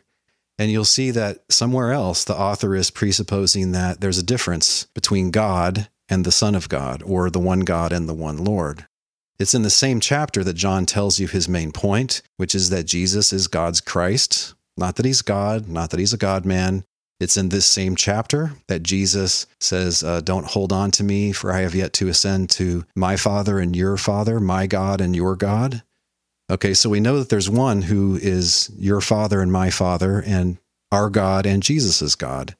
and 0.57 0.69
you'll 0.69 0.85
see 0.85 1.11
that 1.11 1.39
somewhere 1.49 1.93
else 1.93 2.23
the 2.23 2.35
author 2.35 2.75
is 2.75 2.91
presupposing 2.91 3.71
that 3.71 4.01
there's 4.01 4.17
a 4.17 4.23
difference 4.23 4.87
between 4.93 5.31
God 5.31 5.87
and 6.09 6.25
the 6.25 6.31
Son 6.31 6.55
of 6.55 6.69
God, 6.69 7.03
or 7.03 7.29
the 7.29 7.39
one 7.39 7.61
God 7.61 7.91
and 7.93 8.09
the 8.09 8.13
one 8.13 8.43
Lord. 8.43 8.85
It's 9.39 9.53
in 9.53 9.61
the 9.61 9.69
same 9.69 9.99
chapter 9.99 10.43
that 10.43 10.55
John 10.55 10.85
tells 10.85 11.19
you 11.19 11.27
his 11.27 11.47
main 11.47 11.71
point, 11.71 12.21
which 12.37 12.53
is 12.53 12.69
that 12.71 12.83
Jesus 12.83 13.31
is 13.31 13.47
God's 13.47 13.79
Christ. 13.79 14.53
Not 14.75 14.95
that 14.97 15.05
he's 15.05 15.21
God, 15.21 15.69
not 15.69 15.91
that 15.91 15.99
he's 15.99 16.13
a 16.13 16.17
God 16.17 16.45
man. 16.45 16.83
It's 17.19 17.37
in 17.37 17.49
this 17.49 17.65
same 17.65 17.95
chapter 17.95 18.53
that 18.67 18.83
Jesus 18.83 19.45
says, 19.59 20.03
uh, 20.03 20.21
Don't 20.21 20.45
hold 20.45 20.71
on 20.71 20.91
to 20.91 21.03
me, 21.03 21.31
for 21.31 21.51
I 21.51 21.61
have 21.61 21.75
yet 21.75 21.93
to 21.93 22.07
ascend 22.07 22.49
to 22.51 22.85
my 22.95 23.17
Father 23.17 23.59
and 23.59 23.75
your 23.75 23.97
Father, 23.97 24.39
my 24.39 24.67
God 24.67 25.01
and 25.01 25.15
your 25.15 25.35
God. 25.35 25.83
Okay, 26.49 26.73
so 26.73 26.89
we 26.89 26.99
know 26.99 27.19
that 27.19 27.29
there's 27.29 27.49
one 27.49 27.83
who 27.83 28.15
is 28.15 28.71
your 28.77 29.01
Father 29.01 29.41
and 29.41 29.51
my 29.51 29.69
Father, 29.69 30.23
and 30.25 30.57
our 30.91 31.09
God 31.09 31.45
and 31.45 31.61
Jesus' 31.61 32.15
God. 32.15 32.55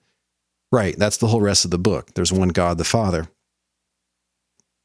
Right, 0.71 0.95
that's 0.97 1.17
the 1.17 1.27
whole 1.27 1.41
rest 1.41 1.65
of 1.65 1.71
the 1.71 1.79
book. 1.79 2.13
There's 2.13 2.31
one 2.31 2.49
God, 2.49 2.77
the 2.77 2.83
Father. 2.83 3.27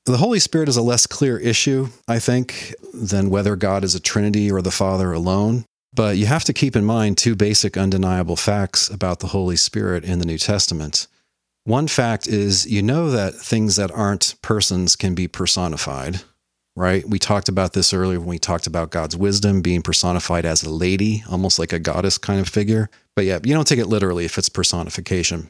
The 0.07 0.19
Holy 0.19 0.39
Spirit 0.39 0.69
is 0.69 0.77
a 0.77 0.83
less 0.83 1.07
clear 1.07 1.39
issue, 1.39 1.89
I 2.07 2.19
think, 2.19 2.75
than 2.93 3.31
whether 3.31 3.57
God 3.57 3.85
is 3.85 3.95
a 3.95 4.01
Trinity 4.01 4.53
or 4.53 4.61
the 4.61 4.71
Father 4.71 5.13
alone. 5.13 5.65
But 5.95 6.19
you 6.19 6.27
have 6.27 6.45
to 6.45 6.53
keep 6.53 6.77
in 6.77 6.85
mind 6.85 7.17
two 7.17 7.35
basic 7.35 7.79
undeniable 7.79 8.37
facts 8.37 8.91
about 8.91 9.21
the 9.21 9.29
Holy 9.29 9.57
Spirit 9.57 10.05
in 10.05 10.19
the 10.19 10.27
New 10.27 10.37
Testament. 10.37 11.07
One 11.65 11.89
fact 11.89 12.27
is 12.27 12.67
you 12.67 12.83
know 12.83 13.11
that 13.11 13.35
things 13.35 13.77
that 13.77 13.91
aren't 13.93 14.35
persons 14.43 14.95
can 14.95 15.15
be 15.15 15.27
personified, 15.27 16.21
right? 16.77 17.09
We 17.09 17.19
talked 17.19 17.49
about 17.49 17.73
this 17.73 17.95
earlier 17.95 18.19
when 18.19 18.29
we 18.29 18.39
talked 18.39 18.67
about 18.67 18.91
God's 18.91 19.17
wisdom 19.17 19.63
being 19.63 19.81
personified 19.81 20.45
as 20.45 20.63
a 20.63 20.71
lady, 20.71 21.25
almost 21.31 21.59
like 21.59 21.73
a 21.73 21.79
goddess 21.79 22.19
kind 22.19 22.41
of 22.41 22.49
figure. 22.49 22.91
But 23.17 23.25
yeah, 23.25 23.39
you 23.43 23.55
don't 23.55 23.67
take 23.67 23.79
it 23.79 23.87
literally 23.87 24.27
if 24.27 24.37
it's 24.37 24.51
personification. 24.51 25.49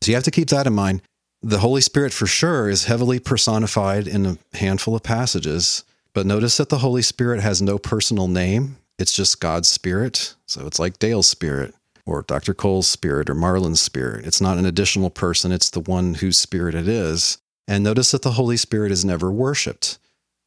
So 0.00 0.10
you 0.10 0.16
have 0.16 0.24
to 0.24 0.32
keep 0.32 0.48
that 0.48 0.66
in 0.66 0.72
mind. 0.72 1.02
The 1.44 1.58
Holy 1.58 1.80
Spirit, 1.80 2.12
for 2.12 2.26
sure, 2.26 2.68
is 2.68 2.84
heavily 2.84 3.18
personified 3.18 4.06
in 4.06 4.26
a 4.26 4.56
handful 4.56 4.94
of 4.94 5.02
passages. 5.02 5.82
But 6.14 6.24
notice 6.24 6.56
that 6.58 6.68
the 6.68 6.78
Holy 6.78 7.02
Spirit 7.02 7.40
has 7.40 7.60
no 7.60 7.78
personal 7.78 8.28
name. 8.28 8.76
It's 8.96 9.12
just 9.12 9.40
God's 9.40 9.68
Spirit. 9.68 10.34
So 10.46 10.66
it's 10.68 10.78
like 10.78 11.00
Dale's 11.00 11.26
Spirit 11.26 11.74
or 12.06 12.22
Dr. 12.22 12.54
Cole's 12.54 12.86
Spirit 12.86 13.28
or 13.28 13.34
Marlon's 13.34 13.80
Spirit. 13.80 14.24
It's 14.24 14.40
not 14.40 14.58
an 14.58 14.66
additional 14.66 15.10
person, 15.10 15.50
it's 15.50 15.70
the 15.70 15.80
one 15.80 16.14
whose 16.14 16.38
Spirit 16.38 16.76
it 16.76 16.86
is. 16.86 17.38
And 17.66 17.82
notice 17.82 18.12
that 18.12 18.22
the 18.22 18.32
Holy 18.32 18.56
Spirit 18.56 18.92
is 18.92 19.04
never 19.04 19.32
worshiped. 19.32 19.98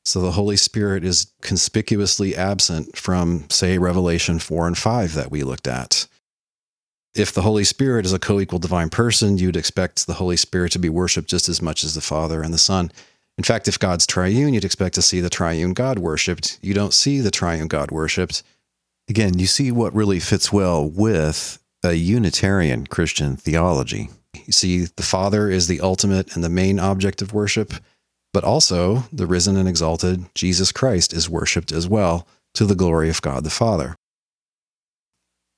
So 0.06 0.22
the 0.22 0.32
Holy 0.32 0.58
Spirit 0.58 1.04
is 1.04 1.32
conspicuously 1.42 2.36
absent 2.36 2.96
from, 2.96 3.50
say, 3.50 3.78
Revelation 3.78 4.40
4 4.40 4.68
and 4.68 4.78
5 4.78 5.14
that 5.16 5.32
we 5.32 5.44
looked 5.44 5.68
at 5.68 6.08
if 7.16 7.32
the 7.32 7.42
Holy 7.42 7.64
Spirit 7.64 8.06
is 8.06 8.14
a 8.14 8.20
co 8.20 8.40
equal 8.40 8.60
divine 8.60 8.90
person, 8.90 9.38
you'd 9.38 9.56
expect 9.56 10.06
the 10.06 10.16
Holy 10.16 10.38
Spirit 10.38 10.74
to 10.74 10.80
be 10.80 10.90
worshiped 10.90 11.30
just 11.30 11.50
as 11.50 11.62
much 11.62 11.84
as 11.84 11.96
the 11.96 12.02
Father 12.02 12.42
and 12.42 12.54
the 12.54 12.58
Son. 12.58 12.92
In 13.38 13.44
fact, 13.44 13.68
if 13.68 13.80
God's 13.80 14.06
triune, 14.06 14.54
you'd 14.54 14.66
expect 14.66 14.96
to 14.96 15.02
see 15.02 15.20
the 15.20 15.30
triune 15.30 15.74
God 15.74 16.00
worshiped. 16.00 16.60
You 16.62 16.74
don't 16.74 16.94
see 16.94 17.20
the 17.22 17.32
triune 17.32 17.68
God 17.68 17.92
worshiped. 17.92 18.44
Again, 19.10 19.40
you 19.40 19.46
see 19.46 19.72
what 19.72 19.94
really 19.94 20.20
fits 20.20 20.52
well 20.52 20.88
with 20.88 21.60
a 21.84 21.94
Unitarian 21.94 22.88
Christian 22.88 23.36
theology. 23.36 24.10
You 24.46 24.54
see, 24.54 24.86
the 24.86 25.04
Father 25.04 25.50
is 25.50 25.68
the 25.68 25.82
ultimate 25.82 26.36
and 26.36 26.44
the 26.44 26.50
main 26.50 26.80
object 26.80 27.22
of 27.22 27.34
worship, 27.34 27.74
but 28.34 28.44
also 28.44 29.04
the 29.12 29.28
risen 29.28 29.58
and 29.58 29.70
exalted 29.70 30.26
Jesus 30.34 30.72
Christ 30.72 31.14
is 31.14 31.30
worshiped 31.30 31.72
as 31.72 31.88
well 31.88 32.28
to 32.56 32.66
the 32.66 32.76
glory 32.76 33.10
of 33.10 33.22
God 33.22 33.44
the 33.44 33.50
Father. 33.50 33.96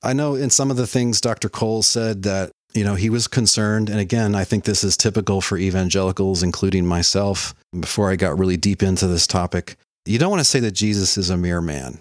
I 0.08 0.14
know 0.14 0.36
in 0.36 0.50
some 0.50 0.72
of 0.72 0.78
the 0.78 0.88
things 0.88 1.20
Dr. 1.20 1.50
Cole 1.50 1.84
said 1.84 2.24
that, 2.24 2.52
you 2.74 2.86
know, 2.86 2.96
he 2.96 3.10
was 3.10 3.28
concerned. 3.28 3.90
And 3.90 4.00
again, 4.00 4.36
I 4.36 4.46
think 4.46 4.64
this 4.64 4.82
is 4.84 4.96
typical 4.96 5.42
for 5.42 5.58
evangelicals, 5.58 6.44
including 6.44 6.86
myself, 6.86 7.54
before 7.78 8.10
I 8.10 8.16
got 8.16 8.40
really 8.40 8.56
deep 8.56 8.82
into 8.82 9.06
this 9.08 9.28
topic. 9.28 9.76
You 10.06 10.18
don't 10.18 10.30
want 10.30 10.40
to 10.40 10.46
say 10.46 10.62
that 10.62 10.72
Jesus 10.72 11.18
is 11.18 11.30
a 11.30 11.36
mere 11.36 11.60
man. 11.60 12.00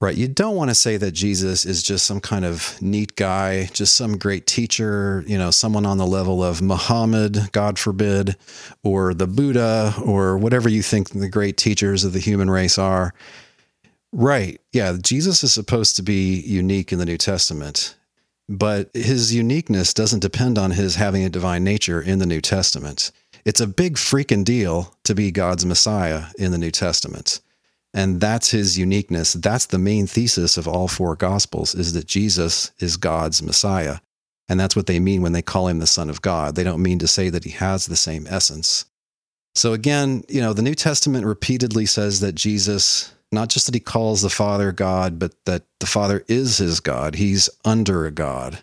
Right. 0.00 0.16
You 0.16 0.28
don't 0.28 0.54
want 0.54 0.70
to 0.70 0.76
say 0.76 0.96
that 0.96 1.10
Jesus 1.10 1.66
is 1.66 1.82
just 1.82 2.06
some 2.06 2.20
kind 2.20 2.44
of 2.44 2.80
neat 2.80 3.14
guy, 3.16 3.66
just 3.74 3.94
some 3.94 4.16
great 4.16 4.46
teacher, 4.46 5.24
you 5.26 5.36
know, 5.36 5.50
someone 5.50 5.84
on 5.84 5.98
the 5.98 6.06
level 6.06 6.42
of 6.42 6.62
Muhammad, 6.62 7.50
God 7.50 7.78
forbid, 7.78 8.36
or 8.82 9.12
the 9.12 9.26
Buddha, 9.26 9.94
or 10.02 10.38
whatever 10.38 10.68
you 10.68 10.82
think 10.82 11.10
the 11.10 11.28
great 11.28 11.56
teachers 11.56 12.04
of 12.04 12.12
the 12.12 12.20
human 12.20 12.48
race 12.48 12.78
are. 12.78 13.12
Right. 14.12 14.60
Yeah. 14.72 14.96
Jesus 15.00 15.44
is 15.44 15.52
supposed 15.52 15.96
to 15.96 16.02
be 16.02 16.40
unique 16.40 16.92
in 16.92 16.98
the 16.98 17.04
New 17.04 17.18
Testament, 17.18 17.96
but 18.48 18.90
his 18.94 19.34
uniqueness 19.34 19.92
doesn't 19.92 20.20
depend 20.20 20.58
on 20.58 20.70
his 20.70 20.96
having 20.96 21.24
a 21.24 21.30
divine 21.30 21.64
nature 21.64 22.00
in 22.00 22.18
the 22.18 22.26
New 22.26 22.40
Testament. 22.40 23.12
It's 23.44 23.60
a 23.60 23.66
big 23.66 23.96
freaking 23.96 24.44
deal 24.44 24.94
to 25.04 25.14
be 25.14 25.30
God's 25.30 25.66
Messiah 25.66 26.24
in 26.38 26.52
the 26.52 26.58
New 26.58 26.70
Testament. 26.70 27.40
And 27.94 28.20
that's 28.20 28.50
his 28.50 28.78
uniqueness. 28.78 29.32
That's 29.32 29.66
the 29.66 29.78
main 29.78 30.06
thesis 30.06 30.56
of 30.56 30.68
all 30.68 30.88
four 30.88 31.16
gospels 31.16 31.74
is 31.74 31.92
that 31.94 32.06
Jesus 32.06 32.70
is 32.78 32.96
God's 32.96 33.42
Messiah. 33.42 33.98
And 34.48 34.58
that's 34.58 34.76
what 34.76 34.86
they 34.86 35.00
mean 35.00 35.22
when 35.22 35.32
they 35.32 35.42
call 35.42 35.68
him 35.68 35.78
the 35.78 35.86
Son 35.86 36.08
of 36.08 36.22
God. 36.22 36.54
They 36.54 36.64
don't 36.64 36.82
mean 36.82 36.98
to 37.00 37.08
say 37.08 37.28
that 37.30 37.44
he 37.44 37.50
has 37.50 37.86
the 37.86 37.96
same 37.96 38.26
essence. 38.28 38.86
So 39.54 39.72
again, 39.72 40.24
you 40.28 40.40
know, 40.40 40.52
the 40.52 40.62
New 40.62 40.74
Testament 40.74 41.26
repeatedly 41.26 41.86
says 41.86 42.20
that 42.20 42.34
Jesus, 42.34 43.12
not 43.30 43.48
just 43.48 43.66
that 43.66 43.74
he 43.74 43.80
calls 43.80 44.22
the 44.22 44.30
Father 44.30 44.72
God, 44.72 45.18
but 45.18 45.34
that 45.44 45.64
the 45.80 45.86
Father 45.86 46.24
is 46.28 46.58
his 46.58 46.80
God. 46.80 47.16
He's 47.16 47.50
under 47.64 48.06
a 48.06 48.10
God. 48.10 48.62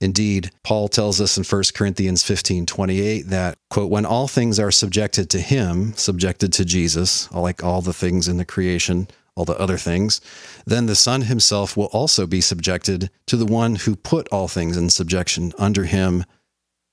Indeed, 0.00 0.50
Paul 0.62 0.88
tells 0.88 1.20
us 1.20 1.36
in 1.36 1.44
1 1.44 1.62
Corinthians 1.74 2.22
15 2.22 2.64
28 2.66 3.22
that, 3.28 3.58
quote, 3.68 3.90
when 3.90 4.06
all 4.06 4.28
things 4.28 4.58
are 4.58 4.70
subjected 4.70 5.28
to 5.30 5.40
him, 5.40 5.92
subjected 5.94 6.52
to 6.54 6.64
Jesus, 6.64 7.30
like 7.32 7.62
all 7.62 7.82
the 7.82 7.92
things 7.92 8.26
in 8.26 8.38
the 8.38 8.44
creation, 8.44 9.08
all 9.36 9.44
the 9.44 9.58
other 9.60 9.76
things, 9.76 10.20
then 10.66 10.86
the 10.86 10.96
Son 10.96 11.22
himself 11.22 11.76
will 11.76 11.86
also 11.86 12.26
be 12.26 12.40
subjected 12.40 13.10
to 13.26 13.36
the 13.36 13.46
one 13.46 13.74
who 13.76 13.94
put 13.94 14.28
all 14.28 14.48
things 14.48 14.76
in 14.76 14.88
subjection 14.88 15.52
under 15.58 15.84
him. 15.84 16.24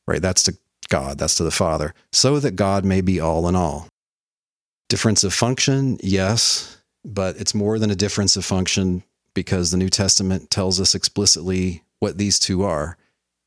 Right? 0.05 0.21
That's 0.21 0.43
to 0.43 0.57
God, 0.89 1.17
that's 1.17 1.35
to 1.35 1.43
the 1.43 1.51
Father, 1.51 1.93
so 2.11 2.39
that 2.39 2.55
God 2.55 2.83
may 2.83 3.01
be 3.01 3.19
all 3.19 3.47
in 3.47 3.55
all. 3.55 3.87
Difference 4.89 5.23
of 5.23 5.33
function, 5.33 5.97
yes, 6.01 6.76
but 7.07 7.37
it's 7.37 7.55
more 7.55 7.79
than 7.79 7.89
a 7.89 7.95
difference 7.95 8.35
of 8.35 8.45
function 8.45 9.03
because 9.33 9.71
the 9.71 9.77
New 9.77 9.89
Testament 9.89 10.49
tells 10.49 10.79
us 10.81 10.93
explicitly 10.93 11.83
what 11.99 12.17
these 12.17 12.37
two 12.37 12.63
are. 12.63 12.97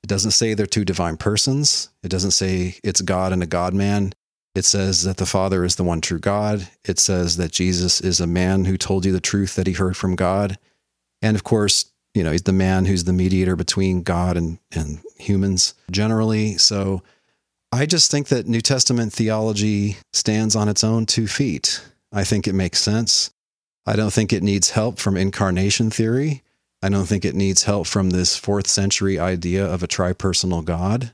It 0.03 0.07
doesn't 0.07 0.31
say 0.31 0.55
they're 0.55 0.67
two 0.67 0.85
divine 0.85 1.19
persons. 1.19 1.91
It 2.03 2.09
doesn't 2.09 2.31
say 2.31 2.77
it's 2.83 3.03
God 3.03 3.33
and 3.33 3.43
a 3.43 3.47
God 3.47 3.75
man. 3.75 4.15
It 4.55 4.65
says 4.65 5.05
that 5.05 5.19
the 5.19 5.27
Father 5.27 5.63
is 5.63 5.77
the 5.77 5.85
one 5.85 6.01
true 6.01 6.19
God. 6.19 6.69
It 6.85 6.99
says 6.99 7.37
that 7.37 7.53
Jesus 7.53 8.01
is 8.01 8.19
a 8.19 8.27
man 8.27 8.65
who 8.65 8.77
told 8.77 9.05
you 9.05 9.13
the 9.13 9.21
truth 9.21 9.55
that 9.57 9.67
he 9.67 9.75
heard 9.75 9.97
from 9.97 10.17
God. 10.17 10.59
And 11.23 11.37
of 11.37 11.45
course, 11.45 11.93
you 12.15 12.25
know, 12.25 12.33
he's 12.33 12.43
the 12.43 12.53
man 12.53 12.87
who's 12.87 13.05
the 13.05 13.13
mediator 13.13 13.55
between 13.55 14.03
God 14.03 14.37
and, 14.37 14.59
and 14.73 15.01
humans 15.19 15.75
generally. 15.91 16.57
So 16.57 17.03
I 17.71 17.87
just 17.87 18.11
think 18.11 18.29
that 18.29 18.49
New 18.49 18.61
Testament 18.61 19.13
theology 19.13 19.99
stands 20.13 20.57
on 20.57 20.69
its 20.69 20.83
own 20.83 21.07
two 21.07 21.29
feet. 21.29 21.83
I 22.13 22.25
think 22.25 22.49
it 22.49 22.55
makes 22.55 22.81
sense. 22.81 23.31
I 23.87 23.97
don't 23.97 24.13
think 24.13 24.33
it 24.33 24.43
needs 24.43 24.71
help 24.71 24.99
from 24.99 25.17
incarnation 25.17 25.91
theory. 25.91 26.43
I 26.83 26.89
don't 26.89 27.07
think 27.07 27.25
it 27.25 27.35
needs 27.35 27.65
help 27.65 27.87
from 27.87 28.11
this 28.11 28.37
fourth 28.37 28.67
century 28.67 29.19
idea 29.19 29.67
of 29.67 29.83
a 29.83 29.89
tripersonal 29.89 30.65
God. 30.65 31.13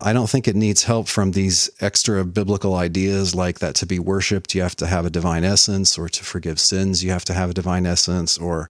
I 0.00 0.12
don't 0.12 0.28
think 0.28 0.46
it 0.46 0.56
needs 0.56 0.84
help 0.84 1.08
from 1.08 1.32
these 1.32 1.70
extra 1.80 2.24
biblical 2.24 2.74
ideas 2.74 3.34
like 3.34 3.60
that 3.60 3.74
to 3.76 3.86
be 3.86 3.98
worshiped, 3.98 4.54
you 4.54 4.62
have 4.62 4.76
to 4.76 4.86
have 4.86 5.06
a 5.06 5.10
divine 5.10 5.44
essence, 5.44 5.96
or 5.96 6.08
to 6.08 6.24
forgive 6.24 6.60
sins, 6.60 7.02
you 7.02 7.10
have 7.10 7.24
to 7.26 7.34
have 7.34 7.50
a 7.50 7.54
divine 7.54 7.86
essence, 7.86 8.36
or 8.36 8.68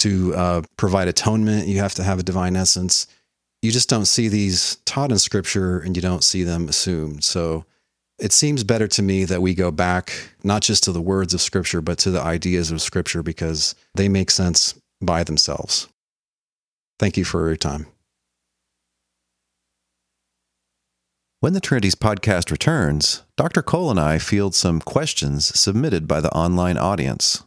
to 0.00 0.34
uh, 0.34 0.62
provide 0.76 1.08
atonement, 1.08 1.68
you 1.68 1.78
have 1.78 1.94
to 1.94 2.02
have 2.02 2.18
a 2.18 2.24
divine 2.24 2.56
essence. 2.56 3.06
You 3.62 3.72
just 3.72 3.88
don't 3.88 4.04
see 4.04 4.28
these 4.28 4.76
taught 4.84 5.10
in 5.10 5.18
scripture 5.18 5.80
and 5.80 5.96
you 5.96 6.02
don't 6.02 6.22
see 6.22 6.44
them 6.44 6.68
assumed. 6.68 7.24
So 7.24 7.64
it 8.18 8.32
seems 8.32 8.64
better 8.64 8.88
to 8.88 9.02
me 9.02 9.24
that 9.24 9.42
we 9.42 9.54
go 9.54 9.70
back 9.70 10.12
not 10.42 10.62
just 10.62 10.84
to 10.84 10.92
the 10.92 11.00
words 11.00 11.34
of 11.34 11.40
scripture, 11.40 11.80
but 11.80 11.98
to 11.98 12.10
the 12.10 12.20
ideas 12.20 12.70
of 12.70 12.82
scripture 12.82 13.22
because 13.22 13.74
they 13.94 14.08
make 14.08 14.30
sense 14.30 14.78
by 15.00 15.22
themselves. 15.22 15.88
Thank 16.98 17.16
you 17.16 17.24
for 17.24 17.46
your 17.46 17.56
time. 17.56 17.86
When 21.40 21.52
the 21.52 21.60
Trinities 21.60 21.94
podcast 21.94 22.50
returns, 22.50 23.22
Dr. 23.36 23.62
Cole 23.62 23.92
and 23.92 24.00
I 24.00 24.18
field 24.18 24.56
some 24.56 24.80
questions 24.80 25.56
submitted 25.56 26.08
by 26.08 26.20
the 26.20 26.32
online 26.32 26.76
audience. 26.76 27.44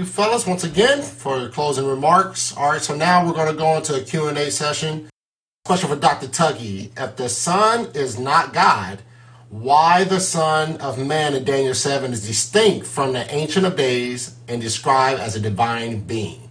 You, 0.00 0.06
fellas, 0.06 0.46
once 0.46 0.64
again 0.64 1.02
for 1.02 1.38
your 1.38 1.50
closing 1.50 1.86
remarks. 1.86 2.56
All 2.56 2.70
right, 2.70 2.80
so 2.80 2.96
now 2.96 3.24
we're 3.24 3.34
going 3.34 3.54
to 3.54 3.58
go 3.58 3.76
into 3.76 3.94
a 3.94 4.00
Q&A 4.00 4.50
session. 4.50 5.10
Question 5.66 5.90
for 5.90 5.96
Dr. 5.96 6.26
Tuggy. 6.26 6.90
If 6.98 7.16
the 7.16 7.28
Son 7.28 7.86
is 7.94 8.18
not 8.18 8.54
God, 8.54 9.02
why 9.50 10.04
the 10.04 10.20
Son 10.20 10.78
of 10.78 10.98
Man 10.98 11.34
in 11.34 11.44
Daniel 11.44 11.74
7 11.74 12.14
is 12.14 12.26
distinct 12.26 12.86
from 12.86 13.12
the 13.12 13.30
Ancient 13.30 13.66
of 13.66 13.76
Days 13.76 14.36
and 14.48 14.62
described 14.62 15.20
as 15.20 15.36
a 15.36 15.40
divine 15.40 16.00
being? 16.00 16.48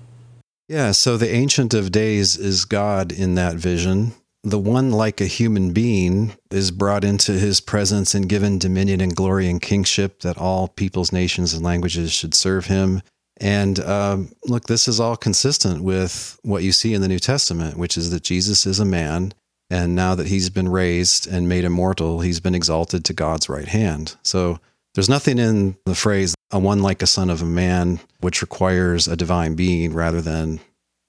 Yeah, 0.68 0.92
so 0.92 1.18
the 1.18 1.34
Ancient 1.34 1.74
of 1.74 1.92
Days 1.92 2.38
is 2.38 2.66
God 2.66 3.12
in 3.12 3.34
that 3.34 3.56
vision. 3.56 4.14
The 4.44 4.60
one, 4.60 4.92
like 4.92 5.20
a 5.20 5.26
human 5.26 5.74
being, 5.74 6.36
is 6.52 6.70
brought 6.70 7.04
into 7.04 7.32
his 7.32 7.62
presence 7.62 8.14
and 8.14 8.30
given 8.30 8.60
dominion 8.60 9.02
and 9.02 9.16
glory 9.16 9.50
and 9.50 9.60
kingship 9.60 10.20
that 10.20 10.38
all 10.38 10.68
peoples, 10.68 11.12
nations, 11.12 11.56
and 11.56 11.64
languages 11.64 12.12
should 12.12 12.36
serve 12.36 12.68
him. 12.68 13.02
And 13.40 13.80
um, 13.80 14.32
look, 14.46 14.68
this 14.68 14.88
is 14.88 15.00
all 15.00 15.16
consistent 15.16 15.84
with 15.84 16.38
what 16.44 16.64
you 16.64 16.72
see 16.72 16.94
in 16.94 17.02
the 17.02 17.08
New 17.08 17.20
Testament, 17.20 17.78
which 17.78 17.98
is 17.98 18.12
that 18.12 18.24
Jesus 18.24 18.66
is 18.66 18.80
a 18.80 18.86
man. 18.86 19.34
And 19.70 19.96
now 19.96 20.16
that 20.16 20.28
he's 20.28 20.50
been 20.50 20.68
raised 20.68 21.28
and 21.28 21.48
made 21.48 21.64
immortal, 21.64 22.22
he's 22.22 22.40
been 22.40 22.56
exalted 22.56 23.06
to 23.06 23.14
God's 23.14 23.50
right 23.50 23.68
hand. 23.68 24.16
So 24.24 24.60
there's 24.96 25.10
nothing 25.10 25.38
in 25.38 25.78
the 25.86 25.96
phrase, 25.96 26.36
a 26.52 26.60
one 26.60 26.82
like 26.82 27.02
a 27.02 27.08
son 27.08 27.30
of 27.30 27.42
a 27.42 27.46
man, 27.46 28.00
which 28.20 28.42
requires 28.42 29.08
a 29.08 29.16
divine 29.16 29.56
being 29.56 29.94
rather 29.94 30.22
than 30.22 30.60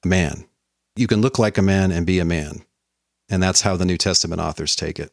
a 0.05 0.09
man. 0.09 0.45
You 0.97 1.07
can 1.07 1.23
look 1.23 1.39
like 1.39 1.57
a 1.57 1.63
man 1.63 1.91
and 1.91 2.07
be 2.07 2.19
a 2.19 2.25
man. 2.25 2.63
And 3.31 3.43
that's 3.43 3.63
how 3.63 3.77
the 3.77 3.87
New 3.87 3.97
Testament 3.97 4.41
authors 4.41 4.77
take 4.77 4.99
it. 4.99 5.11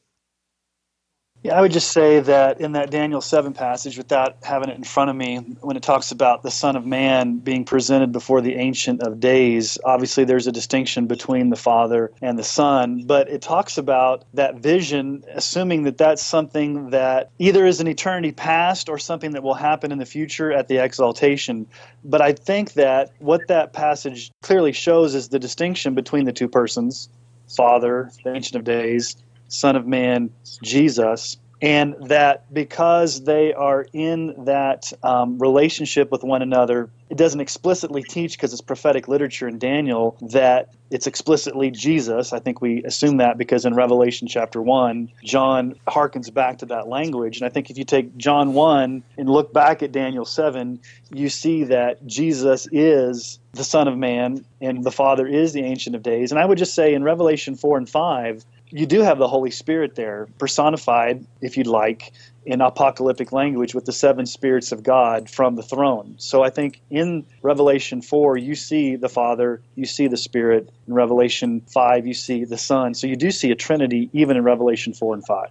Yeah, 1.43 1.55
I 1.57 1.61
would 1.61 1.71
just 1.71 1.91
say 1.91 2.19
that 2.19 2.59
in 2.59 2.71
that 2.71 2.89
Daniel 2.89 3.21
7 3.21 3.53
passage, 3.53 3.95
without 3.95 4.38
having 4.41 4.69
it 4.69 4.75
in 4.75 4.83
front 4.83 5.11
of 5.11 5.15
me, 5.15 5.38
when 5.61 5.77
it 5.77 5.83
talks 5.83 6.11
about 6.11 6.41
the 6.41 6.49
Son 6.49 6.75
of 6.75 6.85
Man 6.85 7.38
being 7.38 7.63
presented 7.63 8.11
before 8.11 8.41
the 8.41 8.55
Ancient 8.55 9.01
of 9.03 9.19
Days, 9.19 9.77
obviously 9.85 10.23
there's 10.23 10.47
a 10.47 10.51
distinction 10.51 11.05
between 11.05 11.49
the 11.51 11.55
Father 11.55 12.11
and 12.23 12.39
the 12.39 12.43
Son, 12.43 13.03
but 13.05 13.29
it 13.29 13.43
talks 13.43 13.77
about 13.77 14.25
that 14.33 14.55
vision, 14.55 15.23
assuming 15.31 15.83
that 15.83 15.99
that's 15.99 16.23
something 16.23 16.89
that 16.89 17.29
either 17.38 17.67
is 17.67 17.79
an 17.79 17.88
eternity 17.88 18.31
past 18.31 18.89
or 18.89 18.97
something 18.97 19.31
that 19.31 19.43
will 19.43 19.53
happen 19.53 19.91
in 19.91 19.99
the 19.99 20.05
future 20.05 20.51
at 20.51 20.67
the 20.67 20.83
exaltation. 20.83 21.67
But 22.03 22.21
I 22.21 22.33
think 22.33 22.73
that 22.73 23.11
what 23.19 23.47
that 23.47 23.73
passage 23.73 24.31
clearly 24.41 24.71
shows 24.73 25.13
is 25.13 25.29
the 25.29 25.39
distinction 25.39 25.93
between 25.93 26.25
the 26.25 26.33
two 26.33 26.47
persons 26.47 27.09
Father, 27.55 28.11
the 28.23 28.33
Ancient 28.33 28.55
of 28.57 28.63
Days, 28.65 29.15
Son 29.47 29.75
of 29.75 29.87
Man, 29.87 30.29
Jesus, 30.63 31.37
and 31.61 31.95
that 32.07 32.51
because 32.53 33.23
they 33.23 33.53
are 33.53 33.85
in 33.93 34.45
that 34.45 34.91
um, 35.01 35.39
relationship 35.39 36.11
with 36.11 36.23
one 36.23 36.41
another, 36.41 36.89
it 37.09 37.17
doesn't 37.17 37.39
explicitly 37.39 38.03
teach 38.03 38.37
because 38.37 38.51
it's 38.53 38.61
prophetic 38.61 39.07
literature 39.07 39.47
in 39.47 39.57
Daniel 39.57 40.17
that 40.29 40.69
it's 40.91 41.07
explicitly 41.07 41.71
Jesus. 41.71 42.31
I 42.31 42.39
think 42.39 42.61
we 42.61 42.83
assume 42.83 43.17
that 43.17 43.37
because 43.37 43.65
in 43.65 43.73
Revelation 43.73 44.27
chapter 44.27 44.61
1, 44.61 45.09
John 45.23 45.75
harkens 45.87 46.33
back 46.33 46.59
to 46.59 46.65
that 46.67 46.87
language. 46.87 47.37
And 47.37 47.45
I 47.45 47.49
think 47.49 47.69
if 47.69 47.77
you 47.77 47.83
take 47.83 48.15
John 48.17 48.53
1 48.53 49.03
and 49.17 49.29
look 49.29 49.51
back 49.51 49.81
at 49.81 49.91
Daniel 49.91 50.25
7, 50.25 50.79
you 51.09 51.29
see 51.29 51.63
that 51.65 52.05
Jesus 52.05 52.67
is 52.71 53.39
the 53.53 53.63
Son 53.63 53.87
of 53.87 53.97
Man 53.97 54.45
and 54.61 54.83
the 54.83 54.91
Father 54.91 55.27
is 55.27 55.53
the 55.53 55.63
Ancient 55.63 55.95
of 55.95 56.03
Days. 56.03 56.31
And 56.31 56.39
I 56.39 56.45
would 56.45 56.57
just 56.57 56.75
say 56.75 56.93
in 56.93 57.03
Revelation 57.03 57.55
4 57.55 57.77
and 57.79 57.89
5, 57.89 58.45
you 58.70 58.86
do 58.86 59.01
have 59.01 59.18
the 59.18 59.28
Holy 59.28 59.51
Spirit 59.51 59.95
there, 59.95 60.28
personified, 60.39 61.26
if 61.41 61.57
you'd 61.57 61.68
like, 61.68 62.11
in 62.45 62.61
apocalyptic 62.61 63.32
language 63.32 63.74
with 63.74 63.86
the 63.86 63.91
seven 63.91 64.26
spirits 64.26 64.72
of 64.72 64.84
God 64.84 65.30
from 65.30 65.55
the 65.55 65.63
throne. 65.63 66.15
So 66.18 66.43
I 66.43 66.49
think 66.49 66.82
in 66.89 67.26
Revelation 67.41 68.01
4, 68.01 68.38
you 68.38 68.55
see 68.55 68.95
the 68.95 69.09
Father, 69.09 69.61
you 69.76 69.86
see 69.86 70.07
the 70.07 70.18
Spirit. 70.18 70.70
In 70.88 70.93
Revelation 70.93 71.61
5, 71.61 72.07
you 72.07 72.13
see 72.13 72.45
the 72.45 72.57
Son. 72.57 72.93
So 72.93 73.07
you 73.07 73.15
do 73.15 73.32
see 73.32 73.51
a 73.51 73.55
Trinity 73.55 74.09
even 74.13 74.38
in 74.38 74.43
Revelation 74.43 74.93
4 74.93 75.15
and 75.15 75.26
5. 75.26 75.49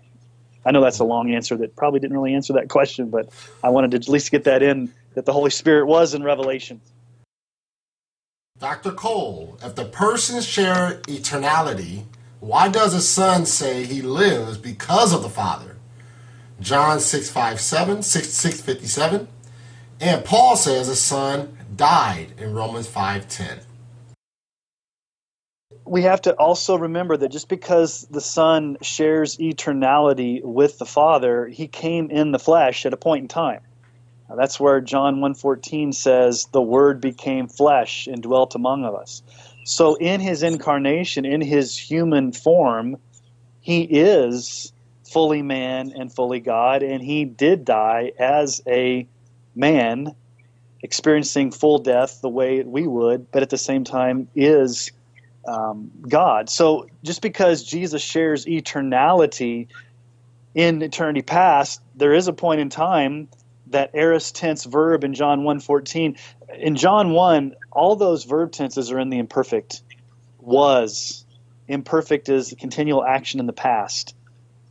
I 0.64 0.70
know 0.72 0.82
that's 0.82 0.98
a 0.98 1.04
long 1.04 1.32
answer 1.32 1.56
that 1.58 1.76
probably 1.76 2.00
didn't 2.00 2.16
really 2.16 2.34
answer 2.34 2.54
that 2.54 2.68
question, 2.70 3.10
but 3.10 3.28
I 3.62 3.70
wanted 3.70 3.92
to 3.92 3.96
at 3.98 4.08
least 4.08 4.30
get 4.30 4.44
that 4.44 4.62
in 4.62 4.92
that 5.14 5.24
the 5.24 5.32
Holy 5.32 5.50
Spirit 5.50 5.86
was 5.86 6.14
in 6.14 6.22
Revelation. 6.22 6.80
Dr. 8.58 8.92
Cole, 8.92 9.58
if 9.62 9.74
the 9.74 9.84
persons 9.84 10.46
share 10.46 11.00
eternality, 11.02 12.04
why 12.40 12.68
does 12.68 12.92
the 12.92 13.00
Son 13.00 13.46
say 13.46 13.84
he 13.84 14.02
lives 14.02 14.58
because 14.58 15.12
of 15.12 15.22
the 15.22 15.28
Father? 15.28 15.76
John 16.60 17.00
6 17.00 17.30
5 17.30 17.60
7, 17.60 18.02
6, 18.02 18.28
6 18.28 18.60
57. 18.60 19.28
And 20.00 20.24
Paul 20.24 20.56
says 20.56 20.88
the 20.88 20.96
Son 20.96 21.56
died 21.74 22.32
in 22.38 22.54
Romans 22.54 22.86
5 22.86 23.28
10. 23.28 23.60
We 25.84 26.02
have 26.02 26.22
to 26.22 26.32
also 26.34 26.76
remember 26.76 27.16
that 27.16 27.30
just 27.30 27.48
because 27.48 28.06
the 28.10 28.20
Son 28.20 28.76
shares 28.82 29.36
eternality 29.36 30.42
with 30.42 30.78
the 30.78 30.86
Father, 30.86 31.46
he 31.46 31.68
came 31.68 32.10
in 32.10 32.32
the 32.32 32.38
flesh 32.38 32.84
at 32.86 32.92
a 32.92 32.96
point 32.96 33.22
in 33.22 33.28
time. 33.28 33.60
Now, 34.28 34.34
that's 34.34 34.58
where 34.58 34.80
John 34.80 35.20
1:14 35.20 35.92
says 35.92 36.46
the 36.50 36.62
word 36.62 37.00
became 37.00 37.46
flesh 37.46 38.08
and 38.08 38.22
dwelt 38.22 38.54
among 38.56 38.84
us. 38.84 39.22
So 39.66 39.96
in 39.96 40.20
his 40.20 40.44
incarnation, 40.44 41.24
in 41.24 41.40
his 41.40 41.76
human 41.76 42.30
form, 42.30 42.98
he 43.60 43.82
is 43.82 44.72
fully 45.10 45.42
man 45.42 45.92
and 45.96 46.12
fully 46.12 46.38
God 46.38 46.84
and 46.84 47.02
he 47.02 47.24
did 47.24 47.64
die 47.64 48.12
as 48.16 48.62
a 48.68 49.08
man 49.56 50.14
experiencing 50.84 51.50
full 51.50 51.78
death 51.78 52.20
the 52.20 52.28
way 52.28 52.62
we 52.62 52.86
would, 52.86 53.32
but 53.32 53.42
at 53.42 53.50
the 53.50 53.58
same 53.58 53.82
time 53.82 54.28
is 54.36 54.92
um, 55.48 55.90
God. 56.08 56.48
So 56.48 56.86
just 57.02 57.20
because 57.20 57.64
Jesus 57.64 58.02
shares 58.02 58.46
eternality 58.46 59.66
in 60.54 60.80
eternity 60.80 61.22
past, 61.22 61.80
there 61.96 62.14
is 62.14 62.28
a 62.28 62.32
point 62.32 62.60
in 62.60 62.68
time 62.68 63.26
that 63.66 63.90
aorist 63.94 64.36
tense 64.36 64.64
verb 64.64 65.02
in 65.02 65.12
John 65.12 65.42
1:14. 65.42 66.16
In 66.56 66.76
John 66.76 67.10
1, 67.10 67.56
all 67.76 67.94
those 67.94 68.24
verb 68.24 68.52
tenses 68.52 68.90
are 68.90 68.98
in 68.98 69.10
the 69.10 69.18
imperfect. 69.18 69.82
Was. 70.40 71.26
Imperfect 71.68 72.28
is 72.28 72.48
the 72.48 72.56
continual 72.56 73.04
action 73.04 73.38
in 73.38 73.46
the 73.46 73.52
past. 73.52 74.14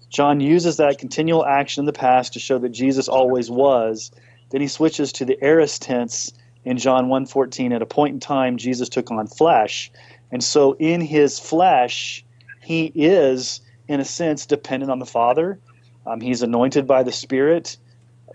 John 0.10 0.40
uses 0.40 0.78
that 0.78 0.98
continual 0.98 1.46
action 1.46 1.82
in 1.82 1.86
the 1.86 1.94
past 1.94 2.34
to 2.34 2.40
show 2.40 2.58
that 2.58 2.70
Jesus 2.70 3.08
always 3.08 3.50
was. 3.52 4.12
Then 4.50 4.62
he 4.62 4.68
switches 4.68 5.12
to 5.14 5.26
the 5.26 5.38
aorist 5.42 5.84
tense 5.84 6.32
in 6.64 6.78
John 6.78 7.08
1:14 7.08 7.74
at 7.74 7.82
a 7.84 7.86
point 7.86 8.14
in 8.14 8.20
time 8.20 8.58
Jesus 8.58 8.90
took 8.90 9.12
on 9.12 9.28
flesh. 9.28 9.92
And 10.32 10.44
so 10.44 10.76
in 10.80 11.02
his 11.02 11.38
flesh, 11.38 12.26
he 12.64 12.86
is 12.96 13.62
in 13.88 14.00
a 14.00 14.06
sense 14.06 14.48
dependent 14.48 14.92
on 14.92 15.00
the 15.00 15.06
Father. 15.06 15.60
Um, 16.08 16.22
he's 16.22 16.42
anointed 16.42 16.88
by 16.88 17.04
the 17.04 17.12
Spirit 17.12 17.78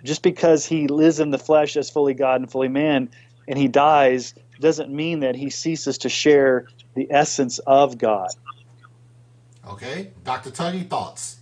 just 0.04 0.22
because 0.22 0.64
he 0.64 0.86
lives 0.86 1.18
in 1.18 1.30
the 1.30 1.38
flesh 1.38 1.76
as 1.76 1.90
fully 1.90 2.14
God 2.14 2.40
and 2.40 2.50
fully 2.50 2.68
man 2.68 3.10
and 3.48 3.58
he 3.58 3.68
dies 3.68 4.34
doesn't 4.60 4.90
mean 4.90 5.20
that 5.20 5.34
he 5.34 5.50
ceases 5.50 5.98
to 5.98 6.08
share 6.08 6.66
the 6.94 7.06
essence 7.10 7.58
of 7.60 7.98
God. 7.98 8.28
Okay. 9.66 10.10
Dr. 10.24 10.50
Tuggy, 10.50 10.88
thoughts? 10.88 11.38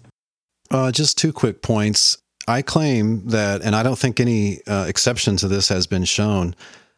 Uh, 0.71 0.93
just 0.93 1.19
two 1.19 1.33
quick 1.33 1.63
points. 1.63 2.19
I 2.47 2.63
claim 2.63 3.27
that, 3.29 3.63
and 3.63 3.77
I 3.77 3.83
don't 3.83 3.99
think 3.99 4.21
any 4.21 4.61
uh, 4.67 4.87
exception 4.89 5.37
to 5.39 5.49
this 5.49 5.69
has 5.69 5.87
been 5.87 6.05
shown. 6.05 6.55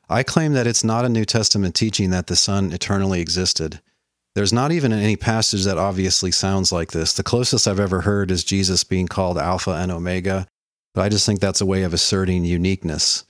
I 0.09 0.23
claim 0.23 0.53
that 0.53 0.67
it's 0.67 0.85
not 0.85 1.05
a 1.05 1.09
New 1.09 1.25
Testament 1.25 1.75
teaching 1.75 2.11
that 2.11 2.27
the 2.27 2.37
Son 2.37 2.73
eternally 2.73 3.21
existed. 3.21 3.81
There's 4.35 4.53
not 4.53 4.71
even 4.71 4.93
any 4.93 5.17
passage 5.17 5.65
that 5.65 5.79
obviously 5.79 6.31
sounds 6.31 6.71
like 6.71 6.93
this. 6.93 7.13
The 7.13 7.25
closest 7.25 7.67
I've 7.67 7.81
ever 7.81 8.03
heard 8.03 8.31
is 8.31 8.45
Jesus 8.45 8.85
being 8.85 9.09
called 9.09 9.39
Alpha 9.39 9.73
and 9.73 9.91
Omega, 9.91 10.47
but 10.95 11.03
I 11.03 11.09
just 11.09 11.27
think 11.27 11.41
that's 11.41 11.61
a 11.61 11.67
way 11.67 11.83
of 11.83 11.93
asserting 11.93 12.45
uniqueness. 12.45 13.25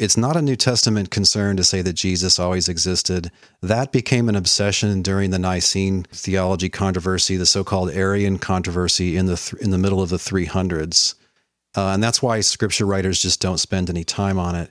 It's 0.00 0.16
not 0.16 0.34
a 0.34 0.40
New 0.40 0.56
Testament 0.56 1.10
concern 1.10 1.58
to 1.58 1.62
say 1.62 1.82
that 1.82 1.92
Jesus 1.92 2.38
always 2.38 2.70
existed. 2.70 3.30
That 3.60 3.92
became 3.92 4.30
an 4.30 4.34
obsession 4.34 5.02
during 5.02 5.30
the 5.30 5.38
Nicene 5.38 6.04
theology 6.04 6.70
controversy, 6.70 7.36
the 7.36 7.44
so-called 7.44 7.90
Arian 7.90 8.38
controversy 8.38 9.18
in 9.18 9.26
the 9.26 9.36
th- 9.36 9.60
in 9.60 9.72
the 9.72 9.76
middle 9.76 10.00
of 10.00 10.08
the 10.08 10.16
300s. 10.16 11.16
Uh, 11.76 11.88
and 11.88 12.02
that's 12.02 12.22
why 12.22 12.40
scripture 12.40 12.86
writers 12.86 13.20
just 13.20 13.42
don't 13.42 13.58
spend 13.58 13.90
any 13.90 14.02
time 14.02 14.38
on 14.38 14.54
it. 14.54 14.70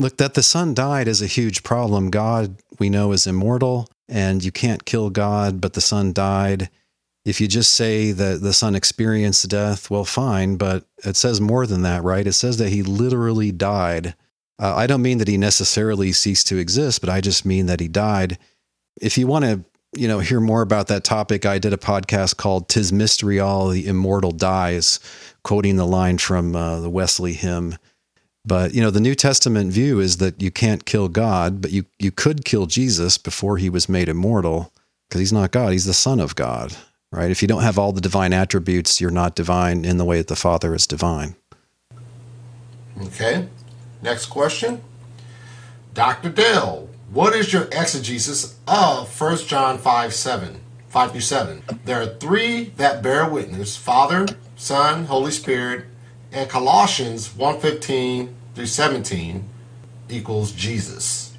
Look, 0.00 0.16
that 0.16 0.34
the 0.34 0.42
Son 0.42 0.74
died 0.74 1.06
is 1.06 1.22
a 1.22 1.28
huge 1.28 1.62
problem. 1.62 2.10
God, 2.10 2.56
we 2.80 2.90
know, 2.90 3.12
is 3.12 3.28
immortal, 3.28 3.88
and 4.08 4.42
you 4.42 4.50
can't 4.50 4.84
kill 4.84 5.08
God, 5.08 5.60
but 5.60 5.74
the 5.74 5.80
Son 5.80 6.12
died. 6.12 6.68
If 7.24 7.40
you 7.40 7.46
just 7.46 7.74
say 7.74 8.10
that 8.10 8.40
the 8.40 8.52
Son 8.52 8.74
experienced 8.74 9.48
death, 9.48 9.88
well, 9.88 10.04
fine, 10.04 10.56
but 10.56 10.84
it 11.04 11.14
says 11.14 11.40
more 11.40 11.64
than 11.64 11.82
that, 11.82 12.02
right? 12.02 12.26
It 12.26 12.32
says 12.32 12.56
that 12.56 12.70
he 12.70 12.82
literally 12.82 13.52
died. 13.52 14.16
Uh, 14.58 14.74
I 14.74 14.86
don't 14.86 15.02
mean 15.02 15.18
that 15.18 15.28
he 15.28 15.36
necessarily 15.36 16.12
ceased 16.12 16.46
to 16.48 16.58
exist, 16.58 17.00
but 17.00 17.10
I 17.10 17.20
just 17.20 17.44
mean 17.44 17.66
that 17.66 17.80
he 17.80 17.88
died. 17.88 18.38
If 19.00 19.18
you 19.18 19.26
want 19.26 19.44
to, 19.44 19.64
you 19.96 20.06
know, 20.06 20.20
hear 20.20 20.40
more 20.40 20.62
about 20.62 20.88
that 20.88 21.04
topic, 21.04 21.44
I 21.44 21.58
did 21.58 21.72
a 21.72 21.78
podcast 21.78 22.36
called 22.36 22.68
"Tis 22.68 22.92
Mystery 22.92 23.40
All: 23.40 23.68
The 23.68 23.86
Immortal 23.86 24.32
Dies," 24.32 25.00
quoting 25.42 25.76
the 25.76 25.86
line 25.86 26.18
from 26.18 26.54
uh, 26.54 26.80
the 26.80 26.90
Wesley 26.90 27.32
hymn. 27.32 27.76
But 28.44 28.74
you 28.74 28.82
know, 28.82 28.90
the 28.90 29.00
New 29.00 29.14
Testament 29.14 29.72
view 29.72 30.00
is 30.00 30.18
that 30.18 30.40
you 30.40 30.50
can't 30.50 30.84
kill 30.84 31.08
God, 31.08 31.60
but 31.60 31.72
you 31.72 31.86
you 31.98 32.12
could 32.12 32.44
kill 32.44 32.66
Jesus 32.66 33.18
before 33.18 33.58
he 33.58 33.68
was 33.68 33.88
made 33.88 34.08
immortal, 34.08 34.72
because 35.08 35.20
he's 35.20 35.32
not 35.32 35.50
God; 35.50 35.72
he's 35.72 35.86
the 35.86 35.94
Son 35.94 36.20
of 36.20 36.36
God 36.36 36.76
right? 37.14 37.30
If 37.30 37.42
you 37.42 37.48
don't 37.48 37.62
have 37.62 37.78
all 37.78 37.92
the 37.92 38.00
divine 38.00 38.32
attributes, 38.32 39.00
you're 39.00 39.10
not 39.10 39.36
divine 39.36 39.84
in 39.84 39.98
the 39.98 40.04
way 40.04 40.18
that 40.18 40.26
the 40.26 40.36
Father 40.36 40.74
is 40.74 40.86
divine. 40.86 41.36
Okay. 43.00 43.48
Next 44.04 44.26
question. 44.26 44.82
Dr. 45.94 46.28
Dale, 46.28 46.90
what 47.10 47.34
is 47.34 47.54
your 47.54 47.68
exegesis 47.72 48.58
of 48.68 49.08
1 49.18 49.36
John 49.46 49.78
5 49.78 50.12
7? 50.12 50.60
5 50.88 51.10
through 51.10 51.20
7. 51.22 51.62
There 51.86 52.02
are 52.02 52.06
three 52.06 52.64
that 52.76 53.02
bear 53.02 53.26
witness 53.26 53.78
Father, 53.78 54.26
Son, 54.56 55.06
Holy 55.06 55.30
Spirit, 55.30 55.86
and 56.32 56.50
Colossians 56.50 57.30
1:15 57.30 58.34
through 58.54 58.66
17 58.66 59.48
equals 60.10 60.52
Jesus. 60.52 61.32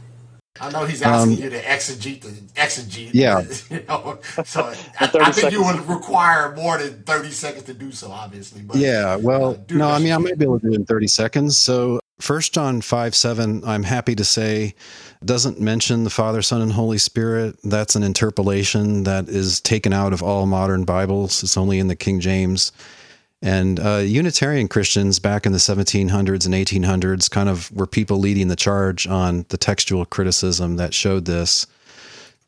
I 0.59 0.71
know 0.71 0.85
he's 0.85 1.03
asking 1.03 1.33
um, 1.33 1.43
you 1.43 1.49
to 1.51 1.61
exegete 1.61 2.21
the 2.21 2.29
exegete. 2.59 3.11
Yeah. 3.13 3.43
You 3.69 3.83
know, 3.87 4.19
so 4.43 4.63
I, 4.99 5.11
I, 5.21 5.31
think 5.31 5.51
you 5.51 5.63
would 5.63 5.87
require 5.87 6.55
more 6.55 6.77
than 6.79 7.03
30 7.03 7.31
seconds 7.31 7.65
to 7.65 7.73
do 7.73 7.91
so, 7.91 8.09
obviously. 8.09 8.61
But, 8.61 8.77
yeah. 8.77 9.17
Well, 9.17 9.51
uh, 9.51 9.57
no, 9.69 9.89
I 9.89 9.99
mean, 9.99 10.13
I 10.13 10.17
might 10.17 10.39
be 10.39 10.45
able 10.45 10.59
to 10.61 10.67
do 10.67 10.73
it 10.73 10.79
in 10.79 10.85
30 10.85 11.07
seconds. 11.07 11.57
So, 11.57 11.99
First 12.19 12.53
John 12.53 12.81
5 12.81 13.15
7, 13.15 13.63
I'm 13.65 13.83
happy 13.83 14.15
to 14.15 14.23
say, 14.23 14.73
doesn't 15.23 15.59
mention 15.59 16.05
the 16.05 16.09
Father, 16.09 16.41
Son, 16.41 16.61
and 16.61 16.71
Holy 16.71 16.97
Spirit. 16.97 17.57
That's 17.63 17.95
an 17.95 18.03
interpolation 18.03 19.03
that 19.03 19.27
is 19.27 19.59
taken 19.59 19.91
out 19.91 20.13
of 20.13 20.23
all 20.23 20.45
modern 20.45 20.85
Bibles. 20.85 21.43
It's 21.43 21.57
only 21.57 21.77
in 21.77 21.87
the 21.87 21.95
King 21.95 22.21
James. 22.21 22.71
And 23.41 23.79
uh, 23.79 23.97
Unitarian 23.97 24.67
Christians 24.67 25.19
back 25.19 25.45
in 25.45 25.51
the 25.51 25.57
1700s 25.57 26.45
and 26.45 26.55
1800s 26.55 27.29
kind 27.29 27.49
of 27.49 27.69
were 27.71 27.85
people 27.85 28.17
leading 28.17 28.47
the 28.47 28.55
charge 28.55 29.05
on 29.07 29.45
the 29.49 29.57
textual 29.57 30.05
criticism 30.05 30.77
that 30.77 30.93
showed 30.93 31.25
this. 31.25 31.67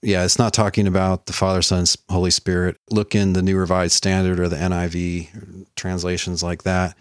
Yeah, 0.01 0.23
it's 0.23 0.39
not 0.39 0.53
talking 0.53 0.87
about 0.87 1.25
the 1.25 1.33
Father, 1.33 1.61
Son, 1.61 1.85
Holy 2.09 2.31
Spirit. 2.31 2.77
Look 2.89 3.15
in 3.15 3.33
the 3.33 3.41
New 3.41 3.57
Revised 3.57 3.93
Standard 3.93 4.39
or 4.39 4.47
the 4.47 4.55
NIV 4.55 5.65
translations 5.75 6.41
like 6.41 6.63
that. 6.63 6.95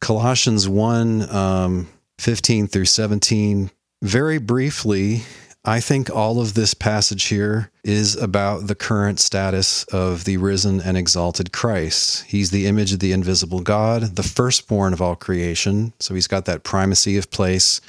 Colossians 0.00 0.68
1 0.68 1.28
um, 1.34 1.88
15 2.22 2.68
through 2.68 2.84
17. 2.84 3.72
Very 4.00 4.38
briefly, 4.38 5.24
I 5.64 5.80
think 5.80 6.08
all 6.08 6.40
of 6.40 6.54
this 6.54 6.72
passage 6.72 7.24
here 7.24 7.72
is 7.82 8.14
about 8.14 8.68
the 8.68 8.76
current 8.76 9.18
status 9.18 9.82
of 9.84 10.22
the 10.22 10.36
risen 10.36 10.80
and 10.80 10.96
exalted 10.96 11.52
Christ. 11.52 12.22
He's 12.22 12.52
the 12.52 12.68
image 12.68 12.92
of 12.92 13.00
the 13.00 13.10
invisible 13.10 13.58
God, 13.58 14.14
the 14.14 14.22
firstborn 14.22 14.92
of 14.92 15.02
all 15.02 15.16
creation. 15.16 15.94
So 15.98 16.14
he's 16.14 16.28
got 16.28 16.44
that 16.44 16.62
primacy 16.62 17.16
of 17.16 17.28
place. 17.32 17.80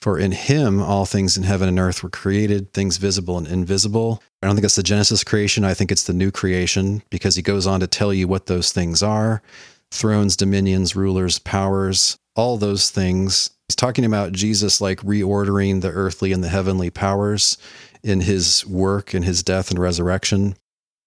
For 0.00 0.18
in 0.18 0.32
him 0.32 0.80
all 0.80 1.04
things 1.04 1.36
in 1.36 1.42
heaven 1.42 1.68
and 1.68 1.78
earth 1.78 2.02
were 2.02 2.08
created, 2.08 2.72
things 2.72 2.96
visible 2.96 3.36
and 3.36 3.46
invisible. 3.46 4.22
I 4.42 4.46
don't 4.46 4.56
think 4.56 4.64
it's 4.64 4.76
the 4.76 4.82
Genesis 4.82 5.22
creation. 5.24 5.64
I 5.64 5.74
think 5.74 5.92
it's 5.92 6.04
the 6.04 6.14
new 6.14 6.30
creation 6.30 7.02
because 7.10 7.36
he 7.36 7.42
goes 7.42 7.66
on 7.66 7.80
to 7.80 7.86
tell 7.86 8.14
you 8.14 8.28
what 8.28 8.46
those 8.46 8.72
things 8.72 9.02
are 9.02 9.42
thrones, 9.90 10.36
dominions, 10.36 10.96
rulers, 10.96 11.38
powers, 11.38 12.18
all 12.34 12.56
those 12.56 12.90
things 12.90 13.50
He's 13.68 13.76
talking 13.76 14.04
about 14.04 14.32
Jesus 14.32 14.80
like 14.80 15.00
reordering 15.00 15.82
the 15.82 15.90
earthly 15.90 16.32
and 16.32 16.42
the 16.42 16.48
heavenly 16.48 16.88
powers 16.88 17.58
in 18.02 18.22
his 18.22 18.66
work 18.66 19.12
and 19.12 19.24
his 19.24 19.42
death 19.42 19.70
and 19.70 19.78
resurrection. 19.78 20.56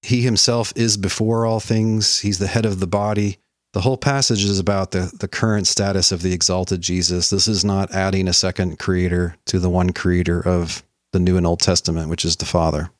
He 0.03 0.21
himself 0.21 0.71
is 0.75 0.97
before 0.97 1.45
all 1.45 1.59
things, 1.59 2.19
he's 2.19 2.39
the 2.39 2.47
head 2.47 2.65
of 2.65 2.79
the 2.79 2.87
body. 2.87 3.37
The 3.73 3.81
whole 3.81 3.97
passage 3.97 4.43
is 4.43 4.59
about 4.59 4.91
the, 4.91 5.11
the 5.17 5.29
current 5.29 5.65
status 5.65 6.11
of 6.11 6.21
the 6.21 6.33
exalted 6.33 6.81
Jesus. 6.81 7.29
This 7.29 7.47
is 7.47 7.63
not 7.63 7.91
adding 7.91 8.27
a 8.27 8.33
second 8.33 8.79
creator 8.79 9.37
to 9.45 9.59
the 9.59 9.69
one 9.69 9.91
creator 9.91 10.45
of 10.45 10.83
the 11.13 11.19
New 11.19 11.37
and 11.37 11.47
Old 11.47 11.61
Testament, 11.61 12.09
which 12.09 12.25
is 12.25 12.35
the 12.35 12.45
Father. 12.45 12.91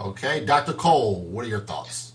Okay, 0.00 0.44
Dr. 0.44 0.74
Cole, 0.74 1.22
what 1.22 1.44
are 1.44 1.48
your 1.48 1.60
thoughts? 1.60 2.09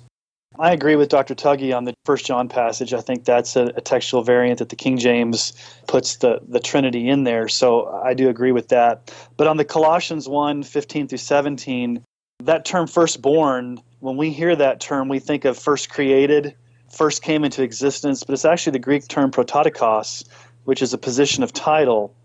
I 0.59 0.71
agree 0.71 0.95
with 0.95 1.09
Dr. 1.09 1.35
Tuggy 1.35 1.75
on 1.75 1.83
the 1.83 1.93
First 2.05 2.25
John 2.25 2.47
passage. 2.47 2.93
I 2.93 3.01
think 3.01 3.25
that's 3.25 3.55
a, 3.55 3.65
a, 3.75 3.81
textual 3.81 4.23
variant 4.23 4.59
that 4.59 4.69
the 4.69 4.75
King 4.75 4.97
James 4.97 5.53
puts 5.87 6.17
the, 6.17 6.39
the 6.47 6.59
Trinity 6.59 7.09
in 7.09 7.23
there. 7.23 7.47
So 7.47 7.87
I 7.87 8.13
do 8.13 8.29
agree 8.29 8.51
with 8.51 8.69
that. 8.69 9.13
But 9.37 9.47
on 9.47 9.57
the 9.57 9.65
Colossians 9.65 10.29
1 10.29 10.63
15 10.63 11.07
through 11.07 11.17
17, 11.17 12.03
that 12.43 12.65
term 12.65 12.87
firstborn, 12.87 13.79
when 13.99 14.17
we 14.17 14.31
hear 14.31 14.55
that 14.55 14.79
term, 14.79 15.09
we 15.09 15.19
think 15.19 15.45
of 15.45 15.57
first 15.57 15.89
created, 15.89 16.55
first 16.91 17.21
came 17.21 17.43
into 17.43 17.63
existence, 17.63 18.23
but 18.23 18.33
it's 18.33 18.45
actually 18.45 18.73
the 18.73 18.79
Greek 18.79 19.07
term 19.07 19.31
prototokos, 19.31 20.25
which 20.63 20.81
is 20.81 20.93
a 20.93 20.97
position 20.97 21.43
of 21.43 21.53
title. 21.53 22.15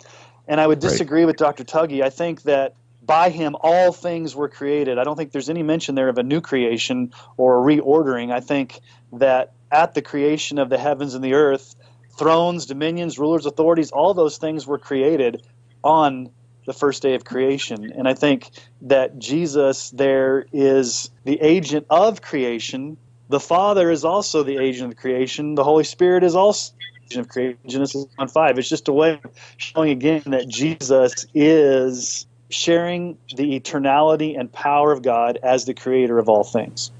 And 0.46 0.60
I 0.60 0.66
would 0.66 0.80
disagree 0.80 1.20
right. 1.20 1.26
with 1.26 1.36
Dr. 1.36 1.64
Tuggy. 1.64 2.02
I 2.02 2.10
think 2.10 2.42
that 2.42 2.74
by 3.02 3.30
him 3.30 3.56
all 3.60 3.92
things 3.92 4.34
were 4.34 4.48
created. 4.48 4.98
I 4.98 5.04
don't 5.04 5.16
think 5.16 5.32
there's 5.32 5.50
any 5.50 5.62
mention 5.62 5.94
there 5.94 6.08
of 6.08 6.18
a 6.18 6.22
new 6.22 6.40
creation 6.40 7.12
or 7.36 7.58
a 7.58 7.76
reordering. 7.76 8.32
I 8.32 8.40
think 8.40 8.80
that 9.12 9.52
at 9.70 9.94
the 9.94 10.02
creation 10.02 10.58
of 10.58 10.68
the 10.68 10.78
heavens 10.78 11.14
and 11.14 11.24
the 11.24 11.34
earth, 11.34 11.74
thrones, 12.18 12.66
dominions, 12.66 13.18
rulers, 13.18 13.46
authorities, 13.46 13.90
all 13.90 14.14
those 14.14 14.36
things 14.36 14.66
were 14.66 14.78
created 14.78 15.42
on 15.82 16.30
the 16.66 16.72
first 16.72 17.02
day 17.02 17.14
of 17.14 17.24
creation. 17.24 17.90
And 17.96 18.06
I 18.06 18.14
think 18.14 18.50
that 18.82 19.18
Jesus 19.18 19.90
there 19.90 20.46
is 20.52 21.10
the 21.24 21.40
agent 21.40 21.86
of 21.90 22.20
creation. 22.20 22.96
The 23.28 23.40
Father 23.40 23.90
is 23.90 24.04
also 24.04 24.42
the 24.42 24.58
agent 24.58 24.92
of 24.92 24.98
creation. 24.98 25.54
The 25.54 25.64
Holy 25.64 25.84
Spirit 25.84 26.22
is 26.22 26.34
also 26.34 26.72
the 26.78 27.12
agent 27.12 27.26
of 27.26 27.32
creation. 27.32 27.58
Genesis 27.66 28.06
1 28.16 28.28
5. 28.28 28.58
It's 28.58 28.68
just 28.68 28.88
a 28.88 28.92
way 28.92 29.20
of 29.24 29.32
showing 29.56 29.90
again 29.90 30.22
that 30.26 30.48
Jesus 30.48 31.26
is 31.34 32.26
sharing 32.50 33.16
the 33.34 33.58
eternality 33.58 34.38
and 34.38 34.52
power 34.52 34.92
of 34.92 35.02
God 35.02 35.38
as 35.42 35.64
the 35.64 35.74
creator 35.74 36.18
of 36.18 36.28
all 36.28 36.44
things. 36.44 36.90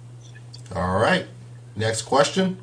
All 0.75 0.99
right. 0.99 1.27
Next 1.77 2.03
question. 2.03 2.59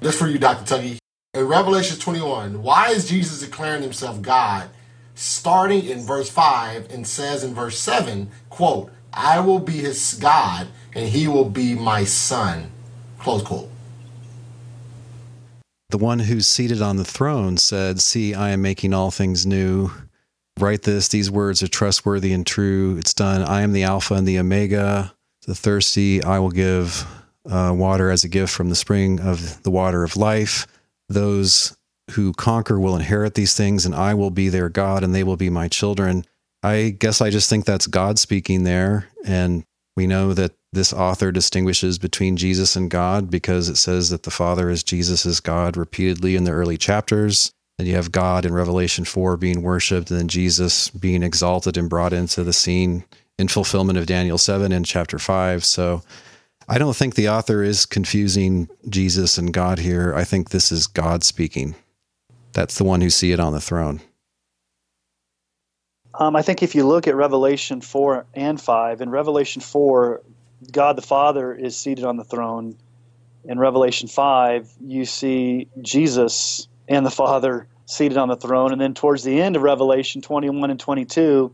This 0.00 0.18
for 0.18 0.26
you, 0.26 0.38
Dr. 0.38 0.76
Tuggy. 0.76 0.98
In 1.32 1.46
Revelation 1.46 1.98
21, 1.98 2.62
why 2.62 2.90
is 2.90 3.08
Jesus 3.08 3.40
declaring 3.40 3.82
himself 3.82 4.20
God? 4.22 4.68
Starting 5.14 5.84
in 5.84 6.00
verse 6.00 6.30
5 6.30 6.90
and 6.92 7.06
says 7.06 7.44
in 7.44 7.54
verse 7.54 7.78
7, 7.78 8.30
quote, 8.50 8.90
I 9.12 9.40
will 9.40 9.60
be 9.60 9.78
his 9.78 10.14
God 10.14 10.68
and 10.94 11.08
he 11.08 11.28
will 11.28 11.48
be 11.48 11.74
my 11.74 12.04
son. 12.04 12.70
Close 13.18 13.42
quote. 13.42 13.70
The 15.90 15.98
one 15.98 16.18
who's 16.20 16.46
seated 16.48 16.82
on 16.82 16.96
the 16.96 17.04
throne 17.04 17.56
said, 17.56 18.00
See, 18.00 18.34
I 18.34 18.50
am 18.50 18.62
making 18.62 18.92
all 18.92 19.12
things 19.12 19.46
new 19.46 19.92
write 20.58 20.82
this. 20.82 21.08
These 21.08 21.30
words 21.30 21.62
are 21.62 21.68
trustworthy 21.68 22.32
and 22.32 22.46
true. 22.46 22.96
It's 22.98 23.14
done. 23.14 23.42
I 23.42 23.62
am 23.62 23.72
the 23.72 23.84
Alpha 23.84 24.14
and 24.14 24.26
the 24.26 24.38
Omega. 24.38 25.14
The 25.46 25.54
thirsty, 25.54 26.22
I 26.22 26.38
will 26.38 26.50
give 26.50 27.06
uh, 27.48 27.72
water 27.76 28.10
as 28.10 28.24
a 28.24 28.28
gift 28.28 28.52
from 28.52 28.70
the 28.70 28.74
spring 28.76 29.20
of 29.20 29.62
the 29.62 29.70
water 29.70 30.02
of 30.02 30.16
life. 30.16 30.66
Those 31.08 31.76
who 32.12 32.32
conquer 32.32 32.80
will 32.80 32.96
inherit 32.96 33.34
these 33.34 33.54
things, 33.54 33.84
and 33.84 33.94
I 33.94 34.14
will 34.14 34.30
be 34.30 34.48
their 34.48 34.68
God, 34.68 35.04
and 35.04 35.14
they 35.14 35.24
will 35.24 35.36
be 35.36 35.50
my 35.50 35.68
children. 35.68 36.24
I 36.62 36.96
guess 36.98 37.20
I 37.20 37.30
just 37.30 37.50
think 37.50 37.64
that's 37.64 37.86
God 37.86 38.18
speaking 38.18 38.64
there. 38.64 39.08
And 39.24 39.64
we 39.96 40.06
know 40.06 40.32
that 40.32 40.52
this 40.72 40.92
author 40.92 41.30
distinguishes 41.30 41.98
between 41.98 42.36
Jesus 42.36 42.74
and 42.74 42.90
God 42.90 43.30
because 43.30 43.68
it 43.68 43.76
says 43.76 44.10
that 44.10 44.24
the 44.24 44.30
Father 44.30 44.70
is 44.70 44.82
Jesus 44.82 45.24
is 45.24 45.40
God 45.40 45.76
repeatedly 45.76 46.36
in 46.36 46.44
the 46.44 46.50
early 46.50 46.76
chapters. 46.76 47.52
Then 47.78 47.86
you 47.86 47.94
have 47.96 48.12
God 48.12 48.44
in 48.44 48.54
Revelation 48.54 49.04
4 49.04 49.36
being 49.36 49.62
worshiped, 49.62 50.10
and 50.10 50.20
then 50.20 50.28
Jesus 50.28 50.90
being 50.90 51.22
exalted 51.22 51.76
and 51.76 51.90
brought 51.90 52.12
into 52.12 52.44
the 52.44 52.52
scene 52.52 53.04
in 53.38 53.48
fulfillment 53.48 53.98
of 53.98 54.06
Daniel 54.06 54.38
7 54.38 54.70
in 54.70 54.84
chapter 54.84 55.18
5. 55.18 55.64
So 55.64 56.02
I 56.68 56.78
don't 56.78 56.96
think 56.96 57.14
the 57.14 57.28
author 57.28 57.62
is 57.62 57.84
confusing 57.84 58.68
Jesus 58.88 59.38
and 59.38 59.52
God 59.52 59.78
here. 59.78 60.14
I 60.14 60.24
think 60.24 60.50
this 60.50 60.70
is 60.70 60.86
God 60.86 61.24
speaking. 61.24 61.74
That's 62.52 62.78
the 62.78 62.84
one 62.84 63.00
who 63.00 63.10
see 63.10 63.32
it 63.32 63.40
on 63.40 63.52
the 63.52 63.60
throne. 63.60 64.00
Um, 66.14 66.36
I 66.36 66.42
think 66.42 66.62
if 66.62 66.76
you 66.76 66.86
look 66.86 67.08
at 67.08 67.16
Revelation 67.16 67.80
4 67.80 68.24
and 68.34 68.60
5, 68.60 69.00
in 69.00 69.10
Revelation 69.10 69.60
4, 69.60 70.22
God 70.70 70.96
the 70.96 71.02
Father 71.02 71.52
is 71.52 71.76
seated 71.76 72.04
on 72.04 72.16
the 72.16 72.24
throne. 72.24 72.76
In 73.44 73.58
Revelation 73.58 74.06
5, 74.06 74.72
you 74.80 75.04
see 75.04 75.66
Jesus 75.82 76.68
and 76.88 77.04
the 77.04 77.10
Father 77.10 77.66
seated 77.86 78.18
on 78.18 78.28
the 78.28 78.36
throne. 78.36 78.72
And 78.72 78.80
then 78.80 78.94
towards 78.94 79.24
the 79.24 79.40
end 79.40 79.56
of 79.56 79.62
Revelation 79.62 80.22
21 80.22 80.70
and 80.70 80.80
22, 80.80 81.52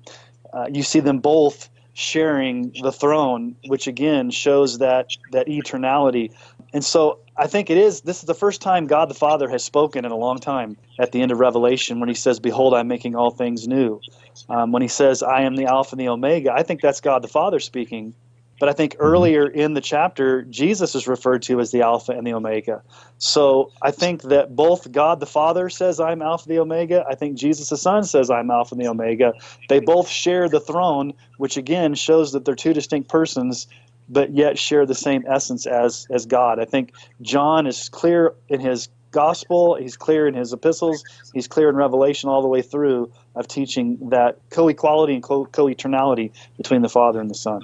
uh, 0.52 0.66
you 0.72 0.82
see 0.82 1.00
them 1.00 1.18
both 1.18 1.68
sharing 1.92 2.72
the 2.82 2.92
throne, 2.92 3.56
which 3.66 3.86
again 3.86 4.30
shows 4.30 4.78
that 4.78 5.06
that 5.32 5.46
eternality. 5.48 6.30
And 6.72 6.84
so 6.84 7.18
I 7.36 7.46
think 7.46 7.68
it 7.70 7.76
is 7.76 8.02
this 8.02 8.20
is 8.20 8.24
the 8.24 8.34
first 8.34 8.60
time 8.60 8.86
God 8.86 9.08
the 9.10 9.14
Father 9.14 9.48
has 9.48 9.64
spoken 9.64 10.04
in 10.04 10.12
a 10.12 10.16
long 10.16 10.38
time 10.38 10.76
at 10.98 11.12
the 11.12 11.20
end 11.20 11.32
of 11.32 11.38
Revelation 11.38 12.00
when 12.00 12.08
he 12.08 12.14
says, 12.14 12.38
Behold, 12.38 12.74
I'm 12.74 12.88
making 12.88 13.16
all 13.16 13.30
things 13.30 13.66
new. 13.66 14.00
Um, 14.48 14.72
when 14.72 14.82
he 14.82 14.88
says, 14.88 15.22
I 15.22 15.42
am 15.42 15.56
the 15.56 15.66
Alpha 15.66 15.94
and 15.94 16.00
the 16.00 16.08
Omega, 16.08 16.52
I 16.52 16.62
think 16.62 16.80
that's 16.80 17.00
God 17.00 17.22
the 17.22 17.28
Father 17.28 17.60
speaking. 17.60 18.14
But 18.60 18.68
I 18.68 18.72
think 18.72 18.92
mm-hmm. 18.92 19.02
earlier 19.02 19.48
in 19.48 19.74
the 19.74 19.80
chapter, 19.80 20.42
Jesus 20.42 20.94
is 20.94 21.08
referred 21.08 21.42
to 21.42 21.58
as 21.58 21.72
the 21.72 21.80
Alpha 21.80 22.12
and 22.12 22.24
the 22.24 22.34
Omega. 22.34 22.82
So 23.18 23.72
I 23.82 23.90
think 23.90 24.22
that 24.22 24.54
both 24.54 24.92
God 24.92 25.18
the 25.18 25.26
Father 25.26 25.68
says, 25.68 25.98
I'm 25.98 26.22
Alpha 26.22 26.48
the 26.48 26.60
Omega. 26.60 27.04
I 27.08 27.16
think 27.16 27.36
Jesus 27.36 27.70
the 27.70 27.76
Son 27.76 28.04
says, 28.04 28.30
I'm 28.30 28.50
Alpha 28.50 28.74
and 28.74 28.84
the 28.84 28.88
Omega. 28.88 29.32
They 29.68 29.80
both 29.80 30.08
share 30.08 30.48
the 30.48 30.60
throne, 30.60 31.14
which 31.38 31.56
again 31.56 31.94
shows 31.94 32.30
that 32.32 32.44
they're 32.44 32.54
two 32.54 32.74
distinct 32.74 33.08
persons, 33.08 33.66
but 34.08 34.32
yet 34.34 34.58
share 34.58 34.86
the 34.86 34.94
same 34.94 35.24
essence 35.26 35.66
as, 35.66 36.06
as 36.10 36.26
God. 36.26 36.60
I 36.60 36.66
think 36.66 36.92
John 37.22 37.66
is 37.66 37.88
clear 37.88 38.34
in 38.48 38.60
his 38.60 38.88
gospel, 39.10 39.74
he's 39.74 39.96
clear 39.96 40.28
in 40.28 40.34
his 40.34 40.52
epistles, 40.52 41.02
he's 41.32 41.48
clear 41.48 41.70
in 41.70 41.76
Revelation 41.76 42.28
all 42.28 42.42
the 42.42 42.48
way 42.48 42.60
through 42.60 43.10
of 43.34 43.48
teaching 43.48 44.10
that 44.10 44.38
co 44.50 44.68
equality 44.68 45.14
and 45.14 45.22
co 45.22 45.46
eternality 45.46 46.30
between 46.58 46.82
the 46.82 46.88
Father 46.90 47.20
and 47.20 47.30
the 47.30 47.34
Son. 47.34 47.62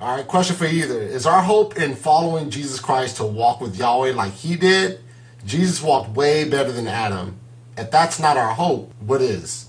All 0.00 0.14
right, 0.14 0.26
question 0.26 0.54
for 0.54 0.66
either. 0.66 1.02
Is 1.02 1.26
our 1.26 1.42
hope 1.42 1.76
in 1.76 1.96
following 1.96 2.50
Jesus 2.50 2.78
Christ 2.78 3.16
to 3.16 3.24
walk 3.24 3.60
with 3.60 3.76
Yahweh 3.76 4.12
like 4.12 4.32
he 4.32 4.54
did? 4.54 5.00
Jesus 5.44 5.82
walked 5.82 6.10
way 6.10 6.48
better 6.48 6.70
than 6.70 6.86
Adam. 6.86 7.36
If 7.76 7.90
that's 7.90 8.20
not 8.20 8.36
our 8.36 8.54
hope, 8.54 8.92
what 9.00 9.20
is? 9.20 9.68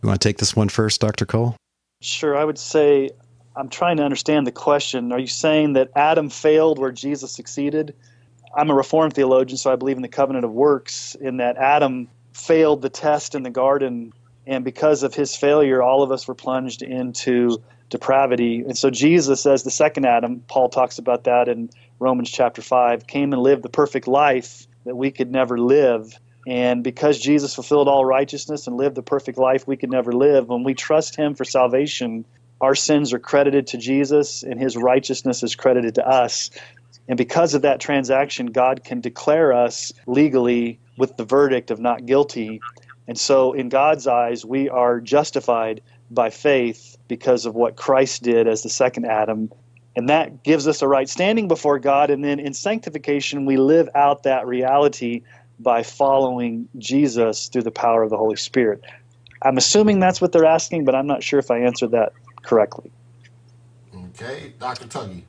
You 0.00 0.06
want 0.06 0.20
to 0.20 0.28
take 0.28 0.38
this 0.38 0.54
one 0.54 0.68
first, 0.68 1.00
Dr. 1.00 1.26
Cole? 1.26 1.56
Sure. 2.00 2.36
I 2.36 2.44
would 2.44 2.58
say 2.58 3.10
I'm 3.56 3.70
trying 3.70 3.96
to 3.96 4.04
understand 4.04 4.46
the 4.46 4.52
question. 4.52 5.10
Are 5.10 5.18
you 5.18 5.26
saying 5.26 5.72
that 5.72 5.90
Adam 5.96 6.30
failed 6.30 6.78
where 6.78 6.92
Jesus 6.92 7.32
succeeded? 7.32 7.96
I'm 8.56 8.70
a 8.70 8.74
Reformed 8.74 9.14
theologian, 9.14 9.56
so 9.56 9.72
I 9.72 9.76
believe 9.76 9.96
in 9.96 10.02
the 10.02 10.08
covenant 10.08 10.44
of 10.44 10.52
works, 10.52 11.16
in 11.16 11.38
that 11.38 11.56
Adam 11.56 12.08
failed 12.32 12.82
the 12.82 12.90
test 12.90 13.34
in 13.34 13.42
the 13.42 13.50
garden, 13.50 14.12
and 14.46 14.64
because 14.64 15.02
of 15.02 15.14
his 15.14 15.34
failure, 15.34 15.82
all 15.82 16.02
of 16.02 16.12
us 16.12 16.28
were 16.28 16.34
plunged 16.34 16.82
into 16.82 17.60
depravity. 17.90 18.60
And 18.60 18.78
so 18.78 18.88
Jesus, 18.88 19.44
as 19.44 19.62
the 19.64 19.70
second 19.70 20.06
Adam, 20.06 20.42
Paul 20.48 20.68
talks 20.68 20.98
about 20.98 21.24
that 21.24 21.48
in 21.48 21.70
Romans 21.98 22.30
chapter 22.30 22.62
5, 22.62 23.06
came 23.06 23.32
and 23.32 23.42
lived 23.42 23.62
the 23.62 23.68
perfect 23.68 24.08
life 24.08 24.66
that 24.86 24.96
we 24.96 25.10
could 25.10 25.30
never 25.30 25.58
live. 25.58 26.18
And 26.46 26.82
because 26.82 27.18
Jesus 27.18 27.54
fulfilled 27.54 27.88
all 27.88 28.04
righteousness 28.04 28.66
and 28.66 28.76
lived 28.76 28.94
the 28.94 29.02
perfect 29.02 29.36
life 29.38 29.66
we 29.66 29.76
could 29.76 29.90
never 29.90 30.12
live, 30.12 30.48
when 30.48 30.64
we 30.64 30.74
trust 30.74 31.16
him 31.16 31.34
for 31.34 31.44
salvation, 31.44 32.24
our 32.60 32.74
sins 32.74 33.12
are 33.12 33.18
credited 33.18 33.66
to 33.68 33.78
Jesus 33.78 34.42
and 34.42 34.58
his 34.58 34.76
righteousness 34.76 35.42
is 35.42 35.54
credited 35.54 35.96
to 35.96 36.06
us. 36.06 36.50
And 37.08 37.16
because 37.16 37.54
of 37.54 37.62
that 37.62 37.80
transaction, 37.80 38.46
God 38.46 38.84
can 38.84 39.00
declare 39.00 39.52
us 39.52 39.92
legally 40.06 40.78
with 40.96 41.16
the 41.16 41.24
verdict 41.24 41.70
of 41.70 41.80
not 41.80 42.06
guilty. 42.06 42.60
And 43.08 43.18
so, 43.18 43.52
in 43.52 43.68
God's 43.68 44.06
eyes, 44.06 44.44
we 44.44 44.68
are 44.68 45.00
justified 45.00 45.82
by 46.10 46.30
faith 46.30 46.96
because 47.08 47.46
of 47.46 47.54
what 47.54 47.76
Christ 47.76 48.22
did 48.22 48.46
as 48.48 48.62
the 48.62 48.68
second 48.68 49.06
Adam. 49.06 49.50
And 49.96 50.08
that 50.08 50.42
gives 50.44 50.68
us 50.68 50.82
a 50.82 50.88
right 50.88 51.08
standing 51.08 51.48
before 51.48 51.78
God. 51.78 52.10
And 52.10 52.24
then 52.24 52.38
in 52.40 52.54
sanctification, 52.54 53.46
we 53.46 53.56
live 53.56 53.88
out 53.94 54.22
that 54.24 54.46
reality 54.46 55.22
by 55.58 55.82
following 55.82 56.68
Jesus 56.78 57.48
through 57.48 57.62
the 57.62 57.70
power 57.70 58.02
of 58.02 58.10
the 58.10 58.16
Holy 58.16 58.36
Spirit. 58.36 58.82
I'm 59.42 59.56
assuming 59.56 60.00
that's 60.00 60.20
what 60.20 60.32
they're 60.32 60.44
asking, 60.44 60.84
but 60.84 60.94
I'm 60.94 61.06
not 61.06 61.22
sure 61.22 61.38
if 61.38 61.50
I 61.50 61.58
answered 61.58 61.92
that 61.92 62.12
correctly. 62.42 62.90
Okay, 63.94 64.52
Dr. 64.58 64.86
Tuggy. 64.86 65.22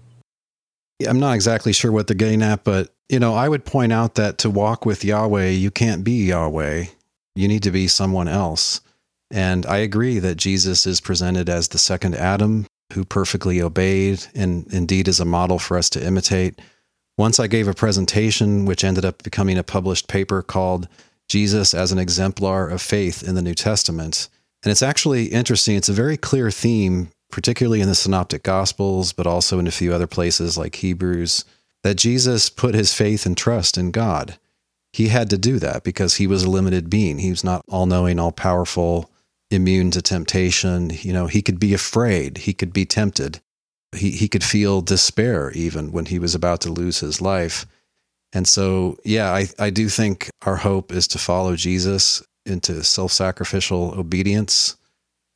I'm 1.08 1.20
not 1.20 1.34
exactly 1.34 1.74
sure 1.74 1.92
what 1.92 2.08
they're 2.08 2.16
getting 2.16 2.44
at, 2.44 2.64
but 2.64 2.94
you 3.10 3.20
know, 3.20 3.34
I 3.34 3.50
would 3.50 3.66
point 3.66 3.92
out 3.92 4.16
that 4.16 4.38
to 4.40 4.50
walk 4.50 4.86
with 4.86 5.04
Yahweh, 5.04 5.50
you 5.50 5.72
can't 5.72 6.04
be 6.04 6.26
Yahweh. 6.26 6.86
You 7.36 7.48
need 7.48 7.64
to 7.64 7.72
be 7.72 7.88
someone 7.88 8.28
else. 8.28 8.82
And 9.32 9.66
I 9.66 9.78
agree 9.78 10.20
that 10.20 10.36
Jesus 10.36 10.86
is 10.86 11.00
presented 11.00 11.50
as 11.50 11.70
the 11.70 11.78
second 11.78 12.16
Adam, 12.16 12.68
who 12.94 13.06
perfectly 13.06 13.62
obeyed 13.62 14.26
and 14.36 14.68
indeed 14.72 15.08
is 15.08 15.20
a 15.20 15.26
model 15.26 15.58
for 15.58 15.78
us 15.78 15.90
to 15.92 16.06
imitate. 16.06 16.60
Once 17.18 17.40
I 17.40 17.48
gave 17.48 17.68
a 17.68 17.74
presentation, 17.74 18.66
which 18.66 18.84
ended 18.84 19.06
up 19.06 19.24
becoming 19.24 19.58
a 19.58 19.64
published 19.64 20.08
paper 20.08 20.42
called 20.42 20.88
Jesus 21.30 21.74
as 21.74 21.92
an 21.92 22.00
Exemplar 22.00 22.68
of 22.68 22.82
Faith 22.82 23.24
in 23.24 23.36
the 23.36 23.42
New 23.42 23.54
Testament. 23.54 24.28
And 24.64 24.72
it's 24.72 24.82
actually 24.82 25.28
interesting. 25.28 25.76
It's 25.76 25.90
a 25.90 25.94
very 25.94 26.18
clear 26.18 26.52
theme, 26.52 27.10
particularly 27.32 27.80
in 27.80 27.88
the 27.88 27.96
Synoptic 27.96 28.44
Gospels, 28.44 29.14
but 29.14 29.28
also 29.28 29.60
in 29.60 29.68
a 29.68 29.72
few 29.72 29.94
other 29.94 30.08
places 30.08 30.58
like 30.58 30.76
Hebrews, 30.76 31.46
that 31.84 31.96
Jesus 31.96 32.50
put 32.50 32.76
his 32.76 32.94
faith 32.94 33.26
and 33.26 33.38
trust 33.38 33.78
in 33.78 33.92
God. 33.92 34.38
He 34.94 35.08
had 35.08 35.30
to 35.30 35.38
do 35.38 35.58
that 35.60 35.84
because 35.84 36.16
he 36.16 36.28
was 36.28 36.44
a 36.44 36.50
limited 36.50 36.90
being. 36.90 37.20
He 37.20 37.30
was 37.30 37.44
not 37.44 37.64
all 37.70 37.86
knowing, 37.86 38.20
all 38.20 38.34
powerful, 38.34 39.11
immune 39.52 39.92
to 39.92 40.02
temptation. 40.02 40.90
You 40.90 41.14
know, 41.14 41.28
he 41.28 41.42
could 41.42 41.60
be 41.60 41.74
afraid, 41.74 42.40
he 42.40 42.54
could 42.54 42.74
be 42.74 42.86
tempted, 42.86 43.42
he, 43.96 44.12
he 44.12 44.28
could 44.28 44.44
feel 44.44 44.82
despair 44.82 45.52
even 45.52 45.92
when 45.92 46.06
he 46.06 46.18
was 46.18 46.34
about 46.34 46.62
to 46.62 46.72
lose 46.72 47.00
his 47.00 47.22
life. 47.22 47.66
And 48.34 48.48
so, 48.48 48.98
yeah, 49.04 49.32
I, 49.32 49.48
I 49.60 49.70
do 49.70 49.90
think 49.90 50.30
our 50.46 50.56
hope 50.56 50.92
is 50.92 51.08
to 51.10 51.20
follow 51.20 51.56
Jesus 51.56 52.24
into 52.46 52.84
self 52.84 53.12
sacrificial 53.12 53.94
obedience. 53.98 54.78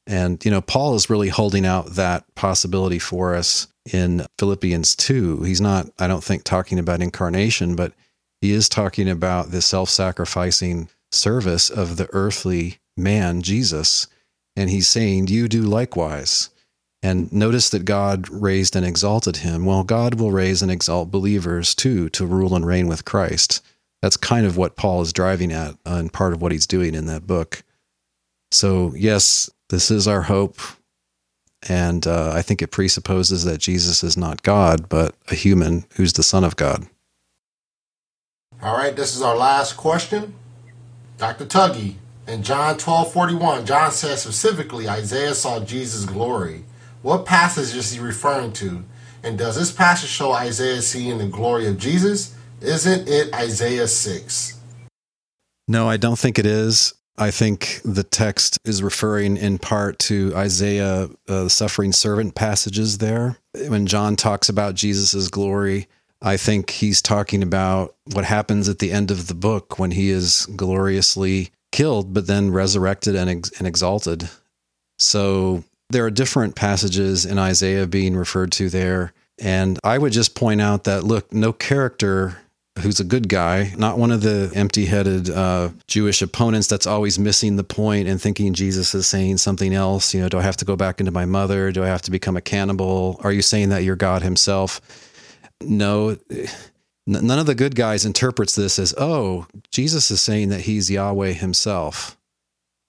And, 0.07 0.43
you 0.45 0.51
know, 0.51 0.61
Paul 0.61 0.95
is 0.95 1.09
really 1.09 1.30
holding 1.30 1.66
out 1.66 1.95
that 1.95 2.24
possibility 2.36 2.99
for 2.99 3.36
us 3.36 3.68
in 3.91 4.26
Philippians 4.39 4.95
2. 4.95 5.43
He's 5.43 5.61
not, 5.61 5.89
I 5.99 6.07
don't 6.07 6.24
think, 6.24 6.43
talking 6.43 6.80
about 6.80 7.01
incarnation, 7.01 7.76
but 7.76 7.93
he 8.41 8.51
is 8.51 8.70
talking 8.70 9.09
about 9.09 9.51
the 9.51 9.61
self 9.61 9.89
sacrificing 9.89 10.89
service 11.11 11.70
of 11.70 11.97
the 11.97 12.07
earthly 12.13 12.80
man, 12.98 13.41
Jesus. 13.41 14.08
And 14.56 14.70
he's 14.70 14.88
saying, 14.88 15.28
You 15.28 15.48
do 15.48 15.62
likewise. 15.62 16.50
And 17.04 17.32
notice 17.32 17.70
that 17.70 17.86
God 17.86 18.28
raised 18.30 18.76
and 18.76 18.86
exalted 18.86 19.38
him. 19.38 19.66
Well, 19.66 19.84
God 19.84 20.20
will 20.20 20.32
raise 20.32 20.62
and 20.62 20.72
exalt 20.72 21.12
believers 21.12 21.76
too 21.76 22.10
to 22.10 22.26
rule 22.26 22.56
and 22.56 22.66
reign 22.66 22.88
with 22.88 23.06
Christ. 23.06 23.64
That's 24.02 24.18
kind 24.18 24.46
of 24.46 24.58
what 24.58 24.76
Paul 24.76 25.02
is 25.02 25.14
driving 25.14 25.52
at 25.52 25.76
and 25.86 26.12
part 26.12 26.34
of 26.34 26.41
what 26.41 26.52
he's 26.52 26.68
doing 26.68 26.96
in 26.96 27.06
that 27.06 27.28
book. 27.28 27.64
So, 28.52 28.93
yes, 28.96 29.50
this 29.70 29.91
is 29.91 30.08
our 30.08 30.24
hope. 30.24 30.58
And 31.68 32.06
uh, 32.06 32.32
I 32.34 32.41
think 32.41 32.62
it 32.62 32.72
presupposes 32.72 33.46
that 33.46 33.58
Jesus 33.60 34.04
is 34.04 34.18
not 34.18 34.43
God, 34.43 34.88
but 34.89 35.16
a 35.30 35.36
human 35.36 35.86
who's 35.96 36.14
the 36.14 36.24
Son 36.24 36.43
of 36.43 36.56
God. 36.56 36.88
All 38.62 38.78
right, 38.78 38.96
this 38.96 39.16
is 39.16 39.22
our 39.22 39.36
last 39.36 39.76
question. 39.76 40.34
Dr. 41.18 41.46
Tuggy, 41.46 41.96
in 42.28 42.44
John 42.44 42.78
12 42.78 43.14
41, 43.14 43.66
John 43.66 43.92
says 43.92 44.22
specifically 44.22 44.90
Isaiah 44.90 45.36
saw 45.36 45.60
Jesus' 45.60 46.06
glory. 46.06 46.64
What 47.02 47.26
passage 47.26 47.76
is 47.76 47.92
he 47.92 48.00
referring 48.00 48.54
to? 48.54 48.84
And 49.24 49.38
does 49.38 49.56
this 49.56 49.72
passage 49.72 50.10
show 50.10 50.32
Isaiah 50.32 50.82
seeing 50.82 51.18
the 51.18 51.28
glory 51.28 51.68
of 51.68 51.78
Jesus? 51.78 52.36
Isn't 52.62 53.08
it 53.08 53.34
Isaiah 53.34 53.88
6? 53.88 54.60
No, 55.68 55.90
I 55.90 55.98
don't 55.98 56.18
think 56.18 56.40
it 56.40 56.46
is. 56.46 56.94
I 57.18 57.32
think 57.32 57.82
the 57.86 58.04
text 58.04 58.60
is 58.66 58.84
referring 58.84 59.38
in 59.38 59.58
part 59.58 60.00
to 60.00 60.34
Isaiah, 60.36 61.10
uh, 61.28 61.44
the 61.44 61.50
suffering 61.50 61.94
servant 61.94 62.36
passages 62.36 62.98
there. 62.98 63.38
When 63.68 63.88
John 63.88 64.16
talks 64.16 64.50
about 64.50 64.76
Jesus' 64.76 65.30
glory, 65.30 65.88
I 66.22 66.38
think 66.38 66.72
he's 66.72 67.02
talking 67.02 67.42
about 67.42 67.96
what 68.14 68.26
happens 68.26 68.68
at 68.68 68.80
the 68.80 68.92
end 68.92 69.12
of 69.12 69.28
the 69.28 69.34
book 69.34 69.80
when 69.80 69.92
he 69.92 70.10
is 70.10 70.46
gloriously 70.56 71.52
killed, 71.76 72.14
but 72.14 72.26
then 72.26 72.52
resurrected 72.52 73.16
and, 73.16 73.30
ex- 73.30 73.52
and 73.60 73.68
exalted. 73.68 74.30
So 74.98 75.66
there 75.90 76.06
are 76.06 76.10
different 76.10 76.56
passages 76.56 77.26
in 77.26 77.38
Isaiah 77.38 77.86
being 77.86 78.16
referred 78.16 78.54
to 78.54 78.70
there. 78.70 79.12
And 79.40 79.78
I 79.84 79.98
would 79.98 80.14
just 80.14 80.36
point 80.36 80.62
out 80.62 80.86
that 80.86 81.04
look, 81.04 81.34
no 81.34 81.52
character 81.52 82.38
who's 82.80 83.02
a 83.02 83.04
good 83.04 83.28
guy, 83.28 83.74
not 83.78 83.98
one 83.98 84.12
of 84.12 84.22
the 84.22 84.52
empty 84.56 84.86
headed 84.86 85.30
uh, 85.30 85.70
Jewish 85.88 86.22
opponents 86.22 86.68
that's 86.68 86.88
always 86.88 87.20
missing 87.20 87.58
the 87.58 87.64
point 87.64 88.08
and 88.08 88.22
thinking 88.22 88.54
Jesus 88.54 88.96
is 88.96 89.06
saying 89.06 89.38
something 89.38 89.74
else. 89.74 90.14
You 90.14 90.22
know, 90.22 90.30
do 90.30 90.38
I 90.38 90.44
have 90.44 90.58
to 90.58 90.66
go 90.66 90.78
back 90.78 91.02
into 91.02 91.12
my 91.12 91.26
mother? 91.26 91.74
Do 91.74 91.84
I 91.84 91.88
have 91.88 92.02
to 92.04 92.12
become 92.12 92.38
a 92.38 92.42
cannibal? 92.42 93.20
Are 93.22 93.34
you 93.34 93.42
saying 93.42 93.70
that 93.70 93.84
you're 93.84 93.98
God 93.98 94.24
himself? 94.24 94.80
No. 95.62 96.18
None 97.08 97.39
of 97.39 97.45
the 97.45 97.56
good 97.56 97.76
guys 97.76 98.03
interprets 98.03 98.56
this 98.56 98.80
as, 98.80 98.93
oh, 98.97 99.45
Jesus 99.72 100.10
is 100.10 100.22
saying 100.22 100.49
that 100.49 100.62
he's 100.62 100.89
Yahweh 100.89 101.34
himself. 101.34 102.18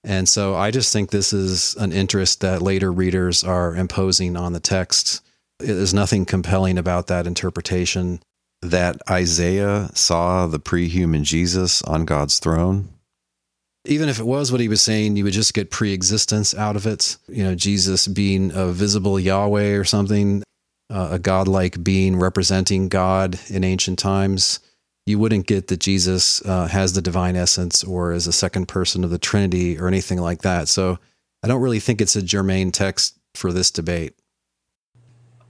And 0.03 0.29
so 0.29 0.55
I 0.55 0.71
just 0.71 0.93
think 0.93 1.11
this 1.11 1.33
is 1.33 1.75
an 1.77 1.93
interest 1.93 2.41
that 2.41 2.63
later 2.63 2.93
readers 2.93 3.45
are 3.45 3.77
imposing 3.77 4.37
on 4.37 4.53
the 4.53 4.61
text. 4.61 5.21
There's 5.59 5.93
nothing 5.93 6.25
compelling 6.25 6.79
about 6.79 7.09
that 7.09 7.27
interpretation. 7.27 8.21
That 8.63 8.97
Isaiah 9.11 9.91
saw 9.95 10.47
the 10.47 10.59
pre 10.59 10.89
human 10.89 11.25
Jesus 11.25 11.83
on 11.83 12.05
God's 12.07 12.39
throne? 12.39 12.89
Even 13.85 14.09
if 14.09 14.19
it 14.19 14.27
was 14.27 14.51
what 14.51 14.61
he 14.61 14.69
was 14.69 14.81
saying, 14.81 15.17
you 15.17 15.25
would 15.25 15.33
just 15.33 15.55
get 15.55 15.71
pre 15.71 15.93
existence 15.93 16.55
out 16.55 16.77
of 16.77 16.87
it. 16.87 17.17
You 17.29 17.45
know, 17.45 17.55
Jesus 17.55 18.09
being 18.09 18.51
a 18.55 18.69
visible 18.69 19.21
Yahweh 19.21 19.73
or 19.73 19.85
something, 19.85 20.43
uh, 20.91 21.09
a 21.13 21.19
godlike 21.19 21.83
being 21.83 22.17
representing 22.17 22.89
God 22.89 23.39
in 23.49 23.65
ancient 23.65 23.99
times 23.99 24.61
you 25.07 25.21
wouldn't 25.21 25.47
get 25.47 25.69
that 25.69 25.79
Jesus 25.81 26.45
uh, 26.45 26.67
has 26.67 26.93
the 26.93 27.01
divine 27.01 27.37
essence 27.37 27.85
or 27.85 28.13
is 28.13 28.27
a 28.27 28.33
second 28.33 28.67
person 28.67 29.05
of 29.05 29.11
the 29.11 29.19
Trinity 29.19 29.79
or 29.79 29.87
anything 29.87 30.21
like 30.21 30.43
that. 30.43 30.69
So 30.69 30.99
I 31.43 31.49
don't 31.49 31.63
really 31.63 31.79
think 31.81 32.01
it's 32.01 32.17
a 32.17 32.23
germane 32.23 32.73
text 32.73 33.17
for 33.35 33.53
this 33.53 33.71
debate. 33.71 34.15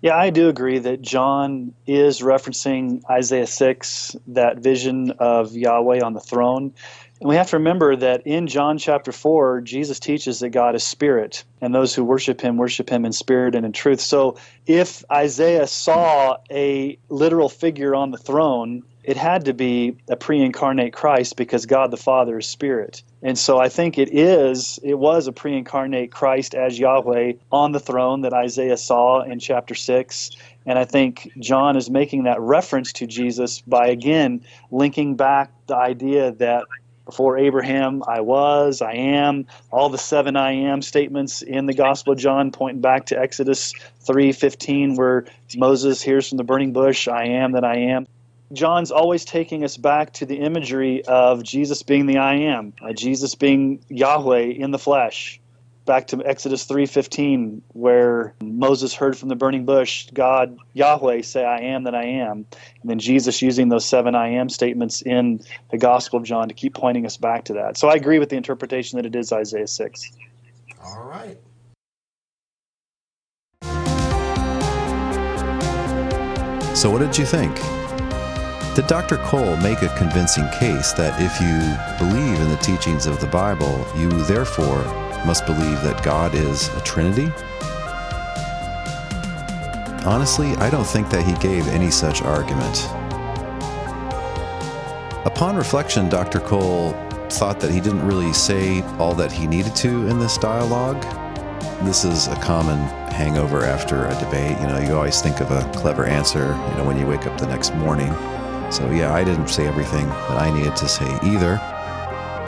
Yeah, 0.03 0.17
I 0.17 0.29
do 0.29 0.51
agree 0.51 0.79
that 0.79 1.01
John 1.01 1.73
is 1.87 2.21
referencing 2.21 3.03
Isaiah 3.11 3.47
6, 3.47 4.15
that 4.29 4.59
vision 4.59 5.13
of 5.19 5.57
Yahweh 5.57 6.03
on 6.03 6.13
the 6.13 6.21
throne. 6.21 6.75
And 7.21 7.31
we 7.31 7.37
have 7.37 7.49
to 7.51 7.57
remember 7.57 7.97
that 7.97 8.27
in 8.27 8.47
John 8.47 8.77
chapter 8.77 9.11
4, 9.11 9.63
Jesus 9.63 9.99
teaches 9.99 10.41
that 10.41 10.51
God 10.51 10.75
is 10.75 10.85
spirit, 10.85 11.45
and 11.63 11.75
those 11.75 11.95
who 11.95 12.05
worship 12.05 12.41
him 12.41 12.59
worship 12.59 12.91
him 12.91 13.07
in 13.07 13.13
spirit 13.13 13.55
and 13.55 13.65
in 13.65 13.73
truth. 13.73 14.01
So 14.01 14.37
if 14.67 15.03
Isaiah 15.11 15.67
saw 15.67 16.37
a 16.51 16.99
literal 17.09 17.49
figure 17.49 17.95
on 17.95 18.11
the 18.11 18.19
throne, 18.19 18.83
it 19.03 19.17
had 19.17 19.45
to 19.45 19.55
be 19.55 19.97
a 20.09 20.17
pre-incarnate 20.17 20.93
Christ 20.93 21.37
because 21.37 21.65
God 21.65 21.91
the 21.91 21.97
Father 21.97 22.39
is 22.39 22.47
spirit. 22.47 23.03
And 23.23 23.39
so 23.39 23.59
I 23.59 23.69
think 23.69 23.99
it 23.99 24.13
is 24.13 24.79
it 24.83 24.99
was 24.99 25.27
a 25.27 25.33
pre-incarnate 25.33 26.11
Christ 26.11 26.55
as 26.55 26.79
Yahweh 26.79 27.35
on 27.51 27.73
the 27.73 27.81
throne 27.81 28.23
that 28.23 28.35
Isaiah 28.35 28.77
saw 28.77 29.23
in 29.23 29.39
chapter 29.39 29.75
6. 29.75 30.31
And 30.67 30.79
I 30.79 30.85
think 30.85 31.31
John 31.39 31.77
is 31.77 31.89
making 31.89 32.25
that 32.25 32.41
reference 32.41 32.93
to 32.95 33.07
Jesus 33.07 33.61
by 33.63 33.87
again 33.87 34.45
linking 34.71 35.15
back 35.15 35.53
the 35.69 35.77
idea 35.77 36.33
that 36.33 36.65
before 37.07 37.39
Abraham, 37.39 38.03
I 38.07 38.21
was, 38.21 38.83
I 38.83 38.93
am, 38.95 39.47
all 39.71 39.89
the 39.89 39.97
seven 39.97 40.37
I 40.37 40.53
am 40.53 40.83
statements 40.83 41.41
in 41.41 41.67
the 41.67 41.73
Gospel 41.73 42.13
of 42.13 42.19
John 42.19 42.51
pointing 42.51 42.83
back 42.83 43.07
to 43.07 43.19
Exodus 43.19 43.73
3:15 44.07 44.97
where 44.97 45.25
Moses 45.57 46.03
hears 46.03 46.29
from 46.29 46.37
the 46.37 46.45
burning 46.45 46.73
bush, 46.73 47.09
I 47.09 47.25
am 47.27 47.53
that 47.53 47.65
I 47.65 47.77
am. 47.77 48.07
John's 48.53 48.91
always 48.91 49.25
taking 49.25 49.65
us 49.65 49.77
back 49.77 50.13
to 50.15 50.27
the 50.27 50.37
imagery 50.37 51.05
of 51.05 51.43
Jesus 51.43 51.83
being 51.83 52.07
the 52.07 52.19
I 52.19 52.35
am, 52.35 52.75
uh, 52.83 52.93
Jesus 52.93 53.35
being 53.35 53.81
Yahweh 53.89 54.53
in 54.57 54.71
the 54.71 54.79
flesh. 54.79 55.41
Back 55.87 56.09
to 56.09 56.21
Exodus 56.27 56.65
3:15 56.65 57.63
where 57.69 58.35
Moses 58.43 58.93
heard 58.93 59.17
from 59.17 59.29
the 59.29 59.37
burning 59.37 59.65
bush 59.65 60.09
God 60.13 60.59
Yahweh 60.73 61.23
say 61.23 61.45
I 61.45 61.59
am 61.59 61.85
that 61.85 61.95
I 61.95 62.05
am. 62.05 62.45
And 62.83 62.91
then 62.91 62.99
Jesus 62.99 63.41
using 63.41 63.69
those 63.69 63.85
seven 63.85 64.17
I 64.17 64.31
am 64.31 64.49
statements 64.49 65.01
in 65.01 65.41
the 65.71 65.79
Gospel 65.79 66.19
of 66.19 66.25
John 66.25 66.49
to 66.49 66.55
keep 66.55 66.75
pointing 66.75 67.07
us 67.07 67.17
back 67.17 67.45
to 67.45 67.53
that. 67.55 67.77
So 67.77 67.87
I 67.87 67.95
agree 67.95 68.19
with 68.19 68.31
the 68.31 68.37
interpretation 68.37 68.97
that 68.97 69.07
it 69.07 69.15
is 69.15 69.33
Isaiah 69.33 69.69
6. 69.69 70.11
All 70.85 71.05
right. 71.09 71.39
So 76.75 76.91
what 76.91 76.99
did 76.99 77.17
you 77.17 77.25
think? 77.25 77.55
Did 78.75 78.89
Dr. 78.89 79.19
Cole 79.19 79.57
make 79.59 79.83
a 79.83 79.89
convincing 79.97 80.49
case 80.59 80.93
that 80.95 81.15
if 81.23 81.41
you 81.41 82.05
believe 82.05 82.41
in 82.41 82.49
the 82.49 82.57
teachings 82.57 83.07
of 83.07 83.21
the 83.21 83.29
Bible, 83.29 83.87
you 83.97 84.11
therefore 84.25 85.06
must 85.25 85.47
believe 85.47 85.83
that 85.83 86.03
God 86.05 86.35
is 86.35 86.69
a 86.69 86.81
Trinity? 86.81 87.31
Honestly, 90.05 90.53
I 90.57 90.71
don't 90.71 90.87
think 90.87 91.11
that 91.11 91.25
he 91.25 91.35
gave 91.35 91.67
any 91.69 91.91
such 91.91 92.23
argument. 92.23 92.85
Upon 95.27 95.57
reflection, 95.57 96.09
Dr. 96.09 96.41
Cole 96.41 96.93
thought 97.31 97.59
that 97.61 97.71
he 97.71 97.81
didn't 97.81 98.07
really 98.07 98.33
say 98.33 98.83
all 98.99 99.15
that 99.15 99.33
he 99.33 99.47
needed 99.47 99.75
to 99.77 100.07
in 100.07 100.19
this 100.19 100.39
dialogue. 100.39 101.03
This 101.85 102.05
is 102.05 102.29
a 102.29 102.37
common 102.37 102.79
hangover 103.11 103.65
after 103.65 104.07
a 104.07 104.15
debate. 104.21 104.59
You 104.61 104.69
know, 104.69 104.79
you 104.79 104.95
always 104.95 105.21
think 105.21 105.41
of 105.41 105.51
a 105.51 105.69
clever 105.75 106.05
answer, 106.05 106.47
you 106.71 106.77
know, 106.77 106.85
when 106.87 106.99
you 106.99 107.07
wake 107.07 107.27
up 107.27 107.39
the 107.39 107.47
next 107.47 107.75
morning. 107.75 108.13
So, 108.71 108.91
yeah, 108.91 109.13
I 109.13 109.25
didn't 109.25 109.49
say 109.49 109.67
everything 109.67 110.07
that 110.07 110.39
I 110.39 110.57
needed 110.57 110.77
to 110.77 110.89
say 110.89 111.07
either. 111.25 111.61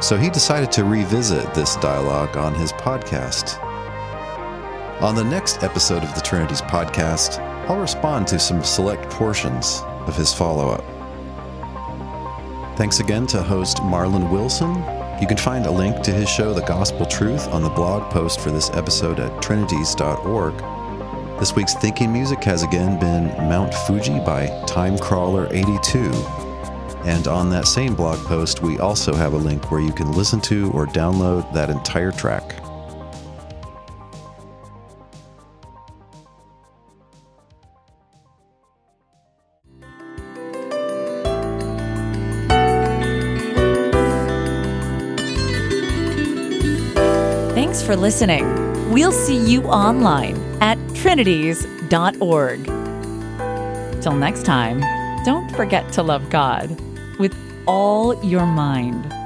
So, 0.00 0.16
he 0.16 0.30
decided 0.30 0.70
to 0.72 0.84
revisit 0.84 1.52
this 1.54 1.76
dialogue 1.76 2.36
on 2.36 2.54
his 2.54 2.72
podcast. 2.72 3.62
On 5.02 5.14
the 5.14 5.24
next 5.24 5.62
episode 5.62 6.02
of 6.02 6.14
the 6.14 6.20
Trinities 6.20 6.62
podcast, 6.62 7.38
I'll 7.68 7.80
respond 7.80 8.26
to 8.28 8.38
some 8.38 8.64
select 8.64 9.10
portions 9.10 9.82
of 10.06 10.16
his 10.16 10.32
follow 10.32 10.70
up. 10.70 10.84
Thanks 12.76 13.00
again 13.00 13.26
to 13.28 13.42
host 13.42 13.78
Marlon 13.78 14.30
Wilson. 14.30 14.74
You 15.20 15.26
can 15.26 15.36
find 15.36 15.66
a 15.66 15.70
link 15.70 16.00
to 16.02 16.12
his 16.12 16.28
show, 16.28 16.54
The 16.54 16.62
Gospel 16.62 17.04
Truth, 17.04 17.48
on 17.48 17.62
the 17.62 17.68
blog 17.68 18.08
post 18.12 18.38
for 18.40 18.52
this 18.52 18.70
episode 18.70 19.18
at 19.18 19.42
trinities.org. 19.42 20.58
This 21.40 21.54
week's 21.54 21.74
thinking 21.74 22.12
music 22.12 22.42
has 22.44 22.62
again 22.62 23.00
been 23.00 23.26
Mount 23.48 23.74
Fuji 23.74 24.20
by 24.20 24.46
Timecrawler82. 24.66 26.37
And 27.04 27.26
on 27.28 27.50
that 27.50 27.66
same 27.66 27.94
blog 27.94 28.18
post, 28.26 28.60
we 28.62 28.78
also 28.78 29.14
have 29.14 29.32
a 29.32 29.36
link 29.36 29.70
where 29.70 29.80
you 29.80 29.92
can 29.92 30.12
listen 30.12 30.40
to 30.42 30.70
or 30.72 30.86
download 30.86 31.50
that 31.54 31.70
entire 31.70 32.12
track. 32.12 32.54
Thanks 47.54 47.82
for 47.82 47.96
listening. 47.96 48.44
We'll 48.92 49.12
see 49.12 49.36
you 49.36 49.62
online 49.64 50.36
at 50.60 50.78
trinities.org. 50.94 52.64
Till 54.02 54.14
next 54.14 54.44
time, 54.44 54.80
don't 55.24 55.50
forget 55.56 55.92
to 55.92 56.02
love 56.02 56.28
God 56.30 56.76
with 57.18 57.36
all 57.66 58.14
your 58.24 58.46
mind. 58.46 59.17